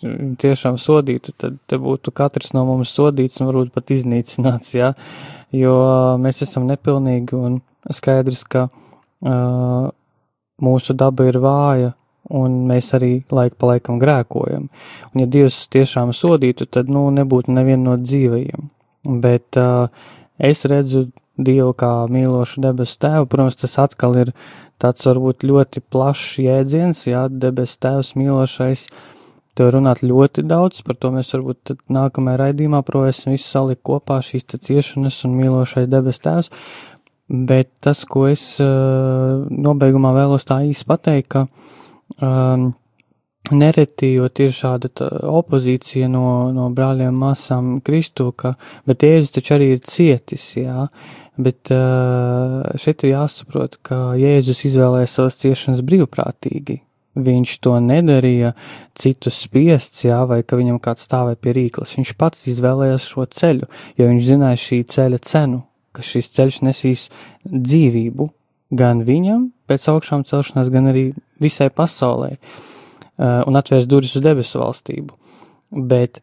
tiešām 0.42 0.80
sodītu, 0.82 1.36
tad 1.38 1.60
te 1.70 1.80
būtu 1.82 2.14
katrs 2.16 2.56
no 2.58 2.66
mums 2.66 2.96
sodīts 2.98 3.42
un 3.42 3.52
varbūt 3.52 3.74
pat 3.76 3.94
iznīcināts, 3.94 4.74
jā, 4.80 4.94
jo 5.54 5.78
mēs 6.22 6.42
esam 6.48 6.66
nepilnīgi 6.70 7.38
un 7.38 7.62
skaidrs, 7.94 8.44
ka 8.50 8.68
uh, 8.72 9.88
mūsu 10.64 10.98
daba 10.98 11.30
ir 11.30 11.38
vāja, 11.44 11.94
un 12.34 12.64
mēs 12.68 12.92
arī 12.98 13.12
laiku 13.32 13.58
pa 13.60 13.74
laikam 13.74 14.00
grēkojam. 14.02 14.68
Un 15.14 15.24
ja 15.24 15.28
Dievs 15.32 15.66
tiešām 15.74 16.14
sodītu, 16.16 16.68
tad, 16.70 16.92
nu, 16.92 17.08
nebūtu 17.16 17.54
neviena 17.56 17.92
no 17.92 17.98
dzīvajiem. 18.02 18.70
Bet 19.24 19.60
uh, 19.60 19.88
es 20.38 20.66
redzu 20.68 21.08
Dievu 21.38 21.76
kā 21.78 21.92
mīlošu 22.10 22.64
debesu 22.64 22.98
tēvu, 23.04 23.28
protams, 23.30 23.60
tas 23.62 23.78
atkal 23.84 24.18
ir 24.24 24.32
tāds 24.82 25.06
varbūt 25.06 25.46
ļoti 25.46 25.84
plašs 25.86 26.40
jēdziens, 26.42 27.04
jā, 27.12 27.28
debesu 27.30 27.78
tēvs 27.86 28.16
mīlošais. 28.18 28.88
To 29.58 29.68
runāt 29.74 30.04
ļoti 30.06 30.44
daudz, 30.46 30.84
par 30.86 30.98
to 31.02 31.10
mēs 31.14 31.32
varbūt 31.34 31.76
nākamajā 31.94 32.42
raidījumā 32.44 32.84
provēsim 32.86 33.34
visu 33.34 33.48
salikt 33.50 33.82
kopā 33.86 34.20
šīs 34.26 34.46
ciešanas 34.54 35.24
un 35.26 35.34
mīlošais 35.38 35.90
debes 35.90 36.22
tēvs. 36.26 36.52
Bet 37.28 37.72
tas, 37.84 38.04
ko 38.08 38.28
es 38.30 38.44
uh, 38.64 39.46
nobeigumā 39.50 40.14
vēlos 40.16 40.46
tā 40.48 40.62
īsti 40.66 40.88
pateikt, 40.90 41.30
ka 41.34 41.42
uh, 41.46 41.78
um, 42.22 42.72
nereti, 43.52 44.12
jo 44.18 44.28
ir 44.40 44.54
šāda 44.54 44.90
opozīcija 45.32 46.10
no, 46.12 46.52
no 46.56 46.70
brāļiem 46.76 47.16
māsām 47.16 47.78
Kristu, 47.86 48.32
ka, 48.36 48.56
bet 48.88 49.06
Jēzus 49.06 49.36
taču 49.38 49.56
arī 49.58 49.72
ir 49.76 49.84
cietis, 49.86 50.50
jā, 50.58 50.88
bet 51.38 51.72
uh, 51.74 52.64
šeit 52.80 53.06
ir 53.06 53.16
jāsaprot, 53.16 53.80
ka 53.86 54.18
Jēzus 54.20 54.66
izvēlēja 54.72 55.10
savas 55.12 55.40
ciešanas 55.44 55.86
brīvprātīgi. 55.88 56.82
Viņš 57.18 57.54
to 57.66 57.80
nedarīja 57.82 58.52
citus 58.98 59.40
spiests, 59.48 60.04
jā, 60.06 60.20
vai 60.30 60.44
ka 60.46 60.60
viņam 60.60 60.78
kāds 60.84 61.08
stāvēja 61.08 61.40
pie 61.42 61.56
rīklas. 61.58 61.96
Viņš 61.98 62.14
pats 62.20 62.46
izvēlējās 62.52 63.08
šo 63.10 63.26
ceļu, 63.26 63.70
jo 63.98 64.10
viņš 64.12 64.28
zināja 64.28 64.60
šī 64.62 64.84
ceļa 64.94 65.22
cenu, 65.26 65.64
ka 65.98 66.06
šis 66.06 66.30
ceļš 66.36 66.60
nesīs 66.68 67.08
dzīvību 67.48 68.30
gan 68.72 69.04
viņam 69.08 69.50
pēc 69.68 69.88
augšām 69.92 70.26
celšanās, 70.28 70.72
gan 70.74 70.92
arī 70.92 71.06
visai 71.44 71.70
pasaulē 71.74 72.36
uh, 72.36 73.44
un 73.48 73.60
atvērs 73.60 73.88
durvis 73.90 74.16
uz 74.18 74.24
debesu 74.26 74.62
valstību. 74.62 75.16
Bet 75.72 76.22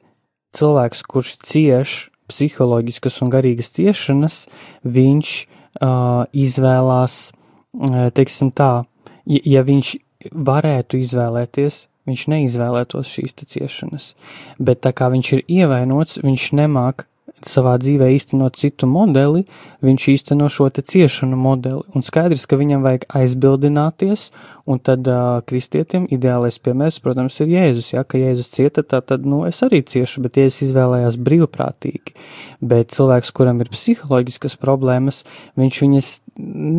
cilvēks, 0.56 1.04
kurš 1.08 1.36
cieš 1.44 1.96
psiholoģiskas 2.30 3.20
un 3.24 3.32
garīgas 3.32 3.72
ciešanas, 3.76 4.44
viņš 4.84 5.32
uh, 5.44 6.24
izvēlās, 6.32 7.18
uh, 7.32 8.06
teiksim 8.16 8.52
tā, 8.56 8.84
ja, 9.28 9.42
ja 9.44 9.64
viņš 9.66 9.96
varētu 10.32 11.00
izvēlēties, 11.04 11.84
viņš 12.08 12.22
neizvēlētos 12.32 13.16
šīs 13.16 13.36
ciešanas. 13.40 14.12
Bet 14.58 14.82
tā 14.84 14.92
kā 14.96 15.10
viņš 15.12 15.32
ir 15.36 15.44
ievainots, 15.60 16.20
viņš 16.24 16.52
nemāk 16.60 17.06
savā 17.48 17.74
dzīvē 17.80 18.08
īstenot 18.14 18.56
citu 18.58 18.88
modeli, 18.90 19.44
viņš 19.84 20.06
īsteno 20.14 20.48
šo 20.52 20.68
te 20.74 20.84
ciešanu 20.86 21.36
modeli. 21.38 21.82
Un 21.94 22.04
skaidrs, 22.06 22.46
ka 22.50 22.58
viņam 22.60 22.84
vajag 22.84 23.06
aizbildināties, 23.20 24.28
un 24.70 24.80
tad 24.80 25.08
uh, 25.10 25.40
kristietim 25.46 26.06
ideālais 26.14 26.58
piemērs, 26.64 27.00
protams, 27.04 27.38
ir 27.44 27.52
Jēzus. 27.52 27.92
Ja, 27.94 28.04
ka 28.08 28.20
Jēzus 28.20 28.52
cieta, 28.54 28.84
tā 28.86 29.02
tad, 29.04 29.26
nu, 29.28 29.42
es 29.48 29.60
arī 29.66 29.82
ciešu, 29.84 30.24
bet 30.24 30.40
Jēzus 30.40 30.68
izvēlējās 30.68 31.18
brīvprātīgi. 31.20 32.16
Bet 32.64 32.94
cilvēks, 32.96 33.34
kuram 33.36 33.60
ir 33.64 33.72
psiholoģiskas 33.72 34.56
problēmas, 34.60 35.24
viņš 35.60 35.82
viņas 35.84 36.12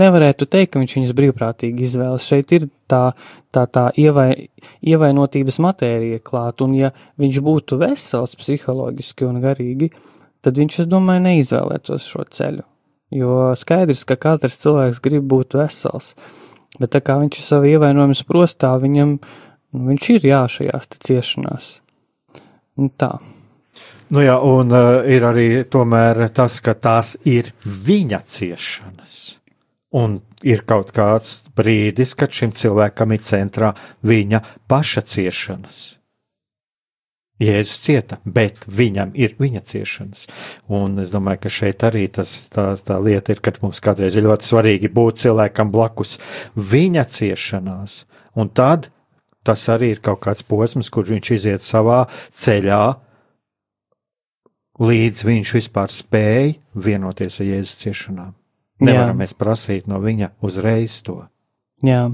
nevarētu 0.02 0.50
teikt, 0.50 0.74
ka 0.74 0.82
viņš 0.82 0.98
viņas 1.00 1.16
brīvprātīgi 1.18 1.86
izvēlas. 1.86 2.26
Šeit 2.28 2.52
ir 2.58 2.68
tā, 2.92 3.04
tā, 3.56 3.66
tā 3.72 3.88
ievai, 4.02 4.50
ievainotības 4.86 5.62
matērija 5.64 6.24
klāt, 6.26 6.64
un 6.66 6.76
ja 6.78 6.92
viņš 7.22 7.42
būtu 7.46 7.80
vesels 7.82 8.36
psiholoģiski 8.40 9.28
un 9.30 9.42
garīgi, 9.44 9.92
tad 10.46 10.62
viņš, 10.62 10.80
es 10.84 10.90
domāju, 10.90 11.26
neizvēlētos 11.26 12.08
šo 12.08 12.26
ceļu. 12.38 12.66
Jo 13.16 13.54
skaidrs, 13.58 14.04
ka 14.08 14.18
katrs 14.20 14.58
cilvēks 14.64 15.02
grib 15.04 15.28
būt 15.30 15.56
vesels, 15.58 16.14
bet 16.80 16.94
tā 16.96 17.02
kā 17.06 17.20
viņš 17.22 17.40
ir 17.40 17.46
savu 17.46 17.70
ievainojumu 17.70 18.18
sprostā, 18.18 18.74
viņam, 18.82 19.16
nu, 19.20 19.86
viņš 19.92 20.12
ir 20.16 20.30
jā 20.32 20.44
šajās 20.58 20.92
ciešanās. 20.98 21.72
Nu, 22.76 22.90
tā. 22.92 23.16
Nu 24.14 24.22
jā, 24.22 24.36
un 24.38 24.74
uh, 24.74 25.02
ir 25.10 25.26
arī 25.26 25.48
tas, 25.66 26.60
ka 26.62 26.76
tās 26.78 27.16
ir 27.26 27.54
viņa 27.66 28.22
ciešanas. 28.30 29.16
Un 29.96 30.20
ir 30.44 30.66
kaut 30.68 30.92
kāds 30.92 31.46
brīdis, 31.56 32.14
kad 32.20 32.34
šim 32.36 32.52
cilvēkam 32.52 33.16
ir 33.16 33.24
centrā 33.24 33.72
viņa 34.04 34.42
paša 34.68 35.06
ciešanas. 35.08 35.96
Jēzus 37.42 37.82
cieta, 37.84 38.18
bet 38.24 38.62
viņam 38.72 39.12
ir 39.20 39.34
viņa 39.40 39.62
ciešanas. 39.68 40.28
Un 40.72 41.00
es 41.04 41.12
domāju, 41.12 41.42
ka 41.44 41.52
šeit 41.52 41.84
arī 41.84 42.06
tas, 42.08 42.32
tā, 42.54 42.70
tā 42.80 43.00
lieta 43.04 43.36
ir, 43.36 43.42
ka 43.44 43.52
mums 43.60 43.84
kādreiz 43.84 44.16
ir 44.16 44.24
ļoti 44.24 44.48
svarīgi 44.48 44.92
būt 44.96 45.20
cilvēkam 45.26 45.74
blakus 45.74 46.16
viņa 46.56 47.04
ciešanās. 47.18 48.06
Un 48.40 48.52
tad 48.56 48.88
tas 49.46 49.68
arī 49.70 49.92
ir 49.96 50.02
kaut 50.04 50.24
kāds 50.24 50.48
posms, 50.48 50.90
kur 50.90 51.06
viņš 51.08 51.34
iziet 51.36 51.66
savā 51.66 52.06
ceļā, 52.40 52.84
līdz 54.82 55.28
viņš 55.28 55.54
vispār 55.60 55.92
spēj 55.92 56.56
vienoties 56.88 57.40
ar 57.40 57.52
Jēzus 57.52 57.80
ciešanām. 57.84 58.34
Nevaram 58.84 59.16
Jā. 59.16 59.20
mēs 59.24 59.36
prasīt 59.38 59.88
no 59.88 60.02
viņa 60.04 60.34
uzreiz 60.44 60.98
to. 61.06 61.22
Jā. 61.86 62.10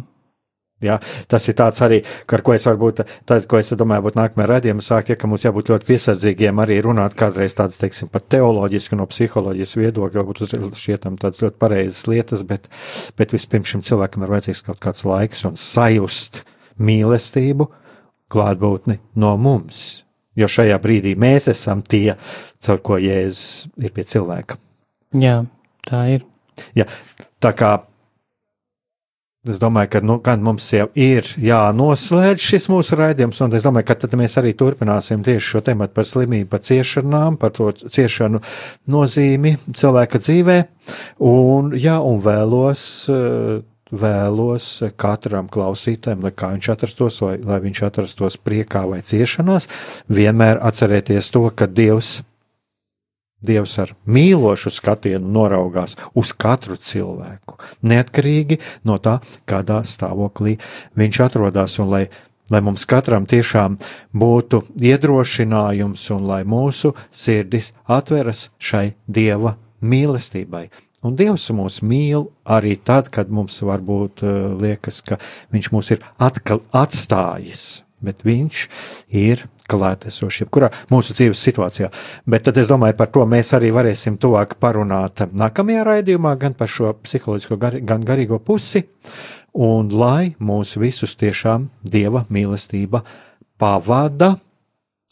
Ja, 0.81 0.97
tas 1.29 1.45
ir 1.45 1.53
tāds 1.59 1.77
arī, 1.85 1.99
ar 2.25 2.41
ko 2.41 2.55
es 2.55 2.63
varbūt, 2.65 3.03
tāds, 3.29 3.45
ko 3.49 3.59
es 3.61 3.69
domāju, 3.77 4.07
būtu 4.07 4.17
nākamajā 4.17 4.47
raidījumā 4.49 4.81
sākt, 4.81 5.11
ja, 5.13 5.17
ka 5.19 5.29
mums 5.29 5.45
jābūt 5.45 5.69
ļoti 5.69 5.85
piesardzīgiem 5.91 6.61
arī 6.63 6.79
runāt 6.81 7.13
kādreiz 7.19 7.53
tādas, 7.57 7.77
teiksim, 7.81 8.09
pat 8.09 8.25
teoloģiski 8.33 8.97
no 8.97 9.05
psiholoģijas 9.11 9.75
viedokļa, 9.77 10.23
varbūt 10.25 10.79
šķietam 10.81 11.19
tādas 11.21 11.43
ļoti 11.43 11.61
pareizas 11.61 12.07
lietas, 12.09 12.41
bet, 12.49 12.65
bet 13.19 13.35
vispirms 13.35 13.75
šim 13.75 13.85
cilvēkam 13.85 14.25
ir 14.25 14.33
vajadzīgs 14.33 14.63
kaut 14.71 14.81
kāds 14.81 15.05
laiks 15.05 15.45
un 15.51 15.59
sajust 15.59 16.41
mīlestību, 16.81 17.69
klātbūtni 18.31 18.97
no 19.21 19.35
mums. 19.37 20.01
Jo 20.39 20.47
šajā 20.49 20.77
brīdī 20.81 21.13
mēs 21.19 21.49
esam 21.51 21.83
tie, 21.83 22.15
caur 22.63 22.81
ko 22.81 22.97
Jēzus 23.01 23.67
ir 23.83 23.93
pie 23.93 24.07
cilvēka. 24.07 24.57
Jā, 25.19 25.41
tā 25.85 26.05
ir. 26.15 26.25
Ja, 26.77 26.87
tā 27.43 27.51
kā 27.57 27.75
es 29.49 29.57
domāju, 29.57 29.89
ka 29.95 29.99
nu, 30.05 30.19
mums 30.45 30.67
jau 30.69 30.85
ir 30.93 31.25
jānoslēdz 31.41 32.43
šis 32.45 32.67
mūsu 32.69 32.97
raidījums, 32.99 33.39
un 33.41 33.55
es 33.57 33.65
domāju, 33.65 33.87
ka 33.89 33.95
tad 34.03 34.13
mēs 34.19 34.37
arī 34.37 34.51
turpināsim 34.57 35.23
tieši 35.25 35.47
šo 35.47 35.61
tematu 35.65 35.97
par 35.97 36.05
slimību, 36.05 36.49
par 36.51 36.61
ciešanām, 36.67 37.39
par 37.41 37.55
to 37.57 37.71
ciešanu 37.73 38.43
nozīmi 38.93 39.55
cilvēka 39.73 40.21
dzīvē. 40.21 40.59
Un, 41.25 41.73
jā, 41.73 41.97
un 42.05 42.21
vēlos 42.21 42.85
vēlos 43.91 44.65
katram 44.95 45.49
klausītājam, 45.51 46.21
lai 46.23 46.31
kā 46.31 46.53
viņš 46.53 46.69
atrastos, 46.71 47.17
vai 47.25 47.33
lai 47.43 47.57
viņš 47.65 47.81
atrastos 47.89 48.37
priekā 48.39 48.85
vai 48.87 49.01
ciešanās, 49.03 49.67
vienmēr 50.07 50.61
atcerēties 50.63 51.27
to, 51.33 51.49
ka 51.51 51.67
Dievs, 51.67 52.21
Dievs 53.41 53.77
ar 53.81 53.93
mīlošu 54.05 54.73
skatienu 54.73 55.31
noraugās 55.33 55.95
uz 56.17 56.33
katru 56.37 56.77
cilvēku, 56.77 57.57
neatkarīgi 57.81 58.59
no 58.85 58.99
tā, 59.01 59.19
kādā 59.49 59.81
stāvoklī 59.87 60.59
viņš 60.97 61.23
atrodas, 61.27 61.79
un 61.81 61.89
lai 61.93 62.05
lai 62.51 62.59
mums 62.59 62.83
katram 62.89 63.25
tiešām 63.31 63.77
būtu 64.11 64.65
iedrošinājums 64.75 66.03
un 66.11 66.27
lai 66.27 66.41
mūsu 66.43 66.91
sirdis 67.07 67.71
atveras 67.87 68.49
šai 68.59 68.91
dieva 69.07 69.55
mīlestībai. 69.81 70.67
Un 71.01 71.15
Dievs 71.17 71.47
mūs 71.57 71.79
mīl 71.81 72.27
arī 72.45 72.75
tad, 72.77 73.07
kad 73.09 73.31
mums 73.33 73.55
varbūt 73.65 74.21
uh, 74.21 74.33
liekas, 74.61 74.99
ka 75.01 75.17
Viņš 75.51 75.71
mūs 75.73 75.89
ir 75.95 76.03
atkal 76.21 76.61
atstājis, 76.77 77.81
bet 78.03 78.25
Viņš 78.27 78.63
ir 79.21 79.45
klātesošs 79.71 80.43
jebkurā 80.43 80.71
mūsu 80.91 81.15
dzīves 81.15 81.41
situācijā. 81.47 81.91
Bet 82.29 82.45
tad 82.47 82.59
es 82.61 82.69
domāju, 82.71 82.97
par 82.99 83.11
to 83.13 83.25
mēs 83.29 83.53
arī 83.57 83.71
varēsim 83.75 84.17
tuvāk 84.21 84.57
parunāt 84.61 85.23
nākamajā 85.31 85.85
raidījumā, 85.87 86.35
gan 86.41 86.57
par 86.57 86.71
šo 86.71 86.91
psiholoģisko, 87.05 87.59
gan 87.87 88.05
garīgo 88.07 88.41
pusi, 88.43 88.83
un 89.53 89.91
lai 89.95 90.33
mūs 90.39 90.75
visus 90.81 91.15
tiešām 91.19 91.69
Dieva 91.83 92.25
mīlestība 92.31 93.03
pavada 93.61 94.35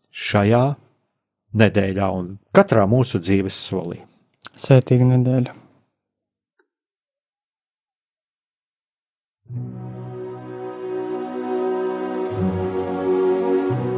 šajā 0.10 0.66
nedēļā 1.60 2.12
un 2.14 2.36
katrā 2.56 2.86
mūsu 2.90 3.22
dzīves 3.24 3.64
solī. 3.70 4.04
Svētīga 4.60 5.08
nedēļa! 5.16 5.69